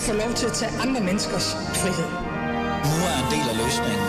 få 0.00 0.12
lov 0.12 0.32
til 0.34 0.46
at 0.46 0.52
tage 0.52 0.72
andre 0.84 1.00
menneskers 1.00 1.54
frihed. 1.80 2.08
Nu 2.90 2.96
er 3.10 3.16
en 3.22 3.28
del 3.34 3.46
af 3.52 3.56
løsningen. 3.64 4.08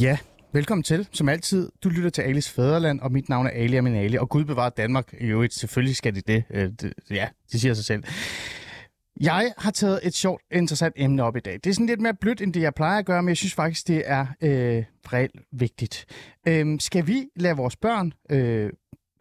Ja, 0.00 0.18
velkommen 0.52 0.82
til. 0.82 1.08
Som 1.12 1.28
altid, 1.28 1.70
du 1.84 1.88
lytter 1.88 2.10
til 2.10 2.22
Alis 2.22 2.50
Fæderland, 2.50 3.00
og 3.00 3.12
mit 3.12 3.28
navn 3.28 3.46
er 3.46 3.50
Ali 3.50 3.76
Amin 3.76 3.94
Ali, 3.94 4.16
og 4.16 4.28
Gud 4.28 4.44
bevarer 4.44 4.70
Danmark. 4.70 5.14
I 5.20 5.24
øvrigt, 5.24 5.54
selvfølgelig 5.54 5.96
skal 5.96 6.14
det 6.14 6.26
det. 6.26 6.44
Øh, 6.50 6.70
det. 6.80 6.92
Ja, 7.10 7.28
det 7.52 7.60
siger 7.60 7.74
sig 7.74 7.84
selv. 7.84 8.04
Jeg 9.20 9.52
har 9.58 9.70
taget 9.70 10.00
et 10.02 10.14
sjovt, 10.14 10.42
interessant 10.52 10.94
emne 10.96 11.22
op 11.22 11.36
i 11.36 11.40
dag. 11.40 11.54
Det 11.64 11.70
er 11.70 11.74
sådan 11.74 11.86
lidt 11.86 12.00
mere 12.00 12.14
blødt, 12.14 12.40
end 12.40 12.52
det 12.52 12.60
jeg 12.60 12.74
plejer 12.74 12.98
at 12.98 13.06
gøre, 13.06 13.22
men 13.22 13.28
jeg 13.28 13.36
synes 13.36 13.54
faktisk, 13.54 13.88
det 13.88 14.02
er 14.06 14.26
øh, 14.40 14.84
reelt 15.12 15.40
vigtigt. 15.52 16.06
Øh, 16.48 16.80
skal 16.80 17.06
vi 17.06 17.26
lade 17.36 17.56
vores 17.56 17.76
børn 17.76 18.12
øh, 18.30 18.70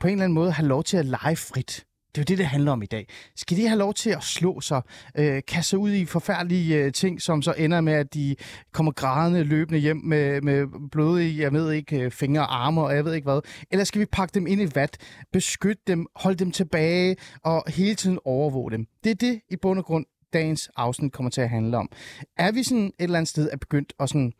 på 0.04 0.08
en 0.08 0.14
eller 0.14 0.24
anden 0.24 0.36
måde 0.36 0.52
have 0.52 0.68
lov 0.68 0.84
til 0.84 0.98
at 0.98 1.06
lege 1.06 1.36
frit? 1.36 1.86
Det 2.16 2.18
er 2.18 2.22
jo 2.22 2.24
det, 2.24 2.38
det 2.38 2.46
handler 2.46 2.72
om 2.72 2.82
i 2.84 2.86
dag. 2.86 3.08
Skal 3.36 3.58
de 3.58 3.68
have 3.68 3.80
lov 3.80 3.94
til 3.94 4.10
at 4.10 4.24
slå 4.24 4.62
sig, 4.62 4.82
øh, 5.18 5.42
kaste 5.48 5.78
ud 5.78 5.92
i 5.92 6.06
forfærdelige 6.06 6.76
øh, 6.76 6.94
ting, 6.94 7.22
som 7.22 7.42
så 7.42 7.54
ender 7.58 7.82
med, 7.82 7.94
at 7.94 8.14
de 8.14 8.36
kommer 8.74 8.92
grædende 8.92 9.44
løbende 9.44 9.80
hjem 9.80 9.98
med, 9.98 10.42
med 10.42 10.90
blodige, 10.92 11.42
jeg 11.42 11.54
ved 11.54 11.72
ikke, 11.72 12.02
øh, 12.02 12.12
fingre 12.12 12.42
og 12.42 12.66
arme 12.66 12.82
og 12.82 12.96
jeg 12.96 13.06
ved 13.06 13.14
ikke 13.14 13.26
hvad? 13.26 13.42
Eller 13.72 13.84
skal 13.84 14.02
vi 14.02 14.06
pakke 14.06 14.34
dem 14.34 14.48
ind 14.48 14.62
i 14.62 14.68
vat, 14.76 14.98
beskytte 15.34 15.84
dem, 15.88 16.06
holde 16.16 16.38
dem 16.38 16.52
tilbage 16.52 17.16
og 17.44 17.64
hele 17.68 17.96
tiden 17.96 18.20
overvåge 18.26 18.72
dem? 18.72 18.86
Det 19.04 19.10
er 19.10 19.16
det 19.16 19.42
i 19.50 19.56
bund 19.62 19.80
og 19.80 19.86
grund, 19.86 20.06
dagens 20.34 20.70
afsnit 20.76 21.12
kommer 21.12 21.30
til 21.30 21.42
at 21.42 21.50
handle 21.50 21.78
om. 21.78 21.90
Er 22.38 22.52
vi 22.52 22.64
sådan 22.64 22.86
et 22.86 22.94
eller 23.00 23.18
andet 23.18 23.30
sted 23.30 23.50
er 23.52 23.58
begyndt 23.58 23.94
at, 24.00 24.10
sådan, 24.10 24.34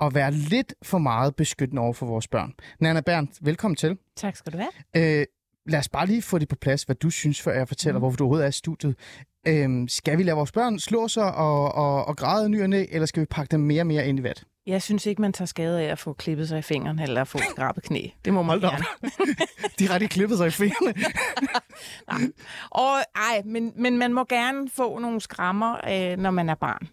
at 0.00 0.14
være 0.14 0.32
lidt 0.32 0.74
for 0.82 0.98
meget 0.98 1.36
beskyttende 1.36 1.82
over 1.82 1.92
for 1.92 2.06
vores 2.06 2.28
børn? 2.28 2.54
Nana 2.80 3.00
Berndt, 3.00 3.30
velkommen 3.40 3.76
til. 3.76 3.98
Tak 4.16 4.36
skal 4.36 4.52
du 4.52 4.58
have. 4.58 5.20
Øh, 5.20 5.26
lad 5.66 5.78
os 5.78 5.88
bare 5.88 6.06
lige 6.06 6.22
få 6.22 6.38
det 6.38 6.48
på 6.48 6.56
plads, 6.56 6.82
hvad 6.82 6.96
du 6.96 7.10
synes, 7.10 7.42
før 7.42 7.52
jeg 7.52 7.68
fortæller, 7.68 7.98
mm. 7.98 8.02
hvorfor 8.02 8.16
du 8.16 8.24
overhovedet 8.24 8.44
er 8.44 8.48
i 8.48 8.52
studiet. 8.52 8.96
Øhm, 9.48 9.88
skal 9.88 10.18
vi 10.18 10.22
lade 10.22 10.36
vores 10.36 10.52
børn 10.52 10.78
slå 10.78 11.08
sig 11.08 11.34
og, 11.34 11.74
og, 11.74 12.04
og 12.04 12.16
græde 12.16 12.48
ny 12.48 12.62
og 12.62 12.70
næ, 12.70 12.84
eller 12.90 13.06
skal 13.06 13.20
vi 13.20 13.26
pakke 13.26 13.52
dem 13.52 13.60
mere 13.60 13.82
og 13.82 13.86
mere 13.86 14.08
ind 14.08 14.18
i 14.18 14.22
vat? 14.22 14.44
Jeg 14.66 14.82
synes 14.82 15.06
ikke, 15.06 15.22
man 15.22 15.32
tager 15.32 15.46
skade 15.46 15.82
af 15.82 15.84
at 15.92 15.98
få 15.98 16.12
klippet 16.12 16.48
sig 16.48 16.58
i 16.58 16.62
fingeren 16.62 16.98
eller 16.98 17.20
at 17.20 17.28
få 17.28 17.38
skrabet 17.50 17.84
knæ. 17.84 18.06
Det 18.24 18.32
må 18.32 18.42
man 18.42 18.60
Hold 18.60 18.72
gerne. 18.72 18.84
De 19.78 19.86
har 19.86 19.94
rigtig 19.94 20.10
klippet 20.10 20.38
sig 20.38 20.46
i 20.46 20.50
fingrene. 20.50 20.94
Nej. 22.10 22.20
Og, 22.70 22.98
ej, 23.16 23.42
men, 23.44 23.72
men 23.76 23.98
man 23.98 24.12
må 24.12 24.24
gerne 24.24 24.68
få 24.76 24.98
nogle 24.98 25.20
skrammer, 25.20 25.76
øh, 25.90 26.16
når 26.18 26.30
man 26.30 26.48
er 26.48 26.54
barn. 26.54 26.88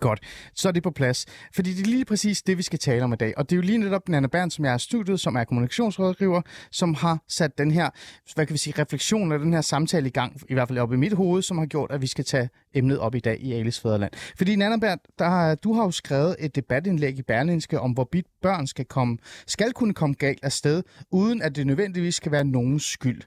Godt, 0.00 0.20
så 0.54 0.68
er 0.68 0.72
det 0.72 0.82
på 0.82 0.90
plads. 0.90 1.26
Fordi 1.54 1.74
det 1.74 1.82
er 1.82 1.90
lige 1.90 2.04
præcis 2.04 2.42
det, 2.42 2.58
vi 2.58 2.62
skal 2.62 2.78
tale 2.78 3.04
om 3.04 3.12
i 3.12 3.16
dag. 3.16 3.34
Og 3.36 3.50
det 3.50 3.56
er 3.56 3.56
jo 3.56 3.62
lige 3.62 3.78
netop 3.78 4.08
Nana 4.08 4.26
Bern, 4.26 4.50
som 4.50 4.64
jeg 4.64 4.70
er 4.70 4.76
i 4.76 4.78
studiet, 4.78 5.20
som 5.20 5.36
er 5.36 5.44
kommunikationsrådgiver, 5.44 6.42
som 6.70 6.94
har 6.94 7.18
sat 7.28 7.58
den 7.58 7.70
her, 7.70 7.90
hvad 8.34 8.46
kan 8.46 8.54
vi 8.54 8.58
sige, 8.58 8.82
refleksion 8.82 9.32
af 9.32 9.38
den 9.38 9.52
her 9.52 9.60
samtale 9.60 10.06
i 10.06 10.10
gang, 10.10 10.40
i 10.48 10.54
hvert 10.54 10.68
fald 10.68 10.78
op 10.78 10.92
i 10.92 10.96
mit 10.96 11.12
hoved, 11.12 11.42
som 11.42 11.58
har 11.58 11.66
gjort, 11.66 11.90
at 11.90 12.02
vi 12.02 12.06
skal 12.06 12.24
tage 12.24 12.48
emnet 12.74 12.98
op 12.98 13.14
i 13.14 13.20
dag 13.20 13.40
i 13.40 13.52
Alice 13.52 13.80
Fæderland. 13.80 14.12
Fordi 14.36 14.56
Nana 14.56 14.76
Bern, 14.76 14.98
der 15.18 15.28
har, 15.28 15.54
du 15.54 15.72
har 15.72 15.84
jo 15.84 15.90
skrevet 15.90 16.36
et 16.38 16.56
debatindlæg 16.56 17.18
i 17.18 17.22
Berlinske 17.22 17.80
om, 17.80 17.92
hvorvidt 17.92 18.26
børn 18.42 18.66
skal, 18.66 18.84
komme, 18.84 19.18
skal 19.46 19.72
kunne 19.72 19.94
komme 19.94 20.14
galt 20.14 20.44
af 20.44 20.52
sted, 20.52 20.82
uden 21.10 21.42
at 21.42 21.56
det 21.56 21.66
nødvendigvis 21.66 22.14
skal 22.14 22.32
være 22.32 22.44
nogens 22.44 22.84
skyld. 22.84 23.22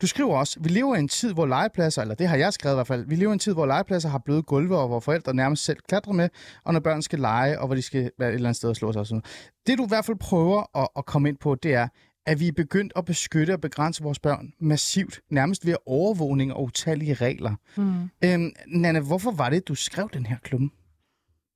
Du 0.00 0.06
skriver 0.06 0.36
også, 0.36 0.58
vi 0.60 0.68
lever 0.68 0.96
i 0.96 0.98
en 0.98 1.08
tid, 1.08 1.32
hvor 1.32 1.46
legepladser, 1.46 2.02
eller 2.02 2.14
det 2.14 2.28
har 2.28 2.36
jeg 2.36 2.52
skrevet 2.52 2.74
i 2.74 2.76
hvert 2.76 2.86
fald, 2.86 3.06
vi 3.08 3.14
lever 3.14 3.32
i 3.32 3.32
en 3.32 3.38
tid, 3.38 3.52
hvor 3.52 3.66
legepladser 3.66 4.08
har 4.08 4.18
bløde 4.18 4.42
gulve, 4.42 4.78
og 4.78 4.88
hvor 4.88 5.00
forældre 5.00 5.34
nærmest 5.34 5.64
selv 5.64 5.78
klatrer 5.88 6.12
med, 6.14 6.28
og 6.64 6.72
når 6.72 6.80
børn 6.80 7.02
skal 7.02 7.18
lege, 7.18 7.60
og 7.60 7.66
hvor 7.66 7.74
de 7.74 7.82
skal 7.82 8.10
være 8.18 8.28
et 8.28 8.34
eller 8.34 8.48
andet 8.48 8.56
sted 8.56 8.68
og 8.68 8.76
slå 8.76 8.92
sig 8.92 9.00
og 9.00 9.06
sådan 9.06 9.16
noget. 9.16 9.50
Det 9.66 9.78
du 9.78 9.84
i 9.84 9.88
hvert 9.88 10.04
fald 10.04 10.16
prøver 10.16 10.78
at, 10.78 10.88
at 10.96 11.06
komme 11.06 11.28
ind 11.28 11.36
på, 11.36 11.54
det 11.54 11.74
er, 11.74 11.88
at 12.26 12.40
vi 12.40 12.48
er 12.48 12.52
begyndt 12.52 12.92
at 12.96 13.04
beskytte 13.04 13.52
og 13.52 13.60
begrænse 13.60 14.02
vores 14.02 14.18
børn 14.18 14.52
massivt, 14.60 15.20
nærmest 15.30 15.66
ved 15.66 15.76
overvågning 15.86 16.52
og 16.52 16.62
utallige 16.62 17.14
regler. 17.14 17.54
Mm. 17.76 18.10
Øhm, 18.24 18.52
Nana, 18.66 19.00
hvorfor 19.00 19.30
var 19.30 19.50
det, 19.50 19.68
du 19.68 19.74
skrev 19.74 20.10
den 20.12 20.26
her 20.26 20.36
klumme? 20.42 20.70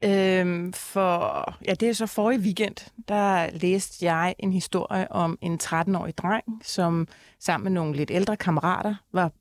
Øhm, 0.05 0.73
for, 0.73 1.57
ja, 1.67 1.75
det 1.75 1.89
er 1.89 1.93
så 1.93 2.07
forrige 2.07 2.41
weekend, 2.41 2.91
der 3.09 3.51
læste 3.51 4.13
jeg 4.13 4.35
en 4.39 4.53
historie 4.53 5.13
om 5.13 5.39
en 5.41 5.59
13-årig 5.63 6.19
dreng, 6.19 6.45
som 6.63 7.09
sammen 7.41 7.65
med 7.65 7.73
nogle 7.73 7.97
lidt 7.97 8.11
ældre 8.11 8.37
kammerater 8.37 8.95
var 9.13 9.33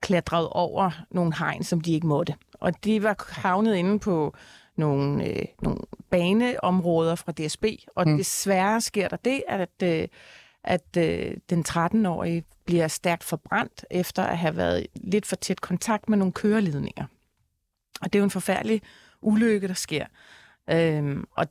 klatret 0.00 0.48
over 0.48 0.90
nogle 1.10 1.34
hegn, 1.38 1.64
som 1.64 1.80
de 1.80 1.92
ikke 1.92 2.06
måtte. 2.06 2.34
Og 2.54 2.84
de 2.84 3.02
var 3.02 3.16
havnet 3.40 3.74
inde 3.76 3.98
på 3.98 4.34
nogle, 4.76 5.24
øh, 5.24 5.44
nogle 5.62 5.80
baneområder 6.10 7.14
fra 7.14 7.32
DSB, 7.32 7.64
og 7.96 8.08
Mm. 8.08 8.16
desværre 8.16 8.80
sker 8.80 9.08
der 9.08 9.16
det, 9.16 9.42
at, 9.48 9.82
øh, 9.82 10.08
at 10.64 10.96
øh, 10.98 11.36
den 11.50 11.64
13-årige 11.68 12.44
bliver 12.64 12.88
stærkt 12.88 13.24
forbrændt 13.24 13.84
efter 13.90 14.22
at 14.22 14.38
have 14.38 14.56
været 14.56 14.86
lidt 14.94 15.26
for 15.26 15.36
tæt 15.36 15.60
kontakt 15.60 16.08
med 16.08 16.18
nogle 16.18 16.32
køreledninger. 16.32 17.04
Og 18.00 18.12
det 18.12 18.14
er 18.14 18.18
jo 18.20 18.24
en 18.24 18.30
forfærdelig 18.30 18.82
ulykke, 19.22 19.68
der 19.68 19.74
sker. 19.74 20.06
Øhm, 20.70 21.24
og, 21.36 21.46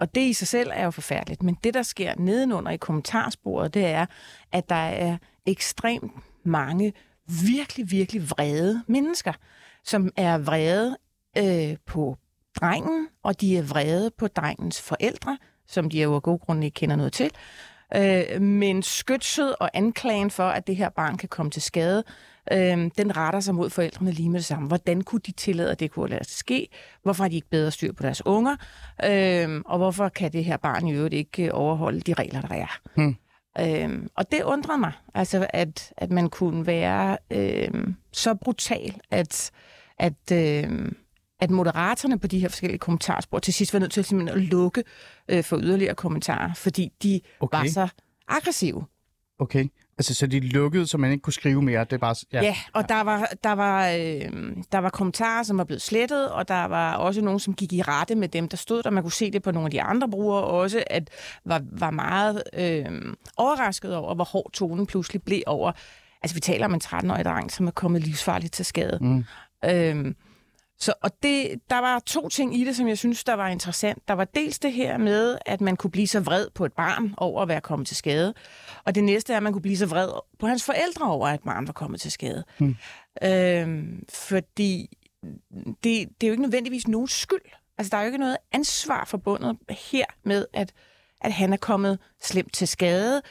og 0.00 0.14
det 0.14 0.20
i 0.20 0.32
sig 0.32 0.48
selv 0.48 0.70
er 0.74 0.84
jo 0.84 0.90
forfærdeligt. 0.90 1.42
Men 1.42 1.58
det, 1.64 1.74
der 1.74 1.82
sker 1.82 2.14
nedenunder 2.18 2.70
i 2.72 2.76
kommentarsporet, 2.76 3.74
det 3.74 3.86
er, 3.86 4.06
at 4.52 4.68
der 4.68 4.74
er 4.74 5.16
ekstremt 5.46 6.12
mange 6.44 6.92
virkelig, 7.26 7.90
virkelig 7.90 8.30
vrede 8.30 8.82
mennesker, 8.86 9.32
som 9.84 10.10
er 10.16 10.38
vrede 10.38 10.96
øh, 11.38 11.76
på 11.86 12.16
drengen, 12.60 13.08
og 13.22 13.40
de 13.40 13.58
er 13.58 13.62
vrede 13.62 14.10
på 14.18 14.28
drengens 14.28 14.82
forældre, 14.82 15.38
som 15.66 15.90
de 15.90 16.02
jo 16.02 16.14
af 16.14 16.22
god 16.22 16.38
grund 16.38 16.64
ikke 16.64 16.74
kender 16.74 16.96
noget 16.96 17.12
til. 17.12 17.30
Øh, 17.96 18.42
men 18.42 18.82
skytset 18.82 19.56
og 19.56 19.70
anklagen 19.74 20.30
for, 20.30 20.48
at 20.48 20.66
det 20.66 20.76
her 20.76 20.88
barn 20.88 21.16
kan 21.16 21.28
komme 21.28 21.50
til 21.50 21.62
skade, 21.62 22.04
øh, 22.52 22.90
den 22.98 23.16
retter 23.16 23.40
sig 23.40 23.54
mod 23.54 23.70
forældrene 23.70 24.10
lige 24.10 24.30
med 24.30 24.38
det 24.38 24.44
samme. 24.44 24.68
Hvordan 24.68 25.00
kunne 25.00 25.20
de 25.26 25.32
tillade, 25.32 25.70
at 25.70 25.80
det 25.80 25.90
kunne 25.90 26.10
lade 26.10 26.24
sig 26.24 26.36
ske? 26.36 26.68
Hvorfor 27.02 27.24
har 27.24 27.28
de 27.28 27.34
ikke 27.34 27.50
bedre 27.50 27.70
styr 27.70 27.92
på 27.92 28.02
deres 28.02 28.26
unger? 28.26 28.56
Øh, 29.04 29.60
og 29.64 29.78
hvorfor 29.78 30.08
kan 30.08 30.32
det 30.32 30.44
her 30.44 30.56
barn 30.56 30.86
i 30.86 30.92
øvrigt 30.92 31.14
ikke 31.14 31.54
overholde 31.54 32.00
de 32.00 32.14
regler, 32.14 32.40
der 32.40 32.54
er? 32.54 32.78
Hmm. 32.96 33.16
Øhm, 33.60 34.08
og 34.16 34.32
det 34.32 34.42
undrer 34.42 34.76
mig, 34.76 34.92
altså 35.14 35.46
at, 35.50 35.92
at 35.96 36.10
man 36.10 36.30
kunne 36.30 36.66
være 36.66 37.18
øhm, 37.30 37.94
så 38.12 38.34
brutal, 38.34 38.94
at, 39.10 39.50
at, 39.98 40.32
øhm, 40.32 40.96
at 41.40 41.50
moderatorerne 41.50 42.18
på 42.18 42.26
de 42.26 42.38
her 42.38 42.48
forskellige 42.48 42.78
kommentarspor 42.78 43.38
til 43.38 43.54
sidst 43.54 43.72
var 43.72 43.78
nødt 43.80 43.92
til 43.92 44.04
simpelthen 44.04 44.38
at 44.38 44.44
lukke 44.44 44.84
øh, 45.28 45.44
for 45.44 45.58
yderligere 45.62 45.94
kommentarer, 45.94 46.54
fordi 46.54 46.92
de 47.02 47.20
Okay. 47.40 47.58
var 47.58 47.66
så 47.68 47.88
aggressive. 48.28 48.84
Okay. 49.38 49.68
Altså, 49.98 50.14
så 50.14 50.26
de 50.26 50.40
lukkede, 50.40 50.86
så 50.86 50.98
man 50.98 51.10
ikke 51.10 51.22
kunne 51.22 51.32
skrive 51.32 51.62
mere. 51.62 51.84
Det 51.84 51.92
er 51.92 51.98
bare... 51.98 52.14
Ja, 52.32 52.42
ja 52.42 52.56
og 52.72 52.88
der 52.88 53.00
var, 53.00 53.28
der, 53.44 53.52
var, 53.52 53.88
øh, 53.88 54.56
der 54.72 54.78
var 54.78 54.90
kommentarer, 54.90 55.42
som 55.42 55.58
var 55.58 55.64
blevet 55.64 55.82
slettet, 55.82 56.30
og 56.30 56.48
der 56.48 56.64
var 56.64 56.94
også 56.94 57.20
nogen, 57.20 57.40
som 57.40 57.54
gik 57.54 57.72
i 57.72 57.82
rette 57.82 58.14
med 58.14 58.28
dem, 58.28 58.48
der 58.48 58.56
stod 58.56 58.82
der. 58.82 58.90
Man 58.90 59.02
kunne 59.02 59.12
se 59.12 59.30
det 59.30 59.42
på 59.42 59.50
nogle 59.50 59.66
af 59.66 59.70
de 59.70 59.82
andre 59.82 60.08
brugere 60.08 60.44
også, 60.44 60.84
at 60.86 61.10
var, 61.44 61.62
var 61.72 61.90
meget 61.90 62.42
øh, 62.54 63.14
overrasket 63.36 63.96
over, 63.96 64.14
hvor 64.14 64.24
hård 64.24 64.50
tonen 64.52 64.86
pludselig 64.86 65.22
blev 65.22 65.42
over. 65.46 65.72
Altså, 66.22 66.34
vi 66.34 66.40
taler 66.40 66.64
om 66.64 66.74
en 66.74 66.80
13-årig 66.84 67.24
dreng, 67.24 67.52
som 67.52 67.66
er 67.66 67.70
kommet 67.70 68.02
livsfarligt 68.02 68.52
til 68.52 68.64
skade. 68.64 68.98
Mm. 69.00 69.24
Øhm, 69.64 70.16
så, 70.78 70.94
og 71.02 71.10
det, 71.22 71.60
der 71.70 71.78
var 71.78 71.98
to 71.98 72.28
ting 72.28 72.60
i 72.60 72.64
det, 72.64 72.76
som 72.76 72.88
jeg 72.88 72.98
synes, 72.98 73.24
der 73.24 73.34
var 73.34 73.48
interessant. 73.48 74.08
Der 74.08 74.14
var 74.14 74.24
dels 74.24 74.58
det 74.58 74.72
her 74.72 74.98
med, 74.98 75.38
at 75.46 75.60
man 75.60 75.76
kunne 75.76 75.90
blive 75.90 76.06
så 76.06 76.20
vred 76.20 76.46
på 76.54 76.64
et 76.64 76.72
barn 76.72 77.14
over 77.16 77.42
at 77.42 77.48
være 77.48 77.60
kommet 77.60 77.88
til 77.88 77.96
skade. 77.96 78.34
Og 78.84 78.94
det 78.94 79.04
næste 79.04 79.32
er, 79.32 79.36
at 79.36 79.42
man 79.42 79.52
kunne 79.52 79.62
blive 79.62 79.76
så 79.76 79.86
vred 79.86 80.08
på 80.38 80.46
hans 80.46 80.64
forældre 80.64 81.10
over, 81.10 81.28
at 81.28 81.34
et 81.34 81.42
barn 81.44 81.66
var 81.66 81.72
kommet 81.72 82.00
til 82.00 82.12
skade. 82.12 82.44
Hmm. 82.58 82.76
Øhm, 83.22 84.04
fordi 84.08 84.98
det, 85.54 85.84
det 85.84 86.22
er 86.22 86.26
jo 86.26 86.32
ikke 86.32 86.42
nødvendigvis 86.42 86.88
nogen 86.88 87.08
skyld. 87.08 87.40
Altså, 87.78 87.90
der 87.90 87.96
er 87.96 88.02
jo 88.02 88.06
ikke 88.06 88.18
noget 88.18 88.36
ansvar 88.52 89.04
forbundet 89.04 89.58
her 89.70 90.04
med, 90.24 90.46
at, 90.52 90.72
at 91.20 91.32
han 91.32 91.52
er 91.52 91.56
kommet 91.56 91.98
slemt 92.22 92.52
til 92.52 92.68
skade. 92.68 93.22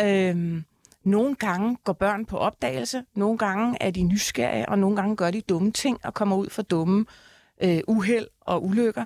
Øhm, 0.00 0.64
nogle 1.04 1.34
gange 1.34 1.76
går 1.84 1.92
børn 1.92 2.26
på 2.26 2.38
opdagelse, 2.38 3.04
nogle 3.14 3.38
gange 3.38 3.76
er 3.80 3.90
de 3.90 4.02
nysgerrige, 4.02 4.68
og 4.68 4.78
nogle 4.78 4.96
gange 4.96 5.16
gør 5.16 5.30
de 5.30 5.40
dumme 5.40 5.72
ting 5.72 5.98
og 6.04 6.14
kommer 6.14 6.36
ud 6.36 6.50
for 6.50 6.62
dumme 6.62 7.06
øh, 7.62 7.80
uheld 7.88 8.26
og 8.40 8.64
ulykker, 8.64 9.04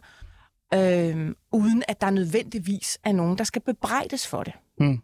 øh, 0.75 1.35
uden 1.53 1.83
at 1.89 2.01
der 2.01 2.11
nødvendigvis 2.11 2.99
er 3.05 3.13
nogen, 3.13 3.39
der 3.39 3.45
skal 3.45 3.63
bebrejdes 3.63 4.27
for 4.27 4.43
det. 4.43 4.53
Hmm. 4.79 4.99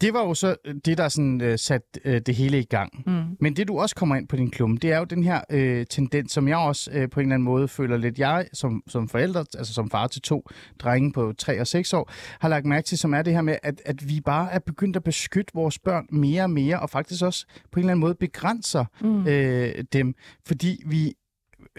Det 0.00 0.12
var 0.12 0.20
jo 0.20 0.34
så 0.34 0.56
det, 0.84 0.98
der 0.98 1.08
sådan 1.08 1.40
øh, 1.40 1.58
satte 1.58 2.00
øh, 2.04 2.20
det 2.26 2.34
hele 2.34 2.58
i 2.58 2.64
gang. 2.64 3.02
Mm. 3.06 3.36
Men 3.40 3.56
det, 3.56 3.68
du 3.68 3.78
også 3.78 3.94
kommer 3.94 4.16
ind 4.16 4.28
på 4.28 4.36
din 4.36 4.50
klumme, 4.50 4.76
det 4.76 4.92
er 4.92 4.98
jo 4.98 5.04
den 5.04 5.24
her 5.24 5.40
øh, 5.50 5.86
tendens, 5.90 6.32
som 6.32 6.48
jeg 6.48 6.56
også 6.56 6.90
øh, 6.92 7.10
på 7.10 7.20
en 7.20 7.26
eller 7.26 7.34
anden 7.34 7.44
måde 7.44 7.68
føler 7.68 7.96
lidt, 7.96 8.18
jeg 8.18 8.46
som, 8.52 8.82
som 8.88 9.08
forælder, 9.08 9.44
altså 9.58 9.74
som 9.74 9.90
far 9.90 10.06
til 10.06 10.22
to 10.22 10.48
drenge 10.78 11.12
på 11.12 11.32
3 11.38 11.60
og 11.60 11.66
6 11.66 11.92
år, 11.92 12.12
har 12.40 12.48
lagt 12.48 12.66
mærke 12.66 12.86
til, 12.86 12.98
som 12.98 13.14
er 13.14 13.22
det 13.22 13.32
her 13.32 13.42
med, 13.42 13.56
at, 13.62 13.82
at 13.84 14.08
vi 14.08 14.20
bare 14.20 14.52
er 14.52 14.58
begyndt 14.58 14.96
at 14.96 15.04
beskytte 15.04 15.54
vores 15.54 15.78
børn 15.78 16.06
mere 16.12 16.42
og 16.42 16.50
mere, 16.50 16.80
og 16.80 16.90
faktisk 16.90 17.22
også 17.24 17.46
på 17.72 17.80
en 17.80 17.84
eller 17.84 17.92
anden 17.92 18.00
måde 18.00 18.14
begrænser 18.14 18.84
Mm. 19.00 19.26
øh, 19.26 19.84
dem, 19.92 20.14
fordi 20.46 20.82
vi 20.86 21.14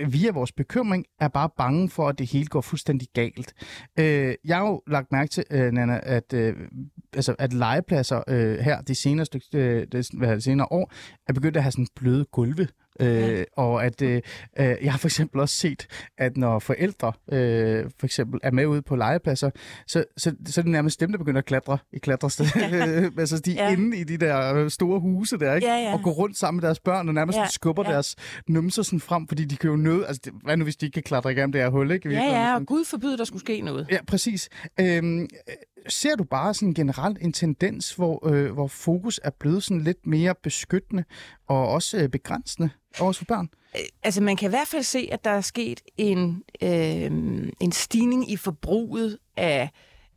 via 0.08 0.32
vores 0.32 0.52
bekymring 0.52 1.06
er 1.20 1.28
bare 1.28 1.50
bange 1.58 1.90
for, 1.90 2.10
at 2.10 2.20
det 2.20 2.32
hele 2.32 2.46
går 2.48 2.62
fuldstændig 2.62 3.08
galt. 3.14 3.54
Øh, 4.00 4.36
jeg 4.46 4.58
har 4.58 4.66
jo 4.68 4.82
lagt 4.88 5.12
mærke 5.12 5.30
til, 5.30 5.44
øh, 5.52 5.72
Nana, 5.72 6.00
at 6.04 6.34
øh, 6.34 6.54
altså, 7.16 7.36
at 7.40 7.54
legepladser 7.54 8.22
øh, 8.28 8.58
her 8.58 8.82
de 8.82 8.96
senere, 8.96 9.26
styk, 9.26 9.42
øh, 9.56 9.88
det, 9.92 10.10
hvad 10.14 10.36
det, 10.36 10.44
senere 10.44 10.68
år 10.72 10.92
er 11.28 11.34
begyndt 11.34 11.58
at 11.58 11.64
have 11.64 11.72
sådan 11.72 11.88
bløde 11.96 12.26
gulve. 12.26 12.68
Øh, 13.00 13.08
ja. 13.08 13.44
Og 13.58 13.86
at 13.86 14.02
øh, 14.02 14.22
øh, 14.60 14.76
jeg 14.82 14.92
har 14.92 14.98
for 14.98 15.08
eksempel 15.08 15.42
også 15.42 15.56
set, 15.56 15.88
at 16.18 16.38
når 16.38 16.60
forældre 16.60 17.14
øh, 17.32 17.86
for 18.00 18.06
eksempel 18.06 18.40
er 18.44 18.52
med 18.52 18.66
ude 18.66 18.82
på 18.82 18.96
legepladser, 18.96 19.50
så, 19.88 20.04
så, 20.18 20.36
så 20.46 20.62
er 20.62 20.64
det 20.64 20.72
nærmest 20.72 21.00
dem, 21.00 21.12
der 21.12 21.18
begynder 21.18 21.38
at 21.38 21.46
klatre 21.46 21.78
i 21.94 21.98
klatrested. 21.98 22.46
Ja. 22.56 23.10
altså 23.22 23.40
de 23.40 23.52
ja. 23.52 23.72
inde 23.72 23.98
i 23.98 24.04
de 24.04 24.18
der 24.18 24.70
store 24.70 25.00
huse 25.00 25.38
der, 25.38 25.56
ikke? 25.56 25.68
Ja, 25.68 25.76
ja. 25.76 25.94
og 25.94 26.02
går 26.04 26.12
rundt 26.12 26.38
sammen 26.38 26.58
med 26.58 26.68
deres 26.68 26.80
børn 26.80 27.08
og 27.08 27.14
nærmest 27.14 27.38
Ja, 27.38 27.48
skubber 27.48 27.84
ja. 27.86 27.94
deres 27.94 28.16
numser 28.48 28.84
sådan 28.84 29.00
frem, 29.00 29.28
fordi 29.28 29.46
de 29.46 29.58
kan 29.58 29.70
jo 29.70 29.76
nøde, 29.76 30.08
altså 30.08 30.22
det, 30.26 30.34
hvad 30.44 30.58
nu 30.58 30.64
hvis 30.64 30.76
de 30.76 30.86
ikke 30.86 30.94
kan 30.94 31.04
klatre 31.04 31.32
igennem 31.32 31.52
det 31.52 31.62
her 31.62 31.70
hul, 31.70 31.92
ikke? 31.92 32.10
Ja, 32.10 32.24
ja, 32.24 32.56
og 32.56 32.66
Gud 32.66 32.86
forbyde, 32.86 33.18
der 33.18 33.24
skulle 33.24 33.40
ske 33.40 33.62
noget. 33.62 33.88
Ja, 33.92 33.98
præcis. 34.08 34.50
Øhm, 34.80 35.22
øh, 35.22 35.28
ser 35.90 36.16
du 36.16 36.24
bare 36.24 36.54
sådan 36.54 36.74
generelt 36.74 37.18
en 37.22 37.34
tendens, 37.34 37.94
hvor, 37.94 38.28
øh, 38.28 38.52
hvor 38.52 38.68
fokus 38.68 39.20
er 39.24 39.30
blevet 39.30 39.64
sådan 39.64 39.82
lidt 39.82 40.08
mere 40.08 40.36
beskyttende 40.44 41.04
og 41.48 41.68
også 41.68 41.98
øh, 41.98 42.10
begrænsende 42.10 42.70
over 43.00 43.14
for 43.14 43.26
børn? 43.26 43.50
Øh, 43.76 43.82
altså, 44.04 44.22
man 44.22 44.36
kan 44.36 44.50
i 44.50 44.50
hvert 44.50 44.68
fald 44.68 44.84
se, 44.84 45.10
at 45.12 45.24
der 45.24 45.32
er 45.32 45.42
sket 45.42 45.82
en, 45.98 46.44
øh, 46.62 47.12
en 47.60 47.72
stigning 47.72 48.32
i 48.32 48.38
forbruget 48.38 49.18
af, 49.38 49.70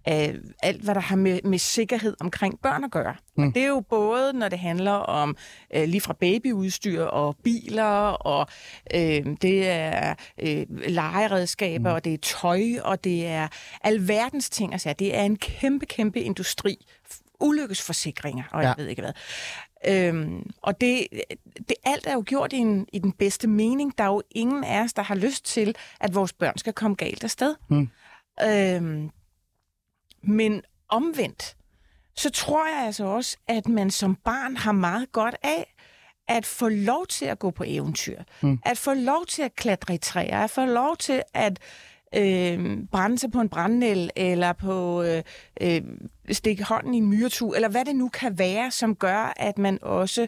af 0.05 0.35
alt, 0.63 0.83
hvad 0.83 0.95
der 0.95 1.01
har 1.01 1.17
med, 1.17 1.41
med 1.45 1.59
sikkerhed 1.59 2.17
omkring 2.21 2.61
børn 2.63 2.85
at 2.85 2.91
gøre. 2.91 3.15
Mm. 3.37 3.47
Og 3.49 3.55
det 3.55 3.63
er 3.63 3.69
jo 3.69 3.81
både, 3.81 4.33
når 4.33 4.49
det 4.49 4.59
handler 4.59 4.93
om 4.93 5.37
øh, 5.75 5.89
lige 5.89 6.01
fra 6.01 6.13
babyudstyr 6.13 7.03
og 7.03 7.37
biler, 7.45 7.85
og 8.11 8.47
øh, 8.95 9.27
det 9.43 9.69
er 9.69 10.15
øh, 10.39 10.67
legeredskaber, 10.71 11.91
mm. 11.91 11.95
og 11.95 12.05
det 12.05 12.15
er 12.15 12.19
tøj, 12.19 12.63
og 12.85 13.05
det 13.05 13.27
er 13.27 13.49
alverdens 13.85 14.51
ting. 14.51 14.73
Altså, 14.73 14.95
det 14.99 15.17
er 15.17 15.23
en 15.23 15.37
kæmpe, 15.37 15.87
kæmpe 15.87 16.21
industri. 16.21 16.77
Ulykkesforsikringer, 17.41 18.45
og 18.53 18.63
ja. 18.63 18.69
Jeg 18.69 18.75
ved 18.79 18.87
ikke 18.87 19.03
hvad. 19.03 19.13
Øhm, 19.87 20.51
og 20.63 20.81
det, 20.81 21.07
det 21.69 21.75
alt 21.85 22.07
er 22.07 22.13
jo 22.13 22.23
gjort 22.27 22.53
i, 22.53 22.57
en, 22.57 22.87
i 22.93 22.99
den 22.99 23.13
bedste 23.13 23.49
mening. 23.49 23.99
Der 23.99 24.05
er 24.05 24.09
jo 24.09 24.23
ingen 24.31 24.65
af 24.65 24.83
os, 24.83 24.93
der 24.93 25.03
har 25.03 25.15
lyst 25.15 25.45
til, 25.45 25.75
at 26.01 26.15
vores 26.15 26.33
børn 26.33 26.59
skal 26.59 26.73
komme 26.73 26.97
galt 26.97 27.25
afsted. 27.25 27.55
Mm. 27.71 27.89
Øhm, 28.45 29.11
men 30.29 30.63
omvendt, 30.89 31.57
så 32.17 32.31
tror 32.31 32.69
jeg 32.69 32.87
altså 32.87 33.05
også, 33.05 33.37
at 33.49 33.69
man 33.69 33.91
som 33.91 34.15
barn 34.15 34.57
har 34.57 34.73
meget 34.73 35.13
godt 35.13 35.37
af 35.43 35.75
at 36.29 36.47
få 36.47 36.69
lov 36.69 37.07
til 37.07 37.25
at 37.25 37.39
gå 37.39 37.51
på 37.51 37.65
eventyr. 37.67 38.23
Mm. 38.43 38.59
At 38.65 38.79
få 38.79 38.95
lov 38.95 39.27
til 39.27 39.43
at 39.43 39.55
klatre 39.55 39.95
i 39.95 39.99
træer. 39.99 40.39
At 40.39 40.51
få 40.51 40.65
lov 40.65 40.97
til 40.97 41.23
at 41.35 41.59
øh, 42.15 42.79
brænde 42.93 43.19
sig 43.19 43.31
på 43.31 43.41
en 43.41 43.49
brændnæl, 43.49 44.11
eller 44.17 44.53
på 44.53 45.03
øh, 45.03 45.23
øh, 45.61 45.83
stikke 46.33 46.65
hånden 46.65 46.95
i 46.95 46.97
en 46.97 47.07
myretu, 47.07 47.53
eller 47.53 47.69
hvad 47.69 47.85
det 47.85 47.97
nu 47.97 48.09
kan 48.09 48.39
være, 48.39 48.71
som 48.71 48.95
gør, 48.95 49.33
at 49.37 49.59
man 49.59 49.79
også 49.83 50.27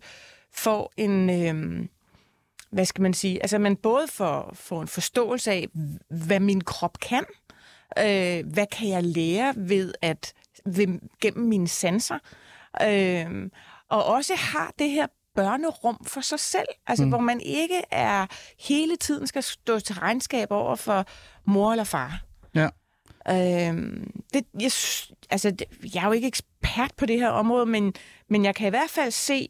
får 0.53 0.93
en... 0.97 1.31
Øh, 1.31 1.87
hvad 2.71 2.85
skal 2.85 3.03
man 3.03 3.15
sige? 3.15 3.43
Altså, 3.43 3.59
man 3.59 3.77
både 3.77 4.07
får, 4.09 4.51
får 4.55 4.83
en 4.83 4.89
forståelse 4.89 5.53
af, 5.53 5.69
hvad 6.09 6.41
min 6.41 6.61
krop 6.61 7.01
kan, 7.01 7.25
øh, 7.99 8.53
hvad 8.53 8.67
kan 8.67 8.89
jeg 8.89 9.05
lære 9.05 9.55
ved 9.57 9.95
at 10.03 10.33
ved, 10.65 11.01
gennem 11.21 11.49
mine 11.49 11.69
sanser, 11.69 12.19
øh, 12.83 13.51
og 13.89 14.05
også 14.05 14.35
har 14.37 14.73
det 14.79 14.91
her 14.91 15.07
børnerum 15.35 16.05
for 16.07 16.21
sig 16.21 16.41
selv, 16.41 16.69
altså 16.87 17.05
mm. 17.05 17.11
hvor 17.11 17.19
man 17.19 17.41
ikke 17.41 17.83
er 17.91 18.27
hele 18.59 18.97
tiden 18.97 19.27
skal 19.27 19.43
stå 19.43 19.81
til 19.81 19.95
regnskab 19.95 20.51
over 20.51 20.77
for 20.77 21.05
mor 21.45 21.71
eller 21.71 21.85
far. 21.85 22.23
Ja. 22.55 22.69
Øhm, 23.29 24.23
det, 24.33 24.45
jeg, 24.55 24.73
altså, 25.31 25.51
det, 25.51 25.63
jeg 25.95 26.03
er 26.03 26.07
jo 26.07 26.13
ikke 26.13 26.29
ekspert 26.29 26.93
på 26.97 27.07
det 27.07 27.21
her 27.21 27.29
område, 27.29 27.67
men, 27.67 27.95
men 28.29 28.45
jeg 28.45 28.55
kan 28.55 28.67
i 28.67 28.71
hvert 28.71 28.91
fald 28.91 29.11
se 29.11 29.49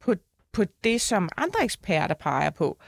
på, 0.00 0.14
på 0.52 0.64
det, 0.84 1.00
som 1.00 1.28
andre 1.36 1.64
eksperter 1.64 2.14
peger 2.14 2.50
på, 2.50 2.78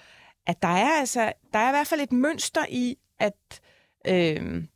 at 0.46 0.62
der 0.62 0.68
er 0.68 1.00
altså 1.00 1.32
der 1.52 1.58
er 1.58 1.68
i 1.68 1.72
hvert 1.72 1.86
fald 1.86 2.00
et 2.00 2.12
mønster 2.12 2.64
i, 2.68 2.96
at 3.18 3.60
øhm, 4.06 4.68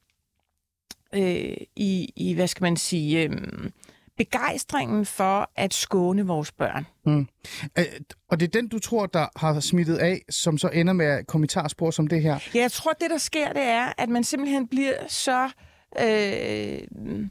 øh, 1.15 1.57
i, 1.77 2.13
i, 2.17 2.35
hvad 2.35 2.49
skal 2.49 2.63
man 2.63 2.77
sige, 2.77 3.23
øhm, 3.23 3.73
begejstringen 4.17 5.07
for 5.07 5.51
at 5.57 5.75
skåne 5.75 6.27
vores 6.27 6.53
børn. 6.53 6.87
Øh, 7.79 7.85
og 8.29 8.41
det 8.41 8.47
er 8.47 8.61
den, 8.61 8.69
du 8.69 8.79
tror, 8.79 9.07
der 9.07 9.27
har 9.37 9.61
smittet 9.61 9.97
af, 9.97 10.21
som 10.31 10.59
så 10.59 10.69
ender 10.69 10.93
med 10.93 11.25
kommentarspor 11.25 11.91
som 11.91 12.07
det 12.07 12.23
her? 12.23 12.39
Ja, 12.55 12.61
jeg 12.61 12.73
tror, 12.73 12.93
det 12.93 13.11
der 13.11 13.19
sker, 13.19 13.53
det 13.53 13.63
er, 13.63 13.93
at 13.99 14.09
man 14.09 14.25
simpelthen 14.25 14.69
bliver 14.69 14.95
så... 15.09 15.51
Øh, 16.01 17.29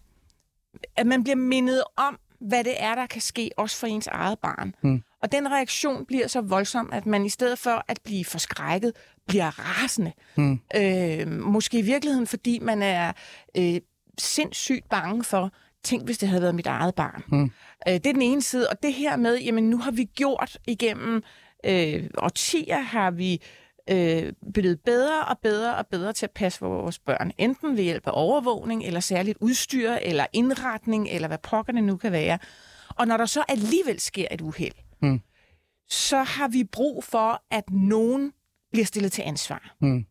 at 0.95 1.07
man 1.07 1.23
bliver 1.23 1.35
mindet 1.35 1.83
om, 1.97 2.19
hvad 2.39 2.63
det 2.63 2.73
er, 2.77 2.95
der 2.95 3.05
kan 3.05 3.21
ske, 3.21 3.49
også 3.57 3.77
for 3.77 3.87
ens 3.87 4.07
eget 4.07 4.39
barn. 4.39 4.75
Hmm. 4.81 5.03
Og 5.21 5.31
den 5.31 5.51
reaktion 5.51 6.05
bliver 6.05 6.27
så 6.27 6.41
voldsom, 6.41 6.89
at 6.93 7.05
man 7.05 7.25
i 7.25 7.29
stedet 7.29 7.59
for 7.59 7.83
at 7.87 7.99
blive 8.03 8.25
forskrækket, 8.25 8.93
bliver 9.27 9.59
rasende. 9.59 10.11
Hmm. 10.35 10.59
Øh, 10.75 11.27
måske 11.27 11.79
i 11.79 11.81
virkeligheden, 11.81 12.27
fordi 12.27 12.59
man 12.59 12.83
er 12.83 13.11
øh, 13.57 13.81
sindssygt 14.17 14.89
bange 14.89 15.23
for, 15.23 15.51
tænk 15.83 16.05
hvis 16.05 16.17
det 16.17 16.29
havde 16.29 16.41
været 16.41 16.55
mit 16.55 16.67
eget 16.67 16.95
barn. 16.95 17.23
Hmm. 17.27 17.51
Øh, 17.87 17.93
det 17.93 18.05
er 18.05 18.13
den 18.13 18.21
ene 18.21 18.41
side. 18.41 18.69
Og 18.69 18.83
det 18.83 18.93
her 18.93 19.15
med, 19.15 19.37
jamen 19.37 19.69
nu 19.69 19.77
har 19.77 19.91
vi 19.91 20.03
gjort 20.03 20.57
igennem 20.67 21.23
øh, 21.65 22.09
årtier, 22.17 22.79
har 22.79 23.11
vi 23.11 23.41
øh, 23.89 24.33
blevet 24.53 24.79
bedre 24.85 25.25
og 25.25 25.37
bedre 25.43 25.75
og 25.75 25.87
bedre 25.87 26.13
til 26.13 26.25
at 26.25 26.31
passe 26.31 26.59
på 26.59 26.67
vores 26.67 26.99
børn. 26.99 27.31
Enten 27.37 27.77
ved 27.77 27.83
hjælp 27.83 28.07
af 28.07 28.11
overvågning, 28.13 28.83
eller 28.83 28.99
særligt 28.99 29.37
udstyr, 29.41 29.91
eller 29.91 30.25
indretning, 30.33 31.09
eller 31.09 31.27
hvad 31.27 31.37
pokkerne 31.37 31.81
nu 31.81 31.97
kan 31.97 32.11
være. 32.11 32.39
Og 32.89 33.07
når 33.07 33.17
der 33.17 33.25
så 33.25 33.43
alligevel 33.47 33.99
sker 33.99 34.27
et 34.31 34.41
uheld, 34.41 34.73
Mm. 35.01 35.21
så 35.89 36.23
har 36.23 36.47
vi 36.47 36.63
brug 36.63 37.03
for, 37.03 37.43
at 37.51 37.69
nogen 37.69 38.33
bliver 38.71 38.85
stillet 38.85 39.11
til 39.11 39.21
ansvar. 39.21 39.75
Mm. 39.81 40.05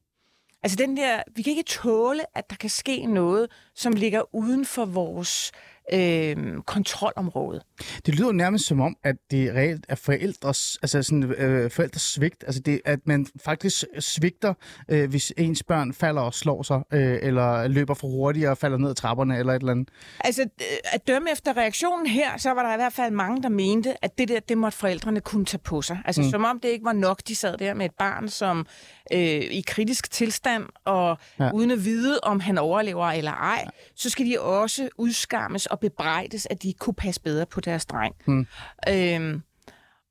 Altså 0.62 0.76
den 0.76 0.96
der, 0.96 1.22
vi 1.36 1.42
kan 1.42 1.50
ikke 1.50 1.62
tåle, 1.62 2.38
at 2.38 2.50
der 2.50 2.56
kan 2.56 2.70
ske 2.70 3.06
noget, 3.06 3.50
som 3.74 3.92
ligger 3.92 4.34
uden 4.34 4.64
for 4.64 4.84
vores 4.84 5.52
øh, 5.92 6.62
kontrolområde. 6.66 7.60
Det 8.06 8.14
lyder 8.14 8.32
nærmest 8.32 8.66
som 8.66 8.80
om, 8.80 8.96
at 9.04 9.16
det 9.30 9.54
reelt 9.54 9.86
er 9.88 9.94
forældres, 9.94 10.78
altså 10.82 11.02
sådan, 11.02 11.22
øh, 11.24 11.70
forældres 11.70 12.02
svigt. 12.02 12.44
Altså 12.46 12.60
det, 12.60 12.80
at 12.84 12.98
man 13.04 13.26
faktisk 13.44 13.84
svigter, 13.98 14.54
øh, 14.88 15.10
hvis 15.10 15.32
ens 15.36 15.62
børn 15.62 15.92
falder 15.92 16.22
og 16.22 16.34
slår 16.34 16.62
sig, 16.62 16.82
øh, 16.92 17.18
eller 17.22 17.68
løber 17.68 17.94
for 17.94 18.08
hurtigt 18.08 18.48
og 18.48 18.58
falder 18.58 18.78
ned 18.78 18.90
ad 18.90 18.94
trapperne, 18.94 19.38
eller 19.38 19.52
et 19.52 19.60
eller 19.60 19.72
andet. 19.72 19.88
Altså, 20.20 20.42
øh, 20.42 20.66
at 20.92 21.06
dømme 21.06 21.32
efter 21.32 21.56
reaktionen 21.56 22.06
her, 22.06 22.36
så 22.36 22.50
var 22.50 22.62
der 22.62 22.72
i 22.72 22.76
hvert 22.76 22.92
fald 22.92 23.12
mange, 23.12 23.42
der 23.42 23.48
mente, 23.48 24.04
at 24.04 24.18
det 24.18 24.28
der, 24.28 24.40
det 24.40 24.58
måtte 24.58 24.78
forældrene 24.78 25.20
kunne 25.20 25.44
tage 25.44 25.60
på 25.64 25.82
sig. 25.82 25.98
Altså, 26.04 26.22
mm. 26.22 26.30
som 26.30 26.44
om 26.44 26.60
det 26.60 26.68
ikke 26.68 26.84
var 26.84 26.92
nok, 26.92 27.20
de 27.28 27.34
sad 27.34 27.56
der 27.56 27.74
med 27.74 27.86
et 27.86 27.94
barn, 27.98 28.28
som 28.28 28.66
øh, 29.12 29.18
i 29.40 29.64
kritisk 29.66 30.10
tilstand, 30.10 30.64
og 30.84 31.18
Ja. 31.40 31.50
uden 31.54 31.70
at 31.70 31.84
vide, 31.84 32.20
om 32.22 32.40
han 32.40 32.58
overlever 32.58 33.06
eller 33.06 33.32
ej, 33.32 33.62
ja. 33.64 33.70
så 33.94 34.10
skal 34.10 34.26
de 34.26 34.40
også 34.40 34.88
udskammes 34.98 35.66
og 35.66 35.80
bebrejdes, 35.80 36.46
at 36.50 36.62
de 36.62 36.72
kunne 36.72 36.94
passe 36.94 37.20
bedre 37.20 37.46
på 37.46 37.60
deres 37.60 37.86
dreng. 37.86 38.14
Mm. 38.26 38.46
Øhm, 38.88 39.42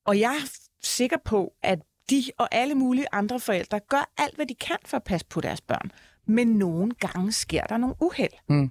og 0.05 0.19
jeg 0.19 0.31
er 0.31 0.49
sikker 0.83 1.17
på, 1.25 1.53
at 1.63 1.79
de 2.09 2.23
og 2.37 2.47
alle 2.51 2.75
mulige 2.75 3.05
andre 3.11 3.39
forældre 3.39 3.79
gør 3.89 4.11
alt, 4.17 4.35
hvad 4.35 4.45
de 4.45 4.55
kan 4.55 4.77
for 4.85 4.97
at 4.97 5.03
passe 5.03 5.27
på 5.29 5.41
deres 5.41 5.61
børn. 5.61 5.91
Men 6.27 6.47
nogle 6.47 6.91
gange 6.99 7.31
sker 7.31 7.63
der 7.63 7.77
nogle 7.77 7.95
uheld. 8.01 8.69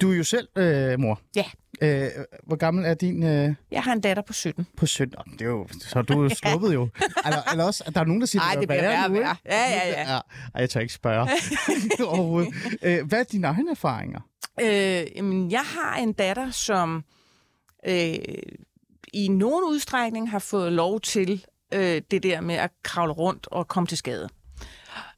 Du 0.00 0.12
er 0.12 0.16
jo 0.16 0.24
selv 0.24 0.48
øh, 0.56 1.00
mor. 1.00 1.20
Ja, 1.36 1.44
Øh, 1.82 2.08
hvor 2.46 2.56
gammel 2.56 2.84
er 2.84 2.94
din 2.94 3.22
øh, 3.22 3.54
jeg 3.70 3.82
har 3.82 3.92
en 3.92 4.00
datter 4.00 4.22
på 4.22 4.32
17. 4.32 4.66
på 4.76 4.86
17? 4.86 5.14
Nå, 5.26 5.32
Det 5.32 5.40
er 5.42 5.46
jo, 5.46 5.66
så 5.80 6.02
du 6.02 6.18
er 6.18 6.22
jo 6.22 6.28
sluppet 6.42 6.74
jo. 6.74 6.88
Eller, 7.26 7.50
eller 7.52 7.64
også, 7.64 7.84
at 7.86 7.94
der 7.94 8.00
er 8.00 8.04
nogen, 8.04 8.20
der 8.20 8.26
siger, 8.26 8.42
Ej, 8.42 8.54
det 8.54 8.68
bliver 8.68 8.82
værre 8.82 9.12
værre. 9.12 9.36
Ja, 9.46 9.70
ja, 9.70 9.88
ja. 9.88 10.00
ja. 10.12 10.14
Ej, 10.14 10.60
jeg 10.60 10.70
tør 10.70 10.80
ikke 10.80 10.92
spørge 10.92 11.28
overhovedet. 12.08 12.54
Øh, 12.82 13.06
hvad 13.06 13.20
er 13.20 13.24
dine 13.24 13.46
egne 13.46 13.70
erfaringer? 13.70 14.20
Øh, 14.60 15.06
jamen, 15.16 15.50
jeg 15.50 15.60
har 15.64 15.96
en 15.96 16.12
datter, 16.12 16.50
som 16.50 17.04
øh, 17.88 18.14
i 19.14 19.28
nogen 19.28 19.64
udstrækning 19.68 20.30
har 20.30 20.38
fået 20.38 20.72
lov 20.72 21.00
til 21.00 21.44
øh, 21.74 22.02
det 22.10 22.22
der 22.22 22.40
med 22.40 22.54
at 22.54 22.70
kravle 22.82 23.12
rundt 23.12 23.46
og 23.46 23.68
komme 23.68 23.86
til 23.86 23.98
skade. 23.98 24.28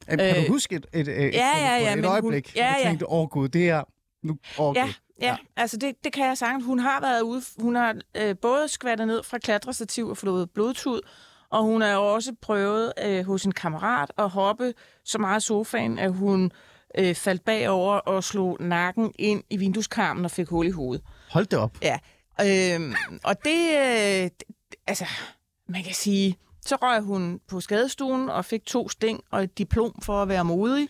Kan 0.09 0.19
Øh, 0.19 0.35
du 0.47 0.51
huske 0.51 0.75
et, 0.75 0.85
et, 0.93 1.07
et, 1.07 1.33
ja, 1.33 1.49
ja, 1.57 1.77
ja, 1.77 1.91
et 1.91 1.97
men 1.97 2.05
hun- 2.05 2.11
øjeblik, 2.13 2.55
ja, 2.55 2.73
ja. 2.79 2.87
tænkte, 2.89 3.09
åh 3.09 3.27
gud, 3.29 3.49
det 3.49 3.69
er... 3.69 3.83
Nu, 4.23 4.37
åh, 4.59 4.75
Ja, 4.75 4.85
ja, 5.21 5.27
ja. 5.27 5.37
altså 5.55 5.77
det, 5.77 5.95
det 6.03 6.13
kan 6.13 6.25
jeg 6.25 6.37
sagtens. 6.37 6.65
Hun 6.65 6.79
har 6.79 7.01
været 7.01 7.21
ude, 7.21 7.41
hun 7.59 7.75
har 7.75 7.95
øh, 8.17 8.35
både 8.41 8.67
skvattet 8.67 9.07
ned 9.07 9.23
fra 9.23 9.37
klatrestativ 9.37 10.07
og 10.07 10.17
fået 10.17 10.49
blodtud, 10.51 11.01
og 11.49 11.63
hun 11.63 11.81
har 11.81 11.89
jo 11.89 12.13
også 12.13 12.35
prøvet 12.41 12.93
øh, 13.05 13.25
hos 13.25 13.43
en 13.45 13.51
kammerat 13.51 14.11
at 14.17 14.29
hoppe 14.29 14.73
så 15.05 15.17
meget 15.17 15.43
i 15.43 15.45
sofaen, 15.45 15.99
at 15.99 16.13
hun 16.13 16.51
øh, 16.97 17.15
faldt 17.15 17.45
bagover 17.45 17.95
og 17.95 18.23
slog 18.23 18.57
nakken 18.59 19.13
ind 19.19 19.43
i 19.49 19.57
vindueskarmen 19.57 20.25
og 20.25 20.31
fik 20.31 20.47
hul 20.47 20.67
i 20.67 20.71
hovedet. 20.71 21.03
Hold 21.31 21.45
det 21.45 21.59
op. 21.59 21.77
Ja, 21.81 21.99
øhm, 22.41 22.93
og 23.23 23.43
det, 23.45 23.69
øh, 23.77 24.23
det, 24.23 24.43
altså, 24.87 25.05
man 25.67 25.83
kan 25.83 25.93
sige, 25.93 26.37
så 26.61 26.75
røg 26.75 27.01
hun 27.01 27.39
på 27.47 27.59
skadestuen 27.59 28.29
og 28.29 28.45
fik 28.45 28.65
to 28.65 28.89
sting 28.89 29.21
og 29.31 29.43
et 29.43 29.57
diplom 29.57 30.01
for 30.01 30.21
at 30.21 30.27
være 30.27 30.45
modig, 30.45 30.89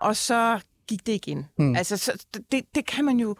og 0.00 0.16
så 0.16 0.60
gik 0.90 1.06
det 1.06 1.12
igen. 1.12 1.46
Mm. 1.58 1.76
Altså, 1.76 1.96
så, 1.96 2.24
det, 2.52 2.64
det 2.74 2.86
kan 2.86 3.04
man 3.04 3.20
jo... 3.20 3.36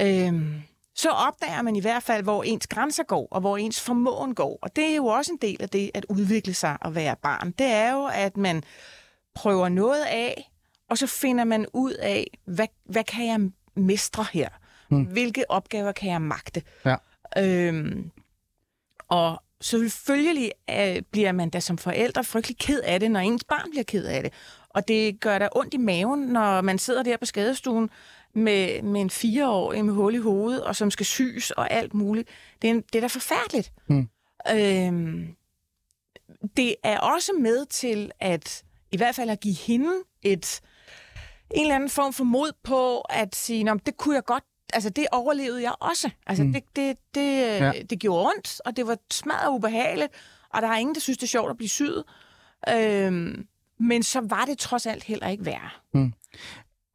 Øhm, 0.00 0.62
så 0.94 1.10
opdager 1.10 1.62
man 1.62 1.76
i 1.76 1.80
hvert 1.80 2.02
fald, 2.02 2.22
hvor 2.22 2.42
ens 2.42 2.66
grænser 2.66 3.02
går, 3.02 3.28
og 3.30 3.40
hvor 3.40 3.56
ens 3.56 3.80
formåen 3.80 4.34
går. 4.34 4.58
Og 4.62 4.76
det 4.76 4.84
er 4.84 4.96
jo 4.96 5.06
også 5.06 5.32
en 5.32 5.38
del 5.42 5.62
af 5.62 5.68
det 5.68 5.90
at 5.94 6.06
udvikle 6.08 6.54
sig 6.54 6.76
og 6.80 6.94
være 6.94 7.16
barn. 7.22 7.50
Det 7.50 7.66
er 7.66 7.92
jo, 7.92 8.10
at 8.14 8.36
man 8.36 8.62
prøver 9.34 9.68
noget 9.68 10.04
af, 10.04 10.50
og 10.90 10.98
så 10.98 11.06
finder 11.06 11.44
man 11.44 11.66
ud 11.72 11.92
af, 11.92 12.26
hvad, 12.44 12.66
hvad 12.84 13.04
kan 13.04 13.26
jeg 13.26 13.50
mestre 13.74 14.26
her? 14.32 14.48
Hmm. 14.88 15.04
Hvilke 15.04 15.50
opgaver 15.50 15.92
kan 15.92 16.10
jeg 16.10 16.22
magte? 16.22 16.62
Ja. 16.84 16.96
Øhm, 17.38 18.10
og 19.08 19.42
selvfølgelig 19.60 20.52
øh, 20.70 21.02
bliver 21.10 21.32
man 21.32 21.50
da 21.50 21.60
som 21.60 21.78
forældre 21.78 22.24
frygtelig 22.24 22.58
ked 22.58 22.80
af 22.80 23.00
det, 23.00 23.10
når 23.10 23.20
ens 23.20 23.44
barn 23.44 23.70
bliver 23.70 23.84
ked 23.84 24.04
af 24.04 24.22
det. 24.22 24.32
Og 24.74 24.88
det 24.88 25.20
gør 25.20 25.38
der 25.38 25.48
ondt 25.56 25.74
i 25.74 25.76
maven, 25.76 26.20
når 26.20 26.60
man 26.60 26.78
sidder 26.78 27.02
der 27.02 27.16
på 27.16 27.26
skadestuen 27.26 27.90
med, 28.34 28.82
med 28.82 29.00
en 29.00 29.10
fireårig 29.10 29.84
med 29.84 29.94
hul 29.94 30.14
i 30.14 30.18
hovedet, 30.18 30.64
og 30.64 30.76
som 30.76 30.90
skal 30.90 31.06
sys 31.06 31.50
og 31.50 31.70
alt 31.70 31.94
muligt. 31.94 32.28
Det 32.62 32.70
er, 32.70 32.74
det 32.74 32.94
er 32.94 33.00
da 33.00 33.06
forfærdeligt. 33.06 33.72
Hmm. 33.86 34.08
Øhm, 34.50 35.36
det 36.56 36.74
er 36.82 36.98
også 36.98 37.32
med 37.40 37.66
til 37.66 38.10
at 38.20 38.64
i 38.92 38.96
hvert 38.96 39.14
fald 39.14 39.30
at 39.30 39.40
give 39.40 39.54
hende 39.54 39.92
et 40.22 40.60
en 41.50 41.60
eller 41.60 41.74
anden 41.74 41.90
form 41.90 42.12
for 42.12 42.24
mod 42.24 42.52
på 42.64 43.00
at 43.00 43.36
sige, 43.36 43.80
det 43.86 43.96
kunne 43.96 44.14
jeg 44.14 44.24
godt 44.24 44.44
altså 44.72 44.90
det 44.90 45.06
overlevede 45.12 45.62
jeg 45.62 45.72
også. 45.80 46.10
Altså 46.26 46.44
mm. 46.44 46.52
det, 46.52 46.62
det, 46.76 46.96
det, 47.14 47.42
ja. 47.42 47.72
det 47.90 47.98
gjorde 47.98 48.26
ondt, 48.26 48.60
og 48.64 48.76
det 48.76 48.86
var 48.86 48.96
smadret 49.10 49.50
ubehageligt, 49.50 50.12
og 50.50 50.62
der 50.62 50.68
er 50.68 50.76
ingen, 50.76 50.94
der 50.94 51.00
synes, 51.00 51.18
det 51.18 51.22
er 51.22 51.28
sjovt 51.28 51.50
at 51.50 51.56
blive 51.56 51.68
syet. 51.68 52.04
Øhm, 52.68 53.46
men 53.82 54.02
så 54.02 54.20
var 54.20 54.44
det 54.44 54.58
trods 54.58 54.86
alt 54.86 55.04
heller 55.04 55.28
ikke 55.28 55.44
værre. 55.44 55.70
Mm. 55.94 56.12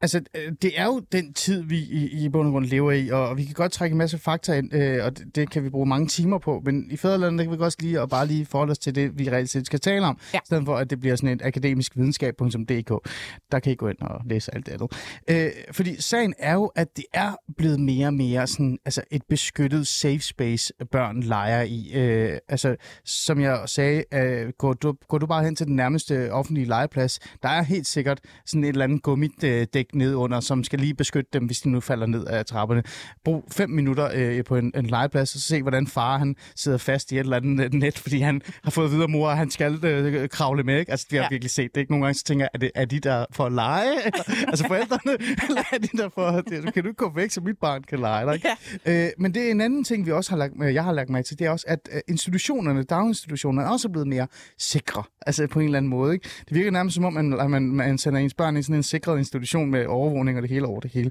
Altså, 0.00 0.20
øh, 0.34 0.52
det 0.62 0.72
er 0.80 0.84
jo 0.84 0.98
den 1.12 1.32
tid, 1.32 1.62
vi 1.62 1.78
i, 1.78 2.24
i 2.24 2.28
bund 2.28 2.46
og 2.46 2.52
grund 2.52 2.66
lever 2.66 2.92
i, 2.92 3.10
og 3.10 3.36
vi 3.36 3.44
kan 3.44 3.54
godt 3.54 3.72
trække 3.72 3.92
en 3.92 3.98
masse 3.98 4.18
fakta 4.18 4.52
ind, 4.52 4.74
øh, 4.74 5.04
og 5.04 5.18
det, 5.18 5.36
det 5.36 5.50
kan 5.50 5.64
vi 5.64 5.70
bruge 5.70 5.86
mange 5.86 6.06
timer 6.06 6.38
på, 6.38 6.62
men 6.64 6.90
i 6.90 6.96
Fæderlandet 6.96 7.44
kan 7.44 7.52
vi 7.52 7.56
godt 7.56 7.82
lige 7.82 8.00
og 8.00 8.08
bare 8.08 8.26
lige 8.26 8.46
forholde 8.46 8.70
os 8.70 8.78
til 8.78 8.94
det, 8.94 9.18
vi 9.18 9.30
reelt 9.30 9.50
set 9.50 9.66
skal 9.66 9.80
tale 9.80 10.06
om, 10.06 10.18
ja. 10.34 10.38
i 10.38 10.40
stedet 10.44 10.64
for, 10.64 10.76
at 10.76 10.90
det 10.90 11.00
bliver 11.00 11.16
sådan 11.16 11.28
et 11.28 11.42
akademisk 11.42 11.96
videnskab.dk. 11.96 13.08
Der 13.52 13.58
kan 13.58 13.72
I 13.72 13.74
gå 13.74 13.88
ind 13.88 13.98
og 14.00 14.20
læse 14.24 14.54
alt 14.54 14.66
det 14.66 14.72
andet. 14.72 14.92
Øh, 15.30 15.50
fordi 15.72 16.02
sagen 16.02 16.34
er 16.38 16.54
jo, 16.54 16.66
at 16.66 16.96
det 16.96 17.04
er 17.12 17.36
blevet 17.56 17.80
mere 17.80 18.06
og 18.06 18.14
mere 18.14 18.46
sådan, 18.46 18.78
altså 18.84 19.02
et 19.10 19.22
beskyttet 19.28 19.86
safe 19.86 20.20
space, 20.20 20.72
børn 20.92 21.22
leger 21.22 21.62
i. 21.62 21.92
Øh, 21.94 22.38
altså, 22.48 22.76
som 23.04 23.40
jeg 23.40 23.62
sagde, 23.66 24.04
øh, 24.14 24.52
går, 24.58 24.72
du, 24.72 24.94
går 25.08 25.18
du 25.18 25.26
bare 25.26 25.44
hen 25.44 25.56
til 25.56 25.66
den 25.66 25.76
nærmeste 25.76 26.32
offentlige 26.32 26.66
legeplads, 26.66 27.18
der 27.42 27.48
er 27.48 27.62
helt 27.62 27.86
sikkert 27.86 28.20
sådan 28.46 28.64
et 28.64 28.68
eller 28.68 28.84
andet 28.84 29.02
gummidæk 29.02 29.87
væg 29.92 29.98
ned 29.98 30.14
under, 30.14 30.40
som 30.40 30.64
skal 30.64 30.78
lige 30.78 30.94
beskytte 30.94 31.30
dem, 31.32 31.44
hvis 31.44 31.60
de 31.60 31.70
nu 31.70 31.80
falder 31.80 32.06
ned 32.06 32.24
af 32.24 32.46
trapperne. 32.46 32.82
Brug 33.24 33.44
fem 33.52 33.70
minutter 33.70 34.10
øh, 34.14 34.44
på 34.44 34.56
en, 34.56 34.72
en 34.76 34.86
legeplads, 34.86 35.34
og 35.34 35.40
se, 35.40 35.62
hvordan 35.62 35.86
far 35.86 36.18
han 36.18 36.36
sidder 36.56 36.78
fast 36.78 37.12
i 37.12 37.14
et 37.14 37.20
eller 37.20 37.36
andet 37.36 37.64
øh, 37.64 37.72
net, 37.72 37.98
fordi 37.98 38.18
han 38.18 38.42
har 38.64 38.70
fået 38.70 38.90
videre 38.90 39.08
mor, 39.08 39.28
at 39.28 39.36
han 39.36 39.50
skal 39.50 39.84
øh, 39.84 40.28
kravle 40.28 40.62
med. 40.62 40.78
Ikke? 40.78 40.90
Altså, 40.90 41.06
vi 41.10 41.16
har 41.16 41.24
ja. 41.24 41.28
virkelig 41.30 41.50
set 41.50 41.74
det. 41.74 41.80
Ikke? 41.80 41.92
Nogle 41.92 42.04
gange 42.04 42.18
så 42.18 42.24
tænker 42.24 42.44
jeg, 42.44 42.50
er, 42.54 42.58
det, 42.58 42.70
er 42.74 42.84
de 42.84 43.00
der 43.00 43.24
for 43.32 43.46
at 43.46 43.52
lege? 43.52 43.92
altså 44.48 44.64
forældrene, 44.66 45.12
eller 45.48 45.62
er 45.72 45.78
de 45.78 45.98
der 45.98 46.08
for, 46.14 46.30
det, 46.30 46.74
kan 46.74 46.82
du 46.82 46.88
ikke 46.88 46.98
gå 46.98 47.12
væk, 47.14 47.30
så 47.30 47.40
mit 47.40 47.58
barn 47.60 47.82
kan 47.82 47.98
lege? 47.98 48.34
Ikke? 48.34 48.48
Ja. 48.86 49.06
Øh, 49.06 49.10
men 49.18 49.34
det 49.34 49.46
er 49.46 49.50
en 49.50 49.60
anden 49.60 49.84
ting, 49.84 50.06
vi 50.06 50.12
også 50.12 50.30
har 50.30 50.36
lagt, 50.36 50.52
jeg 50.74 50.84
har 50.84 50.92
lagt 50.92 51.10
mig 51.10 51.24
til, 51.24 51.38
det 51.38 51.46
er 51.46 51.50
også, 51.50 51.64
at 51.68 51.88
øh, 51.92 52.00
institutionerne, 52.08 52.82
daginstitutionerne, 52.82 53.66
er 53.66 53.72
også 53.72 53.88
blevet 53.88 54.08
mere 54.08 54.26
sikre. 54.58 55.02
Altså 55.26 55.46
på 55.46 55.58
en 55.58 55.64
eller 55.64 55.78
anden 55.78 55.90
måde. 55.90 56.14
Ikke? 56.14 56.28
Det 56.48 56.56
virker 56.56 56.70
nærmest 56.70 56.94
som 56.94 57.04
om, 57.04 57.12
man, 57.12 57.50
man, 57.50 57.62
man 57.62 57.98
sender 57.98 58.20
ens 58.20 58.34
børn 58.34 58.56
i 58.56 58.62
sådan 58.62 58.76
en 58.76 58.82
sikret 58.82 59.18
institution 59.18 59.70
med 59.70 59.77
overvågning 59.86 60.38
og 60.38 60.42
det 60.42 60.50
hele 60.50 60.66
over 60.66 60.80
det 60.80 60.90
hele. 60.90 61.10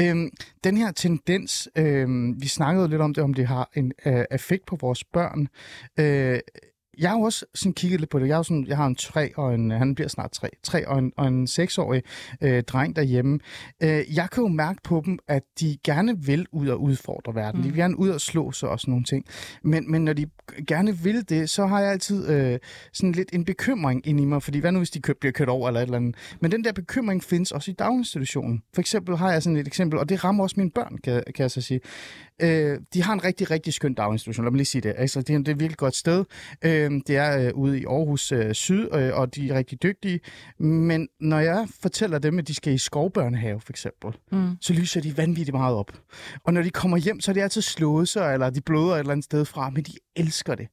Øhm, 0.00 0.30
den 0.64 0.76
her 0.76 0.92
tendens, 0.92 1.68
øhm, 1.76 2.42
vi 2.42 2.48
snakkede 2.48 2.88
lidt 2.88 3.02
om 3.02 3.14
det, 3.14 3.24
om 3.24 3.34
det 3.34 3.46
har 3.46 3.70
en 3.74 3.92
øh, 4.06 4.24
effekt 4.30 4.66
på 4.66 4.76
vores 4.80 5.04
børn. 5.04 5.48
Øh, 6.00 6.40
jeg 6.98 7.10
har 7.10 7.16
jo 7.16 7.22
også 7.22 7.46
sådan 7.54 7.72
kigget 7.72 8.00
lidt 8.00 8.10
på 8.10 8.18
det. 8.18 8.28
Jeg 8.28 8.36
har, 8.36 8.42
sådan, 8.42 8.66
jeg 8.66 8.76
har 8.76 8.86
en 8.86 8.94
tre 8.94 9.30
og 9.36 9.54
en, 9.54 9.70
han 9.70 9.94
bliver 9.94 10.08
snart 10.08 10.30
tre, 10.30 10.48
tre 10.62 10.88
og 10.88 10.98
en, 10.98 11.12
og 11.16 11.26
en 11.26 11.46
seksårig 11.46 12.02
øh, 12.40 12.62
dreng 12.62 12.96
derhjemme. 12.96 13.38
Øh, 13.82 14.16
jeg 14.16 14.28
kan 14.32 14.42
jo 14.42 14.48
mærke 14.48 14.80
på 14.84 15.02
dem, 15.06 15.18
at 15.28 15.42
de 15.60 15.78
gerne 15.84 16.22
vil 16.22 16.46
ud 16.52 16.68
og 16.68 16.82
udfordre 16.82 17.34
verden. 17.34 17.58
Mm. 17.58 17.62
De 17.62 17.68
vil 17.68 17.78
gerne 17.78 17.98
ud 17.98 18.08
og 18.08 18.20
slå 18.20 18.52
sig 18.52 18.68
og 18.68 18.80
sådan 18.80 18.92
nogle 18.92 19.04
ting. 19.04 19.24
Men, 19.62 19.90
men 19.90 20.04
når 20.04 20.12
de 20.12 20.26
gerne 20.66 20.96
vil 20.96 21.28
det, 21.28 21.50
så 21.50 21.66
har 21.66 21.80
jeg 21.80 21.92
altid 21.92 22.28
øh, 22.28 22.58
sådan 22.92 23.12
lidt 23.12 23.28
en 23.32 23.44
bekymring 23.44 24.06
ind 24.06 24.20
i 24.20 24.24
mig, 24.24 24.42
fordi 24.42 24.58
hvad 24.58 24.72
nu 24.72 24.78
hvis 24.78 24.90
de 24.90 25.00
køb, 25.00 25.20
bliver 25.20 25.32
kørt 25.32 25.48
over 25.48 25.68
eller 25.68 25.80
et 25.80 25.84
eller 25.84 25.96
andet. 25.96 26.16
Men 26.40 26.52
den 26.52 26.64
der 26.64 26.72
bekymring 26.72 27.24
findes 27.24 27.52
også 27.52 27.70
i 27.70 27.74
daginstitutionen. 27.74 28.62
For 28.74 28.80
eksempel 28.80 29.16
har 29.16 29.32
jeg 29.32 29.42
sådan 29.42 29.56
et 29.56 29.66
eksempel, 29.66 29.98
og 29.98 30.08
det 30.08 30.24
rammer 30.24 30.44
også 30.44 30.54
mine 30.58 30.70
børn, 30.70 30.98
kan, 31.04 31.22
kan 31.34 31.42
jeg 31.42 31.50
så 31.50 31.60
sige. 31.60 31.80
Øh, 32.42 32.78
de 32.94 33.02
har 33.02 33.12
en 33.12 33.24
rigtig, 33.24 33.50
rigtig 33.50 33.74
skøn 33.74 33.94
daginstitution, 33.94 34.44
lad 34.44 34.50
mig 34.50 34.56
lige 34.56 34.66
sige 34.66 34.82
det. 34.82 34.94
Altså, 34.96 35.20
det, 35.20 35.34
er, 35.34 35.38
det 35.38 35.48
er 35.48 35.52
et 35.52 35.60
virkelig 35.60 35.76
godt 35.76 35.94
sted. 35.96 36.24
Øh, 36.64 36.90
det 37.06 37.16
er 37.16 37.46
øh, 37.46 37.54
ude 37.54 37.80
i 37.80 37.84
Aarhus 37.84 38.32
øh, 38.32 38.54
Syd, 38.54 38.88
øh, 38.94 39.10
og 39.14 39.34
de 39.34 39.50
er 39.50 39.54
rigtig 39.54 39.82
dygtige. 39.82 40.20
Men 40.58 41.08
når 41.20 41.38
jeg 41.38 41.68
fortæller 41.80 42.18
dem, 42.18 42.38
at 42.38 42.48
de 42.48 42.54
skal 42.54 42.74
i 42.74 42.78
skovbørnehave, 42.78 43.60
for 43.60 43.72
eksempel, 43.72 44.12
mm. 44.32 44.56
så 44.60 44.72
lyser 44.72 45.00
de 45.00 45.16
vanvittigt 45.16 45.54
meget 45.54 45.76
op. 45.76 45.92
Og 46.44 46.52
når 46.52 46.62
de 46.62 46.70
kommer 46.70 46.96
hjem, 46.96 47.20
så 47.20 47.30
er 47.30 47.32
de 47.32 47.42
altid 47.42 47.62
slået 47.62 48.08
sig, 48.08 48.32
eller 48.32 48.50
de 48.50 48.60
bløder 48.60 48.94
et 48.94 48.98
eller 48.98 49.12
andet 49.12 49.24
sted 49.24 49.44
fra, 49.44 49.70
men 49.70 49.82
de 49.82 49.92
elsker 50.16 50.54
det. 50.54 50.68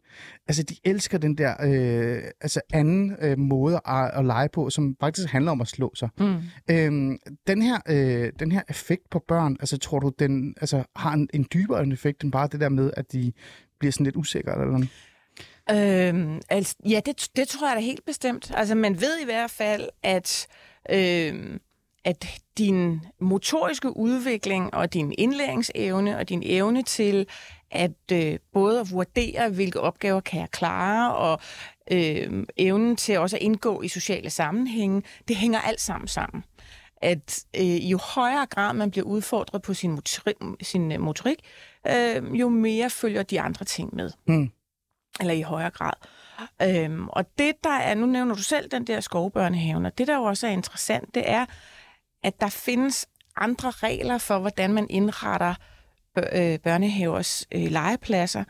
Altså, 0.48 0.64
de 0.64 0.76
elsker 0.84 1.18
den 1.18 1.38
der 1.38 1.56
øh, 1.64 2.24
altså 2.42 2.62
anden 2.74 3.16
øh, 3.22 3.40
måde 3.40 3.82
at, 3.86 4.12
at 4.14 4.26
lege 4.26 4.50
på, 4.54 4.70
som 4.70 4.96
faktisk 5.00 5.30
handler 5.30 5.52
om 5.52 5.62
at 5.62 5.68
slå 5.68 5.92
sig. 5.96 6.10
Mm. 6.20 6.36
Øhm, 6.72 7.18
den, 7.48 7.62
her, 7.62 7.78
øh, 7.90 8.32
den 8.40 8.52
her 8.52 8.62
effekt 8.70 9.10
på 9.12 9.24
børn, 9.28 9.58
altså 9.60 9.78
tror 9.78 10.00
du, 10.00 10.12
den 10.20 10.56
altså, 10.62 10.84
har 10.96 11.14
en, 11.14 11.30
en 11.34 11.46
dybere 11.56 11.88
effekt 11.88 12.24
end 12.24 12.32
bare 12.32 12.48
det 12.48 12.60
der 12.60 12.70
med, 12.70 12.92
at 12.98 13.12
de 13.12 13.34
bliver 13.80 13.92
sådan 13.92 14.04
lidt 14.04 14.16
usikre 14.16 14.52
eller 14.52 14.66
noget? 14.66 14.90
Øhm, 15.72 16.42
altså, 16.50 16.76
ja, 16.90 17.00
det, 17.06 17.30
det 17.36 17.48
tror 17.48 17.68
jeg 17.68 17.76
da 17.76 17.82
helt 17.82 18.06
bestemt. 18.06 18.52
Altså, 18.56 18.76
man 18.76 19.02
ved 19.02 19.20
i 19.22 19.26
hvert 19.26 19.52
fald, 19.52 19.90
at, 20.04 20.48
øhm, 20.90 21.60
at 22.04 22.26
din 22.58 23.02
motoriske 23.20 23.98
udvikling 23.98 24.74
og 24.74 24.94
din 24.94 25.14
indlæringsevne 25.18 26.18
og 26.18 26.30
din 26.30 26.44
evne 26.46 26.84
til 26.84 27.28
at 27.72 28.12
øh, 28.12 28.40
både 28.54 28.80
at 28.80 28.92
vurdere, 28.92 29.50
hvilke 29.50 29.82
opgaver 29.82 30.20
kan 30.20 30.40
jeg 30.40 30.52
klare, 30.52 31.16
og 31.16 31.40
øh, 31.92 32.44
evnen 32.58 32.96
til 32.96 33.20
også 33.20 33.36
at 33.36 33.42
indgå 33.42 33.82
i 33.82 33.88
sociale 33.88 34.30
sammenhænge, 34.30 35.04
det 35.28 35.36
hænger 35.36 35.60
alt 35.60 35.82
sammen 35.82 36.08
sammen. 36.08 36.44
At 37.02 37.46
øh, 37.58 37.92
jo 37.92 37.98
højere 37.98 38.46
grad 38.46 38.74
man 38.74 38.92
bliver 38.92 39.06
udfordret 39.06 39.62
på 39.62 39.74
sin 39.74 39.92
motorik, 39.92 40.36
sin 40.62 40.92
øh, 40.92 41.02
motorik 41.02 41.40
øh, 41.88 42.40
jo 42.40 42.50
mere 42.50 42.90
følger 42.90 43.24
de 43.24 43.42
andre 43.42 43.66
ting 43.66 43.96
med. 43.96 44.12
Mm. 44.28 44.52
Eller 45.20 45.34
i 45.34 45.42
højere 45.42 45.70
grad. 45.70 45.94
Øhm, 46.62 47.08
og 47.10 47.38
det 47.38 47.56
der 47.64 47.70
er, 47.70 47.94
nu 47.96 48.06
nævner 48.06 48.36
du 48.36 48.44
selv 48.44 48.72
den 48.72 48.88
der 48.88 49.00
skovbørnehaven, 49.00 49.86
og 49.86 49.98
det 49.98 50.08
der 50.08 50.16
jo 50.16 50.24
også 50.24 50.48
er 50.48 50.52
interessant, 50.52 51.16
det 51.16 51.30
er, 51.30 51.46
at 52.24 52.42
der 52.42 52.50
findes 52.50 53.08
andre 53.36 53.72
regler 53.72 54.18
for, 54.18 54.40
hvordan 54.40 54.74
man 54.74 54.88
indretter 54.90 55.56
øh, 56.18 56.60
børnehavers 56.60 57.48
øh, 57.52 57.72
legepladser, 57.72 58.44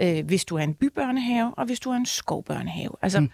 øh, 0.00 0.26
hvis 0.26 0.44
du 0.44 0.56
er 0.56 0.62
en 0.62 0.74
bybørnehave, 0.74 1.54
og 1.56 1.66
hvis 1.66 1.80
du 1.80 1.90
er 1.90 1.96
en 1.96 2.06
skovbørnehave. 2.06 2.92
Altså, 3.02 3.20
mm. 3.20 3.30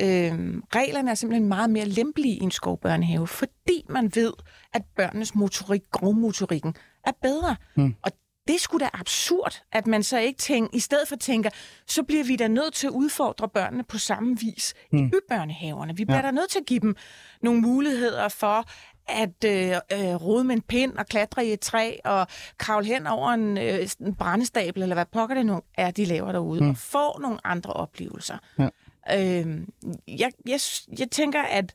Øh, 0.00 0.62
reglerne 0.74 1.10
er 1.10 1.14
simpelthen 1.14 1.48
meget 1.48 1.70
mere 1.70 1.84
lempelige 1.84 2.36
i 2.36 2.42
en 2.42 2.50
skovbørnehave, 2.50 3.26
fordi 3.26 3.84
man 3.88 4.10
ved, 4.14 4.32
at 4.72 4.82
børnenes 4.96 5.34
motorik, 5.34 5.82
grovmotorikken, 5.90 6.74
er 7.06 7.12
bedre. 7.22 7.56
Mm. 7.76 7.94
Og 8.02 8.12
det 8.48 8.60
skulle 8.60 8.84
da 8.84 8.90
absurd, 8.92 9.62
at 9.72 9.86
man 9.86 10.02
så 10.02 10.18
ikke 10.18 10.38
tænker, 10.38 10.70
i 10.72 10.80
stedet 10.80 11.08
for 11.08 11.16
tænker, 11.16 11.50
så 11.86 12.02
bliver 12.02 12.24
vi 12.24 12.36
da 12.36 12.48
nødt 12.48 12.74
til 12.74 12.86
at 12.86 12.90
udfordre 12.90 13.48
børnene 13.48 13.84
på 13.84 13.98
samme 13.98 14.38
vis 14.38 14.74
mm. 14.92 14.98
i 14.98 15.10
bybørnehaverne. 15.10 15.96
Vi 15.96 16.04
bliver 16.04 16.18
ja. 16.18 16.26
da 16.26 16.30
nødt 16.30 16.50
til 16.50 16.58
at 16.58 16.66
give 16.66 16.80
dem 16.80 16.96
nogle 17.42 17.60
muligheder 17.60 18.28
for, 18.28 18.64
at 19.08 19.44
øh, 19.44 19.76
øh, 19.92 20.14
rode 20.14 20.44
med 20.44 20.54
en 20.54 20.62
pind 20.62 20.92
og 20.92 21.06
klatre 21.06 21.46
i 21.46 21.52
et 21.52 21.60
træ 21.60 21.96
og 22.04 22.26
kravle 22.58 22.86
hen 22.86 23.06
over 23.06 23.30
en, 23.30 23.58
øh, 23.58 23.88
en 24.00 24.14
brændestabel, 24.14 24.82
eller 24.82 24.94
hvad 24.94 25.06
pokker 25.12 25.34
det 25.34 25.46
nu 25.46 25.60
er, 25.74 25.90
de 25.90 26.04
laver 26.04 26.32
derude, 26.32 26.60
mm. 26.60 26.70
og 26.70 26.76
få 26.76 27.18
nogle 27.20 27.46
andre 27.46 27.72
oplevelser. 27.72 28.38
Ja. 28.58 28.68
Øh, 29.12 29.60
jeg, 30.08 30.32
jeg, 30.46 30.60
jeg 30.98 31.10
tænker, 31.10 31.42
at 31.42 31.74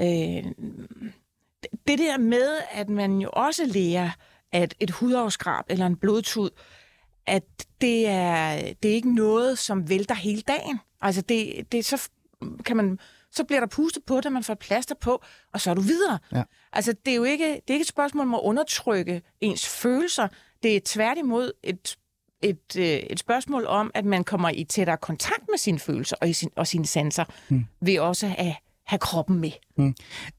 øh, 0.00 0.44
det 1.86 1.98
der 1.98 2.18
med, 2.18 2.58
at 2.70 2.88
man 2.88 3.18
jo 3.18 3.30
også 3.32 3.66
lærer, 3.66 4.10
at 4.52 4.74
et 4.80 4.90
hudafskrab 4.90 5.64
eller 5.68 5.86
en 5.86 5.96
blodtud, 5.96 6.50
at 7.26 7.44
det 7.80 8.06
er, 8.06 8.72
det 8.82 8.90
er 8.90 8.94
ikke 8.94 9.14
noget, 9.14 9.58
som 9.58 9.88
vælter 9.88 10.14
hele 10.14 10.40
dagen. 10.40 10.80
Altså, 11.00 11.22
det, 11.22 11.72
det 11.72 11.84
så 11.84 12.08
kan 12.64 12.76
man 12.76 12.98
så 13.32 13.44
bliver 13.44 13.60
der 13.60 13.66
pustet 13.66 14.04
på 14.04 14.20
det, 14.20 14.32
man 14.32 14.44
får 14.44 14.54
plaster 14.54 14.94
på, 14.94 15.22
og 15.52 15.60
så 15.60 15.70
er 15.70 15.74
du 15.74 15.80
videre. 15.80 16.18
Ja. 16.32 16.42
Altså, 16.72 16.94
det 17.06 17.12
er 17.12 17.16
jo 17.16 17.24
ikke, 17.24 17.44
det 17.44 17.70
er 17.70 17.74
ikke 17.74 17.82
et 17.82 17.86
spørgsmål 17.86 18.26
om 18.26 18.34
at 18.34 18.40
undertrykke 18.42 19.22
ens 19.40 19.68
følelser. 19.68 20.28
Det 20.62 20.76
er 20.76 20.80
tværtimod 20.84 21.52
et, 21.62 21.96
et, 22.42 22.76
øh, 22.78 22.84
et 22.84 23.18
spørgsmål 23.18 23.66
om, 23.66 23.90
at 23.94 24.04
man 24.04 24.24
kommer 24.24 24.50
i 24.50 24.64
tættere 24.64 24.96
kontakt 24.96 25.42
med 25.48 25.58
sine 25.58 25.78
følelser 25.78 26.16
og, 26.20 26.28
i 26.28 26.32
sin, 26.32 26.50
og 26.56 26.66
sine 26.66 26.86
sanser, 26.86 27.24
hmm. 27.48 27.66
ved 27.80 27.98
også 27.98 28.34
at 28.38 28.54
have 28.90 28.98
kroppen 28.98 29.40
med. 29.40 29.50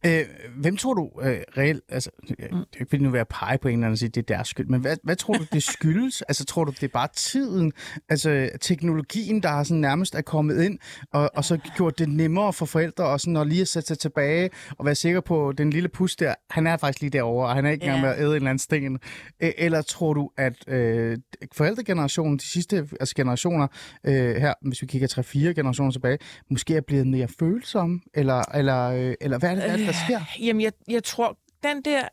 Øh, 0.05 0.25
hvem 0.57 0.77
tror 0.77 0.93
du 0.93 1.09
øh, 1.21 1.37
reelt, 1.57 1.83
altså, 1.89 2.09
mm. 2.29 2.35
det 2.79 2.91
vil 2.91 3.03
nu 3.03 3.09
være 3.09 3.25
pege 3.25 3.57
på 3.57 3.67
en 3.67 3.73
eller 3.73 3.85
anden 3.85 3.91
og 3.91 3.97
sige, 3.97 4.09
det 4.09 4.17
er 4.31 4.35
deres 4.35 4.47
skyld, 4.47 4.67
men 4.67 4.81
hvad, 4.81 4.97
hvad 5.03 5.15
tror 5.15 5.33
du, 5.33 5.45
det 5.53 5.63
skyldes? 5.63 6.21
altså, 6.29 6.45
tror 6.45 6.63
du, 6.63 6.71
det 6.71 6.83
er 6.83 6.87
bare 6.87 7.07
tiden, 7.15 7.71
altså 8.09 8.49
teknologien, 8.61 9.43
der 9.43 9.49
har 9.49 9.63
sådan 9.63 9.81
nærmest 9.81 10.15
er 10.15 10.21
kommet 10.21 10.63
ind, 10.63 10.79
og, 11.13 11.29
og 11.35 11.45
så 11.45 11.57
gjort 11.75 11.99
det 11.99 12.09
nemmere 12.09 12.53
for 12.53 12.65
forældre 12.65 13.03
og 13.05 13.19
sådan 13.19 13.35
at 13.37 13.47
lige 13.47 13.61
at 13.61 13.67
sætte 13.67 13.87
sig 13.87 13.99
tilbage 13.99 14.49
og 14.77 14.85
være 14.85 14.95
sikker 14.95 15.21
på, 15.21 15.53
den 15.57 15.69
lille 15.69 15.89
pus 15.89 16.15
der, 16.15 16.33
han 16.49 16.67
er 16.67 16.77
faktisk 16.77 17.01
lige 17.01 17.11
derovre, 17.11 17.47
og 17.49 17.55
han 17.55 17.65
er 17.65 17.69
ikke 17.69 17.83
engang 17.83 18.01
Ja. 18.03 18.05
med 18.07 18.15
at 18.15 18.19
æde 18.21 18.29
en 18.29 18.35
eller 18.35 18.49
anden 18.49 18.59
sten. 18.59 18.99
Øh, 19.43 19.51
Eller 19.57 19.81
tror 19.81 20.13
du, 20.13 20.29
at 20.37 20.67
øh, 20.67 21.17
forældregenerationen, 21.53 22.37
de 22.37 22.43
sidste 22.43 22.87
altså 22.99 23.15
generationer 23.15 23.67
øh, 24.03 24.35
her, 24.35 24.53
hvis 24.61 24.81
vi 24.81 24.87
kigger 24.87 25.07
3-4 25.07 25.39
generationer 25.53 25.91
tilbage, 25.91 26.17
måske 26.49 26.75
er 26.75 26.81
blevet 26.81 27.07
mere 27.07 27.27
følsomme, 27.39 27.99
eller, 28.13 28.40
eller, 28.53 28.89
øh, 28.91 29.15
eller 29.21 29.37
hvad 29.37 29.49
er 29.51 29.55
det, 29.55 29.69
er 29.69 29.77
det 29.77 29.87
der 29.87 29.93
sker? 30.05 30.21
Jamen, 30.39 30.61
jeg, 30.61 30.71
jeg 30.87 31.03
tror, 31.03 31.37
den 31.63 31.81
der 31.81 32.03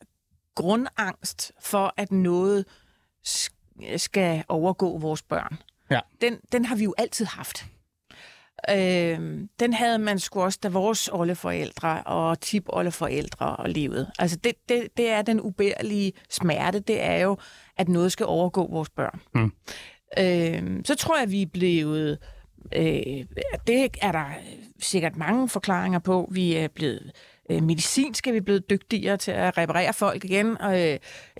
grundangst 0.55 1.53
for, 1.61 1.95
at 1.97 2.13
noget 2.13 2.65
sk- 3.29 3.97
skal 3.97 4.45
overgå 4.49 4.99
vores 4.99 5.23
børn, 5.23 5.59
Ja. 5.91 6.01
den, 6.21 6.39
den 6.53 6.65
har 6.65 6.77
vi 6.77 6.85
jo 6.85 6.95
altid 6.99 7.25
haft. 7.27 7.67
Øh, 8.71 9.47
den 9.61 9.73
havde 9.73 9.99
man 9.99 10.19
sgu 10.19 10.43
også, 10.43 10.59
da 10.63 10.69
vores 10.69 11.09
oldeforældre 11.09 12.03
og 12.03 12.41
tip-oldeforældre 12.41 13.57
og 13.57 13.69
levede. 13.71 14.11
Altså, 14.19 14.37
det, 14.37 14.53
det, 14.69 14.89
det 14.97 15.09
er 15.11 15.23
den 15.23 15.41
ubærlige 15.41 16.13
smerte, 16.31 16.81
det 16.81 17.03
er 17.03 17.17
jo, 17.17 17.37
at 17.77 17.89
noget 17.89 18.13
skal 18.13 18.27
overgå 18.27 18.67
vores 18.71 18.91
børn. 18.91 19.21
Mm. 19.35 19.53
Øh, 20.19 20.81
så 20.85 20.95
tror 20.95 21.19
jeg, 21.19 21.31
vi 21.31 21.43
er 21.43 21.47
blevet... 21.47 22.19
Øh, 22.77 23.25
det 23.67 23.97
er 24.03 24.13
der 24.13 24.25
sikkert 24.81 25.17
mange 25.17 25.49
forklaringer 25.49 25.99
på. 25.99 26.29
Vi 26.33 26.55
er 26.55 26.69
blevet 26.69 27.11
øh, 27.51 27.63
medicinsk 27.63 28.27
er 28.27 28.33
vi 28.33 28.41
blevet 28.41 28.71
dygtigere 28.71 29.17
til 29.17 29.31
at 29.31 29.59
reparere 29.59 29.93
folk 29.93 30.25
igen, 30.25 30.61
og 30.61 30.81
øh, 30.91 30.99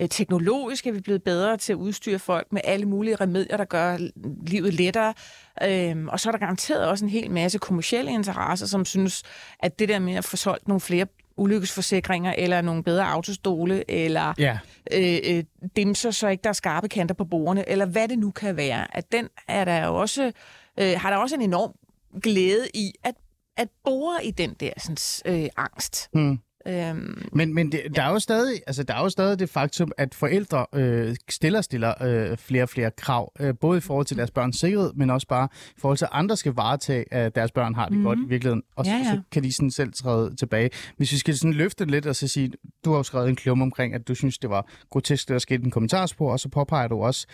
teknologisk 0.09 0.87
er 0.87 0.91
vi 0.91 0.99
blevet 0.99 1.23
bedre 1.23 1.57
til 1.57 1.73
at 1.73 1.77
udstyre 1.77 2.19
folk 2.19 2.47
med 2.51 2.61
alle 2.63 2.85
mulige 2.85 3.15
remedier, 3.15 3.57
der 3.57 3.65
gør 3.65 3.97
livet 4.47 4.73
lettere. 4.73 5.13
Øh, 5.63 6.05
og 6.07 6.19
så 6.19 6.29
er 6.29 6.31
der 6.31 6.39
garanteret 6.39 6.87
også 6.87 7.05
en 7.05 7.11
hel 7.11 7.31
masse 7.31 7.57
kommersielle 7.57 8.11
interesser, 8.11 8.67
som 8.67 8.85
synes, 8.85 9.23
at 9.59 9.79
det 9.79 9.89
der 9.89 9.99
med 9.99 10.13
at 10.15 10.25
få 10.25 10.37
solgt 10.37 10.67
nogle 10.67 10.81
flere 10.81 11.05
ulykkesforsikringer, 11.37 12.33
eller 12.37 12.61
nogle 12.61 12.83
bedre 12.83 13.05
autostole, 13.05 13.91
eller 13.91 14.33
Ja. 14.37 14.59
øh, 14.93 15.17
øh, 15.29 15.43
dimser, 15.75 16.11
så 16.11 16.27
ikke 16.27 16.41
der 16.43 16.49
er 16.49 16.53
skarpe 16.53 16.87
kanter 16.87 17.15
på 17.15 17.25
bordene, 17.25 17.69
eller 17.69 17.85
hvad 17.85 18.07
det 18.07 18.19
nu 18.19 18.31
kan 18.31 18.57
være, 18.57 18.97
at 18.97 19.11
den 19.11 19.27
er 19.47 19.65
der 19.65 19.85
jo 19.85 19.95
også, 19.95 20.31
øh, 20.81 20.99
har 20.99 21.09
der 21.09 21.17
også 21.17 21.35
en 21.35 21.41
enorm 21.41 21.73
glæde 22.23 22.67
i 22.73 22.93
at, 23.03 23.15
at 23.57 23.67
bore 23.83 24.25
i 24.25 24.31
den 24.31 24.53
der 24.53 24.71
sådan, 24.77 25.43
øh, 25.43 25.49
angst. 25.57 26.09
Mm. 26.13 26.39
Øhm, 26.69 27.29
Men, 27.33 27.53
men 27.53 27.71
det, 27.71 27.81
der, 27.95 28.03
er 28.03 28.09
jo 28.09 28.19
stadig, 28.19 28.61
altså, 28.67 28.83
der 28.83 28.93
er 28.93 29.01
jo 29.03 29.09
stadig 29.09 29.39
det 29.39 29.49
faktum, 29.49 29.91
at 29.97 30.15
forældre 30.15 30.65
øh, 30.75 31.15
stiller 31.29 31.61
stiller 31.61 31.93
øh, 32.03 32.37
flere 32.37 32.63
og 32.63 32.69
flere 32.69 32.91
krav, 32.91 33.31
øh, 33.39 33.53
både 33.61 33.77
i 33.77 33.81
forhold 33.81 34.05
til 34.05 34.17
deres 34.17 34.31
børns 34.31 34.59
sikkerhed, 34.59 34.91
men 34.95 35.09
også 35.09 35.27
bare 35.27 35.47
i 35.77 35.79
forhold 35.79 35.97
til, 35.97 36.05
at 36.05 36.11
andre 36.13 36.37
skal 36.37 36.53
varetage, 36.53 37.13
at 37.13 37.35
deres 37.35 37.51
børn 37.51 37.75
har 37.75 37.85
det 37.85 37.91
mm-hmm. 37.91 38.05
godt 38.05 38.19
i 38.19 38.29
virkeligheden. 38.29 38.63
Og 38.75 38.85
Ja, 38.85 38.91
så, 38.91 39.09
ja. 39.09 39.15
så 39.15 39.21
kan 39.31 39.43
de 39.43 39.53
sådan 39.53 39.71
selv 39.71 39.93
træde 39.93 40.35
tilbage. 40.35 40.69
Hvis 40.97 41.11
vi 41.11 41.17
skal 41.17 41.37
sådan 41.37 41.53
løfte 41.53 41.85
lidt 41.85 42.05
og 42.05 42.15
så 42.15 42.27
sige, 42.27 42.51
du 42.85 42.91
har 42.91 42.97
jo 42.97 43.03
skrevet 43.03 43.29
en 43.29 43.35
klum 43.35 43.61
omkring, 43.61 43.93
at 43.93 44.07
du 44.07 44.15
synes, 44.15 44.37
det 44.37 44.49
var 44.49 44.67
grotesk, 44.89 45.27
det 45.27 45.33
der 45.33 45.39
skete 45.39 45.63
en 45.63 45.71
kommentarspor, 45.71 46.31
og 46.31 46.39
så 46.39 46.49
påpeger 46.49 46.87
du 46.87 47.01
også, 47.03 47.27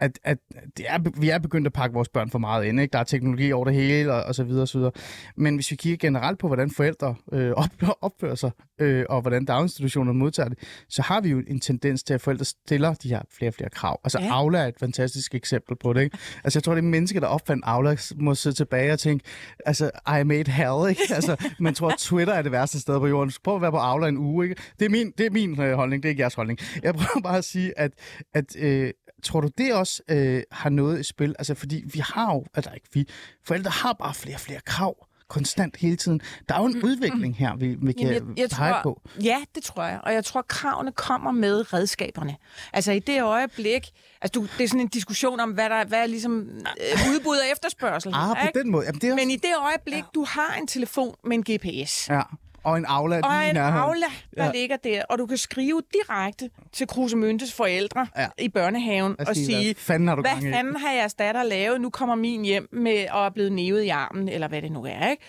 at, 0.00 0.18
at 0.24 0.38
det 0.76 0.84
er, 0.88 0.98
vi 1.20 1.28
er 1.28 1.38
begyndt 1.38 1.66
at 1.66 1.72
pakke 1.72 1.94
vores 1.94 2.08
børn 2.08 2.30
for 2.30 2.38
meget 2.38 2.64
ind. 2.64 2.80
Ikke? 2.80 2.92
Der 2.92 2.98
er 2.98 3.04
teknologi 3.04 3.52
over 3.52 3.64
det 3.64 3.74
hele, 3.74 4.12
og, 4.12 4.22
og 4.22 4.34
så 4.34 4.44
videre, 4.44 4.62
og 4.62 4.68
så 4.68 4.78
videre. 4.78 4.92
Men 5.36 5.54
hvis 5.54 5.70
vi 5.70 5.76
kigger 5.76 6.08
generelt 6.08 6.38
på, 6.38 6.46
hvordan 6.46 6.70
forældre 6.70 7.14
øh, 7.32 7.50
op, 7.50 7.70
opfører 8.00 8.34
sig, 8.34 8.50
øh, 8.82 9.06
og 9.08 9.20
hvordan 9.20 9.44
daginstitutionerne 9.44 10.18
modtager 10.18 10.48
det, 10.48 10.58
så 10.88 11.02
har 11.02 11.20
vi 11.20 11.28
jo 11.28 11.42
en 11.46 11.60
tendens 11.60 12.02
til, 12.02 12.14
at 12.14 12.20
forældre 12.20 12.44
stiller 12.44 12.94
de 12.94 13.08
her 13.08 13.22
flere 13.30 13.50
og 13.50 13.54
flere 13.54 13.70
krav. 13.70 14.00
Altså 14.04 14.18
Ja. 14.20 14.28
Aula 14.32 14.58
er 14.58 14.66
et 14.66 14.78
fantastisk 14.80 15.34
eksempel 15.34 15.76
på 15.76 15.92
det. 15.92 16.02
Ikke? 16.02 16.18
Altså 16.44 16.58
jeg 16.58 16.64
tror, 16.64 16.74
det 16.74 16.82
er 16.84 16.88
mennesker, 16.88 17.20
der 17.20 17.26
opfandt 17.26 17.64
Aula, 17.66 17.96
må 18.16 18.34
sidde 18.34 18.56
tilbage 18.56 18.92
og 18.92 18.98
tænke, 18.98 19.24
altså 19.66 19.90
I 20.20 20.22
made 20.24 20.50
hell. 20.50 20.90
Ikke? 20.90 21.02
Altså, 21.14 21.36
man 21.60 21.74
tror, 21.74 21.88
at 21.88 21.98
Twitter 21.98 22.34
er 22.34 22.42
det 22.42 22.52
værste 22.52 22.80
sted 22.80 22.98
på 22.98 23.06
jorden. 23.06 23.30
Så 23.30 23.40
prøv 23.44 23.56
at 23.56 23.62
være 23.62 23.70
på 23.70 23.76
Aula 23.76 24.08
en 24.08 24.16
uge. 24.18 24.48
Ikke? 24.48 24.62
Det 24.78 24.84
er 24.84 24.90
min, 24.90 25.12
det 25.18 25.26
er 25.26 25.30
min 25.30 25.60
øh, 25.60 25.74
holdning, 25.74 26.02
det 26.02 26.08
er 26.08 26.10
ikke 26.10 26.20
jeres 26.20 26.34
holdning. 26.34 26.58
Jeg 26.82 26.94
prøver 26.94 27.20
bare 27.22 27.38
at 27.38 27.44
sige, 27.44 27.78
at, 27.78 27.92
at 28.34 28.56
øh, 28.58 28.90
tror 29.22 29.40
du, 29.40 29.48
det 29.58 29.74
også 29.74 30.02
øh, 30.10 30.42
har 30.52 30.70
noget 30.70 31.00
i 31.00 31.02
spil? 31.02 31.34
Altså, 31.38 31.54
fordi 31.54 31.84
vi 31.92 31.98
har 31.98 32.34
jo, 32.34 32.44
altså 32.54 32.70
ikke 32.74 32.86
vi, 32.92 33.08
forældre 33.44 33.70
har 33.70 33.92
bare 33.92 34.14
flere 34.14 34.36
og 34.36 34.40
flere 34.40 34.60
krav 34.66 35.06
konstant 35.32 35.76
hele 35.76 35.96
tiden. 35.96 36.20
Der 36.48 36.54
er 36.54 36.58
jo 36.58 36.66
en 36.66 36.82
udvikling 36.82 37.36
her, 37.36 37.56
vi, 37.56 37.76
vi 37.82 37.92
kan 37.92 38.06
Jamen, 38.06 38.28
jeg, 38.28 38.38
jeg 38.38 38.48
pege 38.50 38.72
tror, 38.72 38.82
på. 38.82 39.00
Ja, 39.22 39.36
det 39.54 39.62
tror 39.62 39.84
jeg. 39.84 40.00
Og 40.02 40.14
jeg 40.14 40.24
tror, 40.24 40.42
kravene 40.42 40.92
kommer 40.92 41.30
med 41.30 41.72
redskaberne. 41.72 42.36
Altså 42.72 42.92
i 42.92 42.98
det 42.98 43.22
øjeblik... 43.22 43.90
Altså 44.22 44.40
du, 44.40 44.46
det 44.58 44.64
er 44.64 44.68
sådan 44.68 44.80
en 44.80 44.88
diskussion 44.88 45.40
om, 45.40 45.50
hvad 45.50 45.70
der 45.70 45.84
hvad 45.84 46.02
er 46.02 46.06
ligesom 46.06 46.40
øh, 46.40 47.14
udbud 47.14 47.36
og 47.36 47.52
efterspørgsel. 47.52 48.12
Ah, 48.14 48.36
på 48.36 48.46
ikke? 48.46 48.58
den 48.58 48.70
måde. 48.70 48.86
Jamen, 48.86 49.00
det 49.00 49.08
er 49.08 49.12
også... 49.12 49.24
Men 49.24 49.30
i 49.30 49.36
det 49.36 49.50
øjeblik, 49.60 50.04
du 50.14 50.24
har 50.24 50.54
en 50.60 50.66
telefon 50.66 51.14
med 51.24 51.36
en 51.36 51.42
GPS, 51.42 52.08
Ja, 52.08 52.22
og 52.64 52.76
en 52.76 52.84
Aula 52.88 53.16
og 53.24 53.30
lige 53.40 53.50
en. 53.50 53.56
Aula, 53.56 54.06
der 54.36 54.44
Ja. 54.44 54.50
ligger 54.52 54.76
der, 54.76 55.02
og 55.10 55.18
du 55.18 55.26
kan 55.26 55.36
skrive 55.36 55.82
direkte 55.92 56.50
til 56.72 56.86
Krusemøntes 56.86 57.52
forældre 57.52 58.06
Ja. 58.18 58.28
i 58.38 58.48
børnehaven 58.48 59.16
Og 59.20 59.36
sige, 59.36 59.64
hvad 59.64 59.74
fanden 59.74 60.08
har 60.08 60.14
du 60.14 60.22
gang 60.22 60.40
hvad 60.40 60.52
fanden 60.52 60.76
har 60.76 60.92
jeres 60.92 61.14
datter 61.14 61.42
lavet? 61.42 61.80
Nu 61.80 61.90
kommer 61.90 62.14
min 62.14 62.44
hjem 62.44 62.68
med 62.72 63.06
og 63.10 63.24
er 63.26 63.30
blevet 63.30 63.52
nævet 63.52 63.82
i 63.82 63.88
armen, 63.88 64.28
eller 64.28 64.48
hvad 64.48 64.62
det 64.62 64.72
nu 64.72 64.84
er. 64.84 65.10
Ikke? 65.10 65.22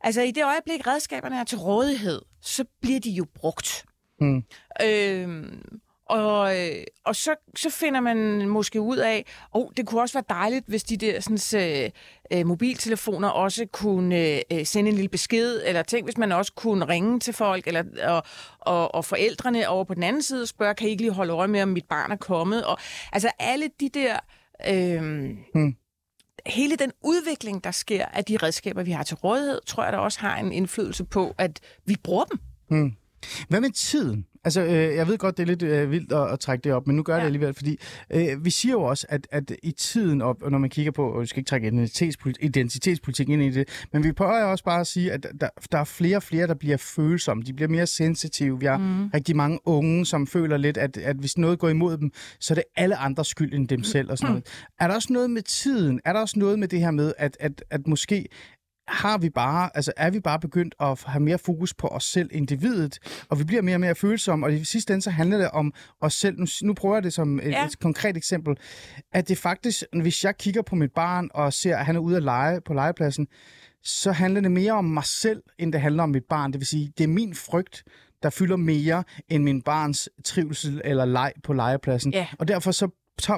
Altså 0.00 0.22
i 0.22 0.30
det 0.30 0.44
øjeblik, 0.44 0.86
redskaberne 0.86 1.40
er 1.40 1.44
til 1.44 1.58
rådighed, 1.58 2.22
så 2.42 2.64
bliver 2.82 3.00
de 3.00 3.10
jo 3.10 3.26
brugt. 3.34 3.84
Hmm. 4.20 4.44
Øhm, 4.82 5.62
og, 6.06 6.58
øh, 6.60 6.84
og 7.04 7.16
så, 7.16 7.34
så 7.56 7.70
finder 7.70 8.00
man 8.00 8.48
måske 8.48 8.80
ud 8.80 8.96
af, 8.96 9.26
oh, 9.52 9.70
det 9.76 9.86
kunne 9.86 10.00
også 10.00 10.14
være 10.14 10.24
dejligt, 10.28 10.66
hvis 10.66 10.84
de 10.84 10.96
der 10.96 11.20
sådan, 11.20 11.62
øh, 11.62 11.90
øh, 12.32 12.46
mobiltelefoner 12.46 13.28
også 13.28 13.66
kunne 13.72 14.42
øh, 14.52 14.66
sende 14.66 14.90
en 14.90 14.96
lille 14.96 15.08
besked, 15.08 15.62
eller 15.64 15.82
tænk, 15.82 16.06
hvis 16.06 16.18
man 16.18 16.32
også 16.32 16.52
kunne 16.52 16.88
ringe 16.88 17.20
til 17.20 17.34
folk, 17.34 17.66
eller, 17.66 17.84
og, 18.02 18.22
og, 18.58 18.94
og 18.94 19.04
forældrene 19.04 19.68
over 19.68 19.84
på 19.84 19.94
den 19.94 20.02
anden 20.02 20.22
side 20.22 20.46
spørge, 20.46 20.74
kan 20.74 20.88
I 20.88 20.90
ikke 20.90 21.02
lige 21.02 21.12
holde 21.12 21.32
øje 21.32 21.48
med, 21.48 21.62
om 21.62 21.68
mit 21.68 21.86
barn 21.88 22.12
er 22.12 22.16
kommet? 22.16 22.64
Og, 22.64 22.78
altså 23.12 23.30
alle 23.38 23.70
de 23.80 23.88
der... 23.88 24.18
Øh, 24.68 25.36
Hmm. 25.54 25.76
Hele 26.46 26.76
den 26.76 26.92
udvikling, 27.02 27.64
der 27.64 27.70
sker 27.70 28.06
af 28.06 28.24
de 28.24 28.36
redskaber, 28.36 28.82
vi 28.82 28.90
har 28.90 29.02
til 29.02 29.16
rådighed, 29.16 29.60
tror 29.66 29.84
jeg, 29.84 29.92
der 29.92 29.98
også 29.98 30.20
har 30.20 30.36
en 30.36 30.52
indflydelse 30.52 31.04
på, 31.04 31.34
at 31.38 31.60
vi 31.84 31.96
bruger 32.02 32.24
dem. 32.24 32.38
Hmm. 32.68 32.92
Hvad 33.48 33.60
med 33.60 33.70
tiden? 33.70 34.26
Altså, 34.44 34.60
øh, 34.64 34.96
jeg 34.96 35.08
ved 35.08 35.18
godt, 35.18 35.36
det 35.36 35.42
er 35.42 35.46
lidt 35.46 35.62
øh, 35.62 35.90
vildt 35.90 36.12
at, 36.12 36.32
at 36.32 36.40
trække 36.40 36.64
det 36.64 36.72
op, 36.72 36.86
men 36.86 36.96
nu 36.96 37.02
gør 37.02 37.14
ja. 37.14 37.20
Det 37.20 37.26
alligevel, 37.26 37.54
fordi 37.54 37.78
øh, 38.10 38.44
vi 38.44 38.50
siger 38.50 38.72
jo 38.72 38.82
også, 38.82 39.06
at, 39.08 39.26
at 39.30 39.52
i 39.62 39.72
tiden, 39.72 40.22
og 40.22 40.34
og 40.42 40.50
når 40.50 40.58
man 40.58 40.70
kigger 40.70 40.92
på, 40.92 41.10
og 41.10 41.20
vi 41.20 41.26
skal 41.26 41.40
ikke 41.40 41.48
trække 41.48 41.66
identitetspolitik, 41.66 42.44
identitetspolitik 42.44 43.28
ind 43.28 43.42
i 43.42 43.50
det, 43.50 43.86
men 43.92 44.04
vi 44.04 44.12
prøver 44.12 44.44
også 44.44 44.64
bare 44.64 44.80
at 44.80 44.86
sige, 44.86 45.12
at 45.12 45.26
der, 45.40 45.48
der 45.72 45.78
er 45.78 45.84
flere 45.84 46.16
og 46.16 46.22
flere, 46.22 46.46
der 46.46 46.54
bliver 46.54 46.76
følsomme, 46.76 47.42
de 47.42 47.52
bliver 47.52 47.68
mere 47.68 47.86
sensitive. 47.86 48.60
Vi 48.60 48.66
har 48.66 48.78
mm. 48.78 49.08
rigtig 49.14 49.36
mange 49.36 49.58
unge, 49.64 50.06
som 50.06 50.26
føler 50.26 50.56
lidt, 50.56 50.76
at, 50.76 50.96
at 50.96 51.16
hvis 51.16 51.38
noget 51.38 51.58
går 51.58 51.68
imod 51.68 51.96
dem, 51.96 52.10
så 52.40 52.54
er 52.54 52.54
det 52.54 52.64
alle 52.76 52.96
andres 52.96 53.26
skyld 53.26 53.54
end 53.54 53.68
dem 53.68 53.82
selv 53.82 54.10
og 54.10 54.18
sådan 54.18 54.30
noget. 54.30 54.46
Er 54.80 54.86
der 54.88 54.94
også 54.94 55.12
noget 55.12 55.30
med 55.30 55.42
tiden? 55.42 56.00
Er 56.04 56.12
der 56.12 56.20
også 56.20 56.38
noget 56.38 56.58
med 56.58 56.68
det 56.68 56.80
her 56.80 56.90
med, 56.90 57.12
at, 57.18 57.36
at, 57.40 57.64
at 57.70 57.86
måske 57.86 58.26
har 58.88 59.18
vi 59.18 59.30
bare, 59.30 59.70
altså 59.74 59.92
er 59.96 60.10
vi 60.10 60.20
bare 60.20 60.40
begyndt 60.40 60.74
at 60.80 61.02
have 61.06 61.22
mere 61.22 61.38
fokus 61.38 61.74
på 61.74 61.86
os 61.88 62.04
selv, 62.04 62.28
individet, 62.32 62.98
og 63.30 63.38
vi 63.38 63.44
bliver 63.44 63.62
mere 63.62 63.76
og 63.76 63.80
mere 63.80 63.94
følsomme, 63.94 64.46
og 64.46 64.52
i 64.54 64.64
sidste 64.64 64.92
ende 64.92 65.02
så 65.02 65.10
handler 65.10 65.38
det 65.38 65.50
om 65.50 65.72
os 66.00 66.14
selv. 66.14 66.38
Nu, 66.38 66.46
nu 66.62 66.74
prøver 66.74 66.94
jeg 66.96 67.02
det 67.02 67.12
som 67.12 67.38
et, 67.38 67.44
Ja. 67.50 67.66
et 67.66 67.78
konkret 67.78 68.16
eksempel, 68.16 68.56
at 69.12 69.28
det 69.28 69.38
faktisk, 69.38 69.82
hvis 70.02 70.24
jeg 70.24 70.36
kigger 70.36 70.62
på 70.62 70.76
mit 70.76 70.92
barn 70.92 71.28
og 71.34 71.52
ser, 71.52 71.76
at 71.76 71.86
han 71.86 71.96
er 71.96 72.00
ude 72.00 72.16
at 72.16 72.22
lege 72.22 72.60
på 72.60 72.74
legepladsen, 72.74 73.26
så 73.82 74.12
handler 74.12 74.40
det 74.40 74.50
mere 74.52 74.72
om 74.72 74.84
mig 74.84 75.04
selv, 75.04 75.42
end 75.58 75.72
det 75.72 75.80
handler 75.80 76.02
om 76.02 76.08
mit 76.10 76.24
barn. 76.28 76.52
Det 76.52 76.60
vil 76.60 76.66
sige, 76.66 76.92
det 76.98 77.04
er 77.04 77.08
min 77.08 77.34
frygt, 77.34 77.84
der 78.22 78.30
fylder 78.30 78.56
mere 78.56 79.04
end 79.28 79.42
min 79.42 79.62
barns 79.62 80.08
trivsel 80.24 80.80
eller 80.84 81.04
leg 81.04 81.32
på 81.42 81.52
legepladsen. 81.52 82.12
Ja. 82.12 82.26
Og 82.38 82.48
derfor 82.48 82.70
så 82.72 82.88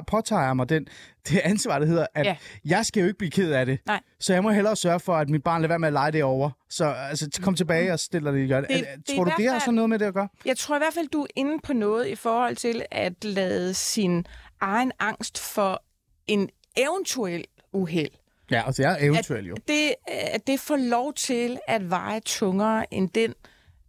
påtager 0.07 0.53
mig 0.53 0.69
den, 0.69 0.87
det 1.29 1.39
ansvar, 1.39 1.79
der 1.79 1.85
hedder, 1.85 2.05
at 2.15 2.25
Ja. 2.25 2.35
jeg 2.65 2.85
skal 2.85 3.01
jo 3.01 3.07
ikke 3.07 3.17
blive 3.17 3.31
ked 3.31 3.51
af 3.51 3.65
det. 3.65 3.79
Nej. 3.85 3.99
Så 4.19 4.33
jeg 4.33 4.43
må 4.43 4.49
hellere 4.51 4.75
sørge 4.75 4.99
for, 4.99 5.15
at 5.15 5.29
mit 5.29 5.43
barn 5.43 5.61
lader 5.61 5.67
være 5.67 5.79
med 5.79 5.87
at 5.87 5.93
lege 5.93 6.11
det 6.11 6.23
over. 6.23 6.49
Så 6.69 6.85
altså, 6.85 7.39
kom 7.41 7.55
tilbage 7.55 7.93
og 7.93 7.99
stille 7.99 8.31
det 8.31 8.39
i 8.39 8.45
hjørnet. 8.45 8.69
Det- 8.69 8.87
det 9.07 9.15
Tror 9.15 9.27
i 9.27 9.29
du, 9.29 9.35
det 9.37 9.51
har 9.51 9.59
sådan 9.59 9.73
noget 9.73 9.89
med 9.89 9.99
det 9.99 10.05
at 10.05 10.13
gøre? 10.13 10.27
Jeg 10.45 10.57
tror 10.57 10.75
i 10.75 10.79
hvert 10.79 10.93
fald, 10.93 11.07
du 11.07 11.21
er 11.21 11.27
inde 11.35 11.59
på 11.63 11.73
noget 11.73 12.07
i 12.07 12.15
forhold 12.15 12.55
til 12.55 12.85
at 12.91 13.23
lade 13.23 13.73
sin 13.73 14.25
egen 14.61 14.91
angst 14.99 15.39
for 15.53 15.83
en 16.27 16.49
eventuel 16.77 17.45
uheld, 17.73 18.11
Ja, 18.51 18.63
altså 18.65 18.81
jeg 18.81 18.91
er 18.99 19.05
eventuelt 19.05 19.47
jo. 19.49 19.55
det, 19.67 19.93
at 20.07 20.47
det 20.47 20.59
får 20.59 20.75
lov 20.75 21.13
til 21.13 21.59
at 21.67 21.89
veje 21.89 22.19
tungere 22.19 22.93
end 22.93 23.09
den, 23.09 23.33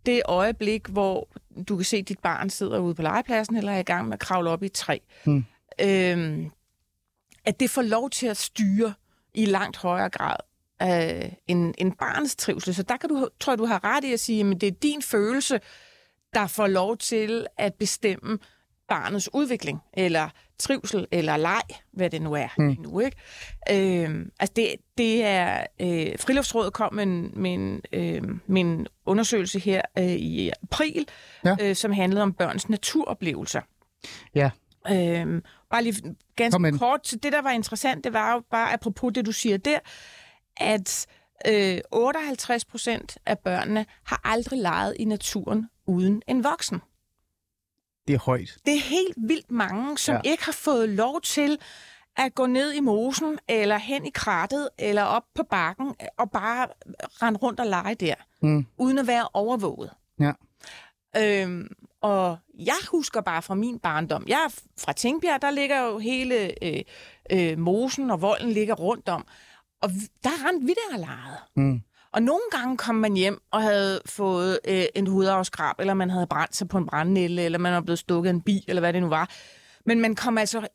det 0.07 0.23
øjeblik, 0.25 0.87
hvor 0.87 1.29
du 1.69 1.77
kan 1.77 1.85
se, 1.85 1.97
at 1.97 2.09
dit 2.09 2.19
barn 2.19 2.51
sidder 2.51 2.79
ude 2.79 2.95
på 2.95 3.03
legepladsen 3.03 3.57
eller 3.57 3.73
er 3.73 3.79
i 3.79 3.83
gang 3.83 4.05
med 4.09 4.13
at 4.15 4.21
kravle 4.21 4.51
op 4.51 4.63
i 4.63 4.67
et 4.67 4.73
træ. 4.73 4.99
Hmm. 5.25 5.45
Øhm, 5.83 6.51
at 7.45 7.61
det 7.61 7.71
får 7.71 7.83
lov 7.83 8.11
til 8.11 8.27
at 8.27 8.37
styre 8.37 8.95
i 9.35 9.45
langt 9.45 9.77
højere 9.77 10.09
grad 10.09 10.37
øh, 10.83 11.33
end, 11.47 11.75
end 11.79 11.93
barnets 11.93 12.37
trivsel. 12.37 12.75
Så 12.75 12.83
der 12.83 12.97
kan 12.97 13.09
du, 13.09 13.29
tror 13.41 13.53
jeg, 13.53 13.59
du 13.59 13.67
har 13.67 13.85
ret 13.85 14.05
i 14.05 14.13
at 14.13 14.21
sige, 14.21 14.51
at 14.51 14.61
det 14.61 14.67
er 14.67 14.71
din 14.83 15.03
følelse, 15.03 15.61
der 16.35 16.47
får 16.47 16.67
lov 16.67 16.97
til 16.97 17.47
at 17.57 17.75
bestemme 17.75 18.39
barnets 18.89 19.35
udvikling, 19.35 19.81
eller 19.93 20.29
trivsel, 20.59 21.07
eller 21.11 21.37
leg, 21.37 21.63
hvad 21.93 22.11
det 22.11 22.23
nu 22.23 22.33
er 22.33 22.49
mm. 22.59 22.77
nu. 22.79 23.01
Ikke? 23.01 23.17
Øh, 24.05 24.27
altså 24.41 24.53
det, 24.57 24.75
det 24.99 25.25
er... 25.25 25.67
Øh, 25.81 26.19
Friluftsrådet 26.19 26.73
kom 26.73 26.95
med 26.95 27.03
en, 27.03 27.33
med 27.35 27.55
en, 27.55 27.83
øh, 27.93 28.23
med 28.47 28.61
en 28.61 28.87
undersøgelse 29.07 29.59
her 29.59 29.83
øh, 29.99 30.05
i 30.05 30.51
april, 30.63 31.09
ja. 31.45 31.57
øh, 31.61 31.77
som 31.77 31.93
handlede 31.93 32.23
om 32.23 32.33
børns 32.33 32.69
naturoplevelser. 32.69 33.61
Ja. 34.35 34.51
Øhm, 34.91 35.43
bare 35.71 35.83
lige 35.83 36.17
ganske 36.37 36.79
kort, 36.79 37.09
så 37.09 37.17
det, 37.17 37.33
der 37.33 37.43
var 37.43 37.51
interessant, 37.51 38.05
det 38.05 38.13
var 38.13 38.33
jo 38.33 38.43
bare, 38.51 38.73
apropos 38.73 39.13
det, 39.15 39.27
du 39.27 39.33
siger 39.33 39.57
der, 39.57 39.79
at 40.57 41.07
øh, 41.49 41.79
58 41.93 42.65
procent 42.65 43.19
af 43.27 43.39
børnene 43.39 43.87
har 44.05 44.21
aldrig 44.25 44.61
leget 44.61 44.97
i 44.99 45.05
naturen 45.05 45.67
uden 45.87 46.23
en 46.27 46.45
voksen. 46.45 46.81
Det 48.09 48.15
er 48.15 48.19
højt. 48.19 48.57
Det 48.67 48.75
er 48.75 48.81
helt 48.81 49.15
vildt 49.17 49.51
mange, 49.51 49.99
som 49.99 50.15
ja. 50.25 50.31
ikke 50.31 50.45
har 50.45 50.53
fået 50.53 50.89
lov 50.89 51.21
til 51.21 51.59
at 52.17 52.35
gå 52.35 52.47
ned 52.47 52.73
i 52.73 52.81
mosen, 52.81 53.39
eller 53.49 53.79
hen 53.79 54.07
i 54.07 54.11
krattet, 54.15 54.69
eller 54.79 55.03
op 55.03 55.25
på 55.35 55.43
bakken, 55.43 55.95
og 56.19 56.31
bare 56.31 56.69
rende 57.23 57.39
rundt 57.39 57.61
og 57.61 57.67
lege 57.67 57.95
der, 57.95 58.15
mm. 58.43 58.67
uden 58.79 58.99
at 58.99 59.07
være 59.07 59.29
overvåget. 59.33 59.91
Ja. 60.21 60.33
Øhm, 61.17 61.69
og 62.03 62.39
jeg 62.59 62.77
husker 62.91 63.21
bare 63.21 63.43
fra 63.43 63.55
min 63.55 63.79
barndom, 63.79 64.25
jeg 64.29 64.41
er 64.47 64.61
fra 64.79 64.93
Tingbjerg, 64.93 65.43
der 65.43 65.51
ligger 65.51 65.81
jo 65.81 65.99
hele 65.99 66.65
øh, 66.65 66.83
øh, 67.33 67.59
mosen 67.59 68.11
og 68.11 68.23
volden 68.23 68.51
ligger 68.53 68.75
rundt 68.75 69.09
om. 69.09 69.27
Og 69.83 69.91
der 70.25 70.31
rendte 70.47 70.67
vi 70.67 70.75
der 70.75 70.95
og 70.95 70.99
legede. 70.99 71.39
Mm. 71.57 71.81
Og 72.13 72.23
nogle 72.23 72.43
gange 72.51 72.77
kom 72.77 72.95
man 72.95 73.15
hjem 73.15 73.43
og 73.51 73.63
havde 73.63 74.01
fået 74.07 74.59
øh, 74.69 74.85
en 74.95 75.07
hudafskrab, 75.07 75.75
eller 75.79 75.95
man 75.95 76.11
havde 76.11 76.27
brændt 76.27 76.57
sig 76.57 76.69
på 76.69 76.79
en 76.79 76.87
brændnælle, 76.87 77.43
eller 77.43 77.59
man 77.59 77.73
var 77.73 77.81
blevet 77.81 77.99
stukket 77.99 78.31
en 78.31 78.41
bil, 78.41 78.65
eller 78.69 78.81
hvad 78.81 78.93
det 78.93 79.03
nu 79.03 79.09
var. 79.09 79.31
Men 79.87 80.01
man 80.01 80.15
kom 80.15 80.39
altså 80.39 80.69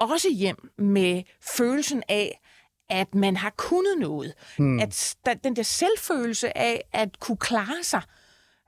også 0.00 0.28
hjem 0.34 0.70
med 0.78 1.22
følelsen 1.56 2.02
af, 2.08 2.40
at 2.88 3.14
man 3.14 3.36
har 3.36 3.50
kunnet 3.56 3.98
noget. 3.98 4.34
Mm. 4.58 4.80
At 4.80 5.16
den 5.44 5.56
der 5.56 5.62
selvfølelse 5.62 6.58
af 6.58 6.82
at 6.92 7.20
kunne 7.20 7.36
klare 7.36 7.82
sig, 7.82 8.02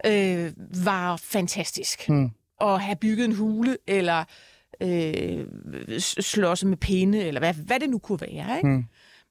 øh, 0.06 0.52
var 0.84 1.16
fantastisk. 1.16 2.08
Mm. 2.08 2.30
At 2.60 2.80
have 2.80 2.96
bygget 2.96 3.24
en 3.24 3.34
hule, 3.34 3.76
eller 3.86 4.24
øh, 4.82 5.46
slås 5.98 6.64
med 6.64 6.76
pinde, 6.76 7.24
eller 7.24 7.40
hvad, 7.40 7.54
hvad 7.54 7.80
det 7.80 7.90
nu 7.90 7.98
kunne 7.98 8.20
være. 8.20 8.56
Ikke? 8.56 8.68
Mm. 8.68 8.84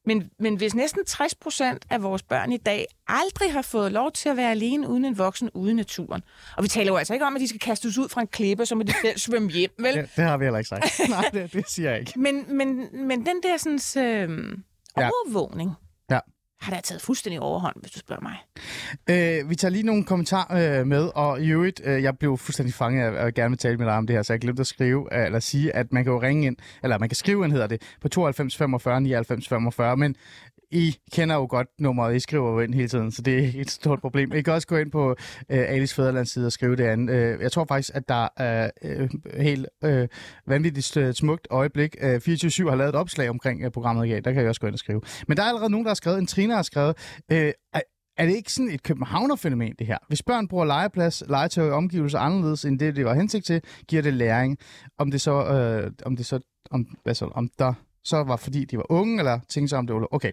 Men, 0.05 0.29
men 0.39 0.55
hvis 0.55 0.75
næsten 0.75 1.05
60 1.05 1.35
procent 1.35 1.85
af 1.89 2.03
vores 2.03 2.23
børn 2.23 2.51
i 2.51 2.57
dag 2.57 2.85
aldrig 3.07 3.53
har 3.53 3.61
fået 3.61 3.91
lov 3.91 4.11
til 4.11 4.29
at 4.29 4.37
være 4.37 4.51
alene 4.51 4.89
uden 4.89 5.05
en 5.05 5.17
voksen 5.17 5.49
ude 5.53 5.71
i 5.71 5.73
naturen, 5.73 6.21
og 6.57 6.63
vi 6.63 6.67
taler 6.67 6.91
jo 6.91 6.97
altså 6.97 7.13
ikke 7.13 7.25
om, 7.25 7.35
at 7.35 7.41
de 7.41 7.47
skal 7.47 7.59
kastes 7.59 7.97
ud 7.97 8.09
fra 8.09 8.21
en 8.21 8.27
klippe, 8.27 8.65
så 8.65 8.75
må 8.75 8.83
de 8.83 8.93
selv 9.01 9.17
svømme 9.17 9.49
hjem, 9.49 9.71
vel? 9.79 9.95
Det, 9.95 10.09
det 10.15 10.23
har 10.23 10.37
vi 10.37 10.45
heller 10.45 10.59
ikke 10.59 10.69
sagt. 10.69 10.99
Nej, 11.09 11.29
det, 11.33 11.53
det 11.53 11.69
siger 11.69 11.89
jeg 11.89 11.99
ikke. 11.99 12.19
Men, 12.19 12.57
men, 12.57 12.87
men 13.07 13.25
den 13.25 13.35
der 13.43 13.57
sådan, 13.57 14.05
øh, 14.07 14.57
overvågning, 14.95 15.69
ja 15.69 15.86
har 16.59 16.73
da 16.73 16.81
taget 16.81 17.01
fuldstændig 17.01 17.39
overhånd, 17.39 17.75
hvis 17.79 17.91
du 17.91 17.99
spørger 17.99 18.21
mig. 18.21 18.37
Øh, 19.09 19.49
vi 19.49 19.55
tager 19.55 19.71
lige 19.71 19.85
nogle 19.85 20.03
kommentarer 20.03 20.79
øh, 20.79 20.87
med, 20.87 21.09
og 21.15 21.41
i 21.41 21.49
øvrigt, 21.49 21.81
øh, 21.83 22.03
jeg 22.03 22.17
blev 22.17 22.37
fuldstændig 22.37 22.73
fanget 22.73 23.03
af 23.03 23.25
at 23.25 23.33
gerne 23.33 23.49
vil 23.49 23.57
tale 23.57 23.77
med 23.77 23.85
dig 23.85 23.95
om 23.95 24.07
det 24.07 24.15
her, 24.15 24.23
så 24.23 24.33
jeg 24.33 24.39
glemte 24.39 24.59
at 24.61 24.67
skrive, 24.67 25.17
øh, 25.19 25.25
eller 25.25 25.39
sige, 25.39 25.75
at 25.75 25.93
man 25.93 26.03
kan 26.03 26.13
jo 26.13 26.21
ringe 26.21 26.47
ind, 26.47 26.55
eller 26.83 26.97
man 26.97 27.09
kan 27.09 27.15
skrive 27.15 27.45
ind, 27.45 27.51
hedder 27.51 27.67
det, 27.67 27.81
på 28.01 28.09
92 28.09 28.57
45 28.57 29.01
99 29.01 29.47
45, 29.47 29.97
men 29.97 30.15
i 30.71 30.95
kender 31.13 31.35
jo 31.35 31.47
godt 31.49 31.67
nummeret, 31.79 32.15
I 32.15 32.19
skriver 32.19 32.51
jo 32.51 32.59
ind 32.59 32.73
hele 32.73 32.87
tiden, 32.87 33.11
så 33.11 33.21
det 33.21 33.45
er 33.45 33.61
et 33.61 33.71
stort 33.71 34.01
problem. 34.01 34.33
I 34.33 34.41
kan 34.41 34.53
også 34.53 34.67
gå 34.67 34.77
ind 34.77 34.91
på 34.91 35.09
øh, 35.49 35.69
Alice 35.69 35.95
Fæderlands 35.95 36.29
side 36.33 36.45
og 36.45 36.51
skrive 36.51 36.75
det 36.75 36.83
andet. 36.83 37.15
Øh, 37.15 37.41
jeg 37.41 37.51
tror 37.51 37.65
faktisk, 37.65 37.95
at 37.95 38.09
der 38.09 38.27
er 38.37 38.69
øh, 38.83 39.09
helt 39.39 39.67
øh, 39.83 40.07
vanvittigt 40.47 40.97
øh, 40.97 41.13
smukt 41.13 41.47
øjeblik. 41.49 41.95
Øh, 42.01 42.21
24 42.21 42.69
har 42.69 42.77
lavet 42.77 42.89
et 42.89 42.95
opslag 42.95 43.29
omkring 43.29 43.63
øh, 43.63 43.71
programmet 43.71 44.07
i 44.07 44.09
dag, 44.09 44.23
der 44.23 44.31
kan 44.31 44.41
jeg 44.41 44.49
også 44.49 44.61
gå 44.61 44.67
ind 44.67 44.75
og 44.75 44.79
skrive. 44.79 45.01
Men 45.27 45.37
der 45.37 45.43
er 45.43 45.47
allerede 45.47 45.69
nogen, 45.69 45.85
der 45.85 45.89
har 45.89 45.95
skrevet, 45.95 46.19
en 46.19 46.27
Trina 46.27 46.55
har 46.55 46.61
skrevet, 46.61 46.97
øh, 47.31 47.51
er 48.17 48.25
det 48.25 48.35
ikke 48.35 48.53
sådan 48.53 48.71
et 48.71 48.83
københavnerfænomen, 48.83 49.73
det 49.79 49.87
her? 49.87 49.97
Hvis 50.07 50.23
børn 50.23 50.47
bruger 50.47 50.65
legeplads, 50.65 51.23
legetøj 51.27 51.69
og 51.69 51.77
omgivelser 51.77 52.19
anderledes 52.19 52.65
end 52.65 52.79
det, 52.79 52.95
det 52.95 53.05
var 53.05 53.13
hensigt 53.13 53.45
til, 53.45 53.61
giver 53.87 54.01
det 54.01 54.13
læring. 54.13 54.57
Om 54.97 55.11
det 55.11 55.21
så, 55.21 55.31
øh, 55.31 55.91
om 56.05 56.15
det 56.15 56.25
så, 56.25 56.39
om, 56.71 56.87
altså, 57.05 57.25
om 57.25 57.49
der 57.59 57.73
så 58.07 58.23
var 58.23 58.35
fordi 58.35 58.65
de 58.65 58.77
var 58.77 58.85
unge, 58.89 59.19
eller 59.19 59.39
tænkte 59.49 59.69
sig 59.69 59.77
om 59.77 59.87
det 59.87 59.95
var... 59.95 60.07
Okay, 60.11 60.31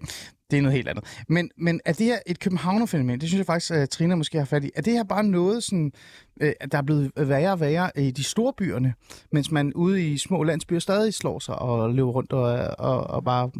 det 0.50 0.58
er 0.58 0.62
noget 0.62 0.76
helt 0.76 0.88
andet. 0.88 1.04
Men, 1.28 1.50
men 1.56 1.80
er 1.84 1.92
det 1.92 2.06
her 2.06 2.18
et 2.26 2.40
københavnerfænomen? 2.40 3.20
Det 3.20 3.28
synes 3.28 3.38
jeg 3.38 3.46
faktisk, 3.46 3.70
at 3.70 3.90
Trine 3.90 4.16
måske 4.16 4.38
har 4.38 4.44
fat 4.44 4.64
i. 4.64 4.70
Er 4.74 4.82
det 4.82 4.92
her 4.92 5.04
bare 5.04 5.24
noget, 5.24 5.62
sådan, 5.62 5.92
øh, 6.40 6.52
der 6.72 6.78
er 6.78 6.82
blevet 6.82 7.12
værre 7.16 7.52
og 7.52 7.60
værre 7.60 7.90
i 7.96 8.10
de 8.10 8.24
store 8.24 8.52
byerne, 8.52 8.94
mens 9.32 9.50
man 9.50 9.72
ude 9.74 10.12
i 10.12 10.18
små 10.18 10.42
landsbyer 10.42 10.78
stadig 10.78 11.14
slår 11.14 11.38
sig 11.38 11.58
og 11.58 11.94
løber 11.94 12.10
rundt 12.10 12.32
og, 12.32 12.76
og, 12.78 13.06
og 13.06 13.24
bare 13.24 13.50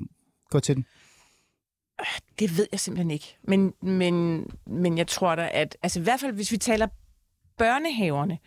går 0.50 0.59
til 0.59 0.77
den? 0.77 0.85
Det 2.38 2.59
ved 2.59 2.66
jeg 2.72 2.81
simpelthen 2.81 3.11
ikke. 3.11 3.37
Men, 3.42 3.72
men, 3.83 4.46
men 4.66 4.98
jeg 4.98 5.07
tror 5.07 5.35
da, 5.35 5.50
at 5.53 5.77
altså 5.83 6.00
i 6.00 6.03
hvert 6.03 6.20
fald, 6.20 6.33
hvis 6.33 6.53
vi 6.53 6.57
taler 6.57 6.87
børnehaverne, 7.59 8.38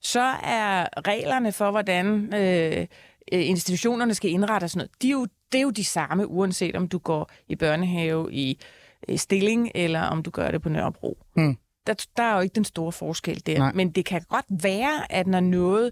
så 0.00 0.34
er 0.42 0.86
reglerne 1.06 1.52
for, 1.52 1.70
hvordan 1.70 2.34
Øh, 2.34 2.86
institutionerne 3.32 4.14
skal 4.14 4.30
indrette 4.30 4.64
og 4.64 4.70
sådan 4.70 4.78
noget, 4.78 5.02
de 5.02 5.08
er 5.08 5.12
jo, 5.12 5.26
det 5.52 5.58
er 5.58 5.62
jo 5.62 5.70
de 5.70 5.84
samme, 5.84 6.26
uanset 6.26 6.76
om 6.76 6.88
du 6.88 6.98
går 6.98 7.30
i 7.48 7.56
børnehave 7.56 8.32
i, 8.32 8.60
i 9.08 9.16
Stilling, 9.16 9.70
eller 9.74 10.00
om 10.00 10.22
du 10.22 10.30
gør 10.30 10.50
det 10.50 10.62
på 10.62 10.68
Nørrebro. 10.68 11.18
Mm. 11.36 11.56
Der, 11.86 12.06
der 12.16 12.22
er 12.22 12.34
jo 12.34 12.40
ikke 12.40 12.54
den 12.54 12.64
store 12.64 12.92
forskel 12.92 13.42
der. 13.46 13.58
Nej. 13.58 13.72
Men 13.72 13.90
det 13.90 14.04
kan 14.04 14.22
godt 14.28 14.46
være, 14.62 15.12
at 15.12 15.26
når 15.26 15.40
noget... 15.40 15.90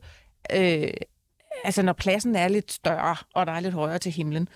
Øh, 0.53 0.89
altså 1.65 1.83
når 1.83 1.93
pladsen 1.93 2.37
er 2.37 2.49
lidt 2.49 2.73
større, 2.73 3.17
og 3.35 3.47
der 3.47 3.53
er 3.53 3.61
lidt 3.61 3.75
højere 3.75 3.99
til 3.99 4.13
himlen, 4.13 4.49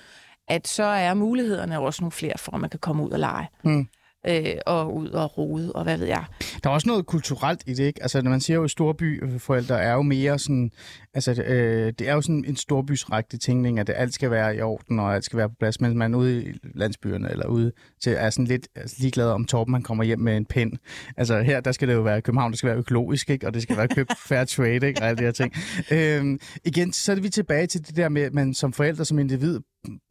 at 0.49 0.69
så 0.69 0.83
er 0.83 1.15
mulighederne 1.15 1.81
også 1.81 2.03
nogle 2.03 2.13
flere 2.13 2.39
for, 2.39 2.53
at 2.53 2.61
man 2.61 2.71
kan 2.71 2.81
komme 2.81 3.03
ud 3.03 3.11
og 3.11 3.19
lege. 3.19 3.49
Mm 3.65 3.89
øh, 4.29 4.55
og 4.67 4.97
ud 4.97 5.09
og 5.09 5.39
rode, 5.39 5.73
og 5.73 5.83
hvad 5.83 5.99
ved 5.99 6.07
jeg. 6.07 6.25
Der 6.65 6.71
er 6.71 6.75
også 6.75 6.89
noget 6.89 7.07
kulturelt 7.07 7.63
i 7.67 7.75
det, 7.75 7.85
ikke? 7.85 8.03
Altså, 8.03 8.23
når 8.23 8.31
man 8.31 8.41
siger 8.41 8.57
jo, 8.57 8.65
at 8.65 8.71
storbyforældre 8.71 9.81
er 9.81 9.93
jo 9.93 10.03
mere 10.03 10.39
sådan, 10.39 10.71
altså, 11.15 11.43
øh, 11.43 11.93
det 11.99 12.09
er 12.09 12.15
jo 12.15 12.21
sådan 12.21 12.45
en 12.49 12.57
storbysrægtig 12.57 13.41
tænkning, 13.41 13.79
at 13.79 13.91
alt 13.97 14.15
skal 14.15 14.31
være 14.31 14.57
i 14.57 14.61
orden, 14.61 15.01
og 15.01 15.15
alt 15.15 15.25
skal 15.25 15.37
være 15.37 15.49
på 15.49 15.55
plads, 15.59 15.81
mens 15.81 15.95
man 15.95 16.15
ude 16.15 16.45
i 16.45 16.53
landsbyerne, 16.75 17.31
eller 17.31 17.47
ude 17.47 17.73
til, 18.03 18.13
er 18.13 18.31
sådan 18.31 18.45
lidt 18.45 18.69
altså, 18.77 18.97
ligeglad 18.99 19.31
om 19.31 19.45
Torben, 19.45 19.73
man 19.73 19.83
kommer 19.83 20.05
hjem 20.05 20.19
med 20.19 20.37
en 20.37 20.45
pind. 20.45 20.73
Altså, 21.17 21.43
her, 21.43 21.61
der 21.61 21.73
skal 21.73 21.89
det 21.89 21.95
jo 21.95 22.01
være 22.01 22.23
København, 22.23 22.53
det 22.53 22.59
skal 22.59 22.69
være 22.69 22.79
økologisk, 22.79 23.31
ikke? 23.31 23.47
Og 23.47 23.55
det 23.55 23.63
skal 23.63 23.77
være 23.77 23.89
købt 23.89 24.13
fair 24.29 24.45
trade, 24.45 24.87
ikke? 24.87 25.01
Og 25.01 25.09
alle 25.09 25.19
de 25.19 25.25
her 25.25 25.33
ting. 25.33 25.55
Øh, 25.91 26.39
igen, 26.65 26.93
så 26.93 27.13
er 27.13 27.17
vi 27.17 27.29
tilbage 27.29 27.67
til 27.67 27.87
det 27.87 27.97
der 27.97 28.09
med, 28.09 28.23
at 28.23 28.35
man 28.35 28.55
som 28.55 28.73
forældre, 28.73 29.05
som 29.05 29.19
individ, 29.19 29.61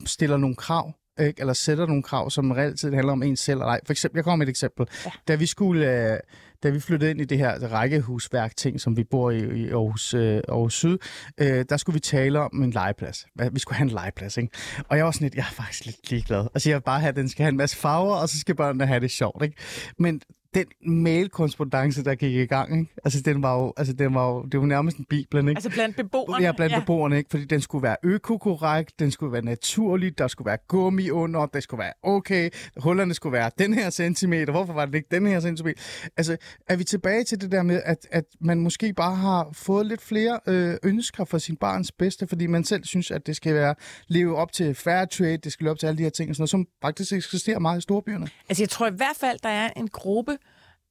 stiller 0.05 0.37
nogle 0.37 0.55
krav 0.55 0.93
ikke? 1.19 1.39
eller 1.39 1.53
sætter 1.53 1.85
nogle 1.85 2.03
krav, 2.03 2.29
som 2.29 2.51
reelt 2.51 2.79
set 2.79 2.93
handler 2.93 3.13
om 3.13 3.23
en 3.23 3.35
selv 3.35 3.59
eller 3.59 3.65
ej. 3.65 3.79
For 3.85 3.93
eksempel, 3.93 4.17
jeg 4.17 4.23
kommer 4.23 4.35
med 4.35 4.45
et 4.47 4.49
eksempel. 4.49 4.87
Ja. 5.05 5.11
Da 5.27 5.35
vi 5.35 5.45
skulle, 5.45 6.11
øh, 6.11 6.19
da 6.63 6.69
vi 6.69 6.79
flyttede 6.79 7.11
ind 7.11 7.21
i 7.21 7.25
det 7.25 7.37
her 7.37 7.67
rækkehusværk 7.67 8.55
ting, 8.55 8.81
som 8.81 8.97
vi 8.97 9.03
bor 9.03 9.31
i, 9.31 9.37
i 9.37 9.69
Aarhus, 9.69 10.13
øh, 10.13 10.41
Aarhus 10.49 10.73
Syd, 10.73 10.97
øh, 11.37 11.65
der 11.69 11.77
skulle 11.77 11.93
vi 11.93 11.99
tale 11.99 12.39
om 12.39 12.63
en 12.63 12.71
legeplads. 12.71 13.25
Vi 13.51 13.59
skulle 13.59 13.77
have 13.77 13.85
en 13.85 13.91
legeplads, 13.93 14.37
ikke? 14.37 14.49
Og 14.89 14.97
jeg 14.97 15.05
var 15.05 15.11
sådan 15.11 15.25
lidt, 15.25 15.35
jeg 15.35 15.41
er 15.41 15.53
faktisk 15.53 15.85
lidt 15.85 16.11
ligeglad. 16.11 16.47
Altså, 16.53 16.69
jeg 16.69 16.75
vil 16.75 16.83
bare 16.83 16.99
have, 16.99 17.09
at 17.09 17.15
den 17.15 17.29
skal 17.29 17.43
have 17.43 17.49
en 17.49 17.57
masse 17.57 17.77
farver, 17.77 18.15
og 18.15 18.29
så 18.29 18.39
skal 18.39 18.55
børnene 18.55 18.85
have 18.85 18.99
det 18.99 19.11
sjovt, 19.11 19.43
ikke? 19.43 19.55
Men 19.99 20.21
den 20.55 20.65
mail-korrespondence, 21.03 22.03
der 22.03 22.15
gik 22.15 22.35
i 22.35 22.45
gang, 22.45 22.79
ikke? 22.79 22.93
Altså, 23.05 23.21
den 23.21 23.43
var 23.43 23.55
jo, 23.61 23.73
altså, 23.77 23.93
den 23.93 24.13
var 24.13 24.29
jo, 24.29 24.43
det 24.43 24.59
var 24.59 24.65
nærmest 24.65 24.97
en 24.97 25.05
bibel, 25.09 25.39
ikke? 25.39 25.49
Altså 25.49 25.69
blandt 25.69 25.95
beboerne? 25.95 26.45
Ja, 26.45 26.51
blandt 26.51 26.73
ja. 26.73 26.79
beboerne, 26.79 27.17
ikke? 27.17 27.29
Fordi 27.29 27.45
den 27.45 27.61
skulle 27.61 27.83
være 27.83 27.95
økokorrekt, 28.03 28.99
den 28.99 29.11
skulle 29.11 29.33
være 29.33 29.41
naturlig, 29.41 30.17
der 30.17 30.27
skulle 30.27 30.45
være 30.45 30.57
gummi 30.67 31.09
under, 31.09 31.45
det 31.45 31.63
skulle 31.63 31.79
være 31.79 31.93
okay, 32.03 32.49
hullerne 32.77 33.13
skulle 33.13 33.33
være 33.33 33.51
den 33.57 33.73
her 33.73 33.89
centimeter, 33.89 34.51
hvorfor 34.51 34.73
var 34.73 34.85
det 34.85 34.95
ikke 34.95 35.07
den 35.11 35.27
her 35.27 35.39
centimeter? 35.39 35.81
Altså, 36.17 36.37
er 36.67 36.75
vi 36.75 36.83
tilbage 36.83 37.23
til 37.23 37.41
det 37.41 37.51
der 37.51 37.63
med, 37.63 37.81
at, 37.85 38.07
at 38.11 38.25
man 38.41 38.59
måske 38.59 38.93
bare 38.93 39.15
har 39.15 39.49
fået 39.53 39.85
lidt 39.85 40.01
flere 40.01 40.39
øh, 40.47 40.77
ønsker 40.83 41.25
for 41.25 41.37
sin 41.37 41.55
barns 41.55 41.91
bedste, 41.91 42.27
fordi 42.27 42.47
man 42.47 42.63
selv 42.63 42.83
synes, 42.83 43.11
at 43.11 43.27
det 43.27 43.35
skal 43.35 43.53
være 43.55 43.75
leve 44.07 44.35
op 44.35 44.51
til 44.51 44.75
fair 44.75 45.05
trade, 45.05 45.37
det 45.37 45.51
skal 45.51 45.63
leve 45.63 45.71
op 45.71 45.79
til 45.79 45.87
alle 45.87 45.97
de 45.97 46.03
her 46.03 46.09
ting, 46.09 46.29
og 46.29 46.35
sådan 46.35 46.41
noget, 46.41 46.49
som 46.49 46.67
faktisk 46.81 47.13
eksisterer 47.13 47.59
meget 47.59 47.77
i 47.77 47.81
storbyerne? 47.81 48.27
Altså, 48.49 48.63
jeg 48.63 48.69
tror 48.69 48.87
i 48.87 48.95
hvert 48.95 49.17
fald, 49.19 49.39
der 49.43 49.49
er 49.49 49.69
en 49.75 49.87
gruppe, 49.87 50.37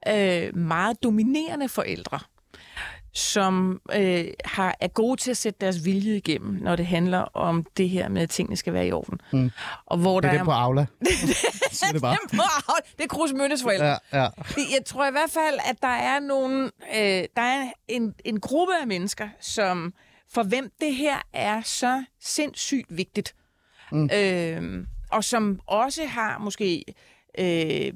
øh, 0.08 0.56
meget 0.56 1.02
dominerende 1.02 1.68
forældre, 1.68 2.18
som 3.12 3.80
øh, 3.96 4.24
har, 4.44 4.76
er 4.80 4.88
gode 4.88 5.20
til 5.20 5.30
at 5.30 5.36
sætte 5.36 5.58
deres 5.60 5.84
vilje 5.84 6.16
igennem, 6.16 6.52
når 6.62 6.76
det 6.76 6.86
handler 6.86 7.18
om 7.18 7.66
det 7.76 7.88
her 7.88 8.08
med, 8.08 8.22
at 8.22 8.30
tingene 8.30 8.56
skal 8.56 8.72
være 8.72 8.86
i 8.86 8.92
orden. 8.92 9.20
Mm. 9.32 9.50
Og 9.86 9.98
hvor 9.98 10.20
det 10.20 10.28
er 10.28 10.32
der 10.32 10.38
det 10.38 10.44
på 10.44 10.50
Aula. 10.50 10.80
det, 10.80 11.08
det, 11.92 12.02
bare. 12.02 12.16
det, 12.30 12.38
er 12.38 12.74
det 12.98 13.04
er 13.04 13.08
Kruse 13.08 13.34
forældre. 13.62 13.86
Ja, 13.86 13.96
ja. 14.12 14.28
Jeg 14.56 14.84
tror 14.86 15.08
i 15.08 15.10
hvert 15.10 15.30
fald, 15.30 15.58
at 15.70 15.76
der 15.82 15.88
er 15.88 16.20
nogle, 16.20 16.70
øh, 16.96 17.24
der 17.36 17.42
er 17.42 17.70
en, 17.88 18.14
en 18.24 18.40
gruppe 18.40 18.72
af 18.80 18.86
mennesker, 18.86 19.28
som 19.40 19.94
for 20.32 20.42
hvem 20.42 20.72
det 20.80 20.94
her 20.94 21.16
er 21.32 21.62
så 21.62 22.04
sindssygt 22.20 22.86
vigtigt. 22.96 23.34
Mm. 23.92 24.10
Øh, 24.14 24.86
og 25.10 25.24
som 25.24 25.60
også 25.66 26.06
har 26.06 26.38
måske 26.38 26.84
øh, 27.38 27.92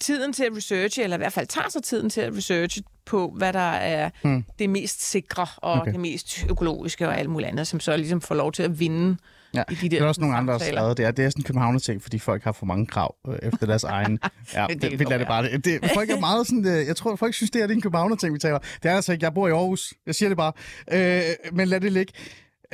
tiden 0.00 0.32
til 0.32 0.44
at 0.44 0.56
researche, 0.56 1.02
eller 1.02 1.16
i 1.16 1.18
hvert 1.18 1.32
fald 1.32 1.46
tager 1.46 1.68
sig 1.68 1.82
tiden 1.82 2.10
til 2.10 2.20
at 2.20 2.36
researche 2.36 2.82
på, 3.04 3.32
hvad 3.36 3.52
der 3.52 3.70
er 3.70 4.10
hmm. 4.22 4.44
det 4.58 4.70
mest 4.70 5.10
sikre 5.10 5.46
og 5.56 5.72
okay. 5.72 5.92
det 5.92 6.00
mest 6.00 6.46
økologiske 6.50 7.08
og 7.08 7.18
alt 7.18 7.30
muligt 7.30 7.48
andet, 7.48 7.66
som 7.66 7.80
så 7.80 7.96
ligesom 7.96 8.20
får 8.20 8.34
lov 8.34 8.52
til 8.52 8.62
at 8.62 8.80
vinde 8.80 9.16
Ja, 9.54 9.62
i 9.70 9.74
de 9.74 9.82
der 9.82 9.88
det 9.88 10.00
er 10.00 10.06
også 10.06 10.20
nogle 10.20 10.36
andre, 10.36 10.52
der 10.52 10.58
har 10.58 10.66
skrevet 10.66 10.96
det. 10.96 11.06
Er, 11.06 11.10
det 11.10 11.24
er 11.24 11.30
sådan 11.30 11.40
en 11.40 11.44
københavner-ting, 11.44 12.02
fordi 12.02 12.18
folk 12.18 12.44
har 12.44 12.52
for 12.52 12.66
mange 12.66 12.86
krav 12.86 13.14
øh, 13.28 13.38
efter 13.42 13.66
deres 13.66 13.84
egen... 13.96 14.18
Ja, 14.54 14.66
det, 14.68 14.82
det, 14.82 14.98
vi 14.98 15.04
lader 15.04 15.18
det 15.18 15.26
bare. 15.26 15.42
Det, 15.42 15.64
det, 15.64 15.90
folk 15.94 16.10
er 16.10 16.20
meget 16.20 16.46
sådan... 16.46 16.66
Øh, 16.66 16.86
jeg 16.86 16.96
tror, 16.96 17.16
folk 17.16 17.34
synes, 17.34 17.50
det 17.50 17.62
er, 17.62 17.66
det 17.66 17.72
er 17.72 17.76
en 17.76 17.82
københavner-ting, 17.82 18.34
vi 18.34 18.38
taler. 18.38 18.58
Det 18.82 18.90
er 18.90 18.96
altså 18.96 19.12
ikke. 19.12 19.24
Jeg 19.24 19.34
bor 19.34 19.48
i 19.48 19.50
Aarhus. 19.50 19.94
Jeg 20.06 20.14
siger 20.14 20.28
det 20.28 20.36
bare. 20.36 20.52
Øh, 20.92 21.22
men 21.52 21.68
lad 21.68 21.80
det 21.80 21.92
ligge. 21.92 22.12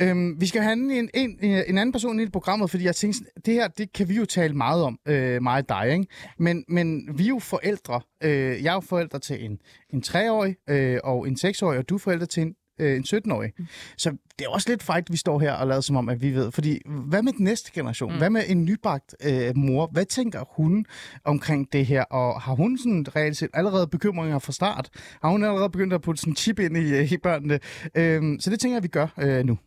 Øhm, 0.01 0.41
vi 0.41 0.45
skal 0.45 0.61
have 0.61 0.73
en, 0.73 1.09
en, 1.13 1.39
en 1.41 1.77
anden 1.77 1.91
person 1.91 2.19
i 2.19 2.29
programmet, 2.29 2.69
fordi 2.69 2.83
jeg 2.83 2.95
tænkte, 2.95 3.19
det 3.45 3.53
her, 3.53 3.67
det 3.67 3.93
kan 3.93 4.09
vi 4.09 4.15
jo 4.15 4.25
tale 4.25 4.53
meget 4.53 4.83
om, 4.83 4.99
øh, 5.07 5.41
og 5.45 5.69
dig, 5.69 5.91
ikke? 5.91 6.05
Men, 6.39 6.63
men 6.67 7.09
vi 7.17 7.23
er 7.23 7.27
jo 7.27 7.39
forældre. 7.39 8.01
Øh, 8.23 8.63
jeg 8.63 8.69
er 8.69 8.73
jo 8.73 8.79
forældre 8.79 9.19
til 9.19 9.45
en, 9.45 9.59
en 9.93 10.03
3-årig 10.07 10.55
øh, 10.69 10.99
og 11.03 11.27
en 11.27 11.37
6-årig, 11.45 11.79
og 11.79 11.89
du 11.89 11.95
er 11.95 11.99
forældre 11.99 12.25
til 12.25 12.43
en, 12.43 12.55
øh, 12.79 12.95
en 12.95 13.03
17-årig. 13.07 13.51
Mm. 13.57 13.65
Så 13.97 14.09
det 14.39 14.45
er 14.45 14.49
også 14.49 14.69
lidt 14.69 14.83
fejt, 14.83 15.11
vi 15.11 15.17
står 15.17 15.39
her 15.39 15.53
og 15.53 15.67
lader 15.67 15.81
som 15.81 15.95
om, 15.95 16.09
at 16.09 16.21
vi 16.21 16.31
ved. 16.31 16.51
Fordi 16.51 16.81
hvad 16.85 17.21
med 17.21 17.33
den 17.33 17.43
næste 17.43 17.71
generation? 17.73 18.11
Mm. 18.11 18.17
Hvad 18.17 18.29
med 18.29 18.43
en 18.47 18.65
nybagt 18.65 19.15
øh, 19.25 19.55
mor? 19.55 19.89
Hvad 19.91 20.05
tænker 20.05 20.43
hun 20.55 20.85
omkring 21.23 21.67
det 21.71 21.85
her? 21.85 22.03
Og 22.03 22.41
har 22.41 22.55
hun 22.55 22.77
sådan 22.77 23.15
reelt 23.15 23.37
set 23.37 23.49
allerede 23.53 23.87
bekymringer 23.87 24.39
fra 24.39 24.51
start? 24.51 24.89
Har 25.21 25.29
hun 25.29 25.43
allerede 25.43 25.69
begyndt 25.69 25.93
at 25.93 26.01
putte 26.01 26.21
sådan 26.21 26.31
en 26.31 26.35
chip 26.35 26.59
ind 26.59 26.77
i, 26.77 26.93
øh, 26.93 27.11
i 27.11 27.17
børnene? 27.17 27.59
Øh, 27.95 28.39
så 28.39 28.49
det 28.49 28.59
tænker 28.59 28.75
jeg, 28.75 28.83
vi 28.83 28.87
gør 28.87 29.07
øh, 29.19 29.45
nu. 29.45 29.57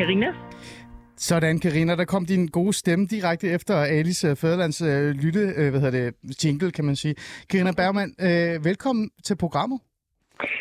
Karina. 0.00 0.26
Sådan, 1.16 1.58
Karina. 1.58 1.96
Der 1.96 2.04
kom 2.04 2.26
din 2.26 2.46
gode 2.46 2.72
stemme 2.72 3.06
direkte 3.06 3.48
efter 3.48 3.76
Alice 3.76 4.26
uh, 4.26 4.30
øh, 4.30 4.36
Fæderlands 4.36 4.82
øh, 4.82 5.10
lytte, 5.10 5.40
øh, 5.56 5.70
hvad 5.70 5.80
hedder 5.80 6.10
det, 6.10 6.44
jingle, 6.44 6.70
kan 6.70 6.84
man 6.84 6.96
sige. 6.96 7.14
Karina 7.50 7.72
Bergman, 7.72 8.14
øh, 8.20 8.64
velkommen 8.64 9.10
til 9.24 9.36
programmet. 9.36 9.80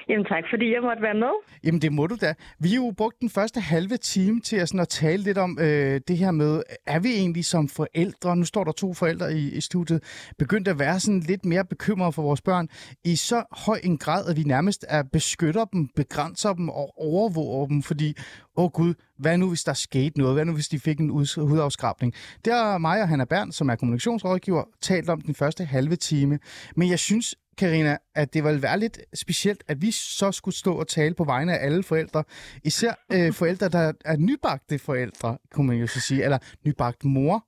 Jamen 0.09 0.25
tak, 0.25 0.43
fordi 0.53 0.73
jeg 0.73 0.81
måtte 0.81 1.01
være 1.01 1.13
med. 1.13 1.33
Jamen 1.63 1.81
det 1.81 1.91
må 1.93 2.07
du 2.07 2.15
da. 2.21 2.33
Vi 2.59 2.69
har 2.69 2.75
jo 2.75 2.93
brugt 2.97 3.19
den 3.19 3.29
første 3.29 3.59
halve 3.59 3.97
time 3.97 4.39
til 4.41 4.55
at, 4.55 4.67
sådan, 4.69 4.79
at 4.79 4.87
tale 4.87 5.23
lidt 5.23 5.37
om 5.37 5.57
øh, 5.61 6.01
det 6.07 6.17
her 6.17 6.31
med, 6.31 6.63
er 6.87 6.99
vi 6.99 7.09
egentlig 7.09 7.45
som 7.45 7.67
forældre, 7.67 8.35
nu 8.35 8.45
står 8.45 8.63
der 8.63 8.71
to 8.71 8.93
forældre 8.93 9.33
i, 9.33 9.51
i 9.57 9.61
studiet, 9.61 10.03
begyndt 10.37 10.67
at 10.67 10.79
være 10.79 10.99
sådan 10.99 11.19
lidt 11.19 11.45
mere 11.45 11.65
bekymrede 11.65 12.11
for 12.11 12.21
vores 12.21 12.41
børn 12.41 12.67
i 13.05 13.15
så 13.15 13.43
høj 13.51 13.79
en 13.83 13.97
grad, 13.97 14.29
at 14.29 14.37
vi 14.37 14.43
nærmest 14.43 14.85
er 14.89 15.03
beskytter 15.03 15.65
dem, 15.65 15.87
begrænser 15.95 16.53
dem 16.53 16.69
og 16.69 16.93
overvåger 16.97 17.67
dem, 17.67 17.83
fordi, 17.83 18.13
åh 18.57 18.63
oh 18.63 18.71
gud, 18.71 18.93
hvad 19.17 19.37
nu 19.37 19.47
hvis 19.47 19.63
der 19.63 19.73
skete 19.73 20.19
noget? 20.19 20.35
Hvad 20.35 20.45
nu 20.45 20.53
hvis 20.53 20.67
de 20.67 20.79
fik 20.79 20.99
en 20.99 21.09
hudafskrabning? 21.37 22.13
Det 22.45 22.53
har 22.53 22.77
mig 22.77 23.01
og 23.01 23.07
Hanna 23.07 23.25
Bern, 23.25 23.51
som 23.51 23.69
er 23.69 23.75
kommunikationsrådgiver, 23.75 24.63
talt 24.81 25.09
om 25.09 25.21
den 25.21 25.35
første 25.35 25.65
halve 25.65 25.95
time. 25.95 26.39
Men 26.75 26.89
jeg 26.89 26.99
synes, 26.99 27.35
Karina, 27.59 27.97
at 28.15 28.33
det 28.33 28.43
ville 28.43 28.61
være 28.61 28.79
lidt 28.79 28.99
specielt, 29.13 29.63
at 29.67 29.81
vi 29.81 29.91
så 29.91 30.31
skulle 30.31 30.55
stå 30.55 30.73
og 30.73 30.87
tale 30.87 31.13
på 31.13 31.23
vegne 31.23 31.57
af 31.57 31.65
alle 31.65 31.83
forældre. 31.83 32.23
Især 32.63 32.93
øh, 33.11 33.33
forældre, 33.39 33.69
der 33.69 33.91
er 34.05 34.17
nybagte 34.17 34.79
forældre, 34.79 35.37
kunne 35.53 35.67
man 35.67 35.77
jo 35.77 35.87
så 35.87 35.99
sige, 35.99 36.23
eller 36.23 36.37
nybagt 36.65 37.03
mor. 37.03 37.45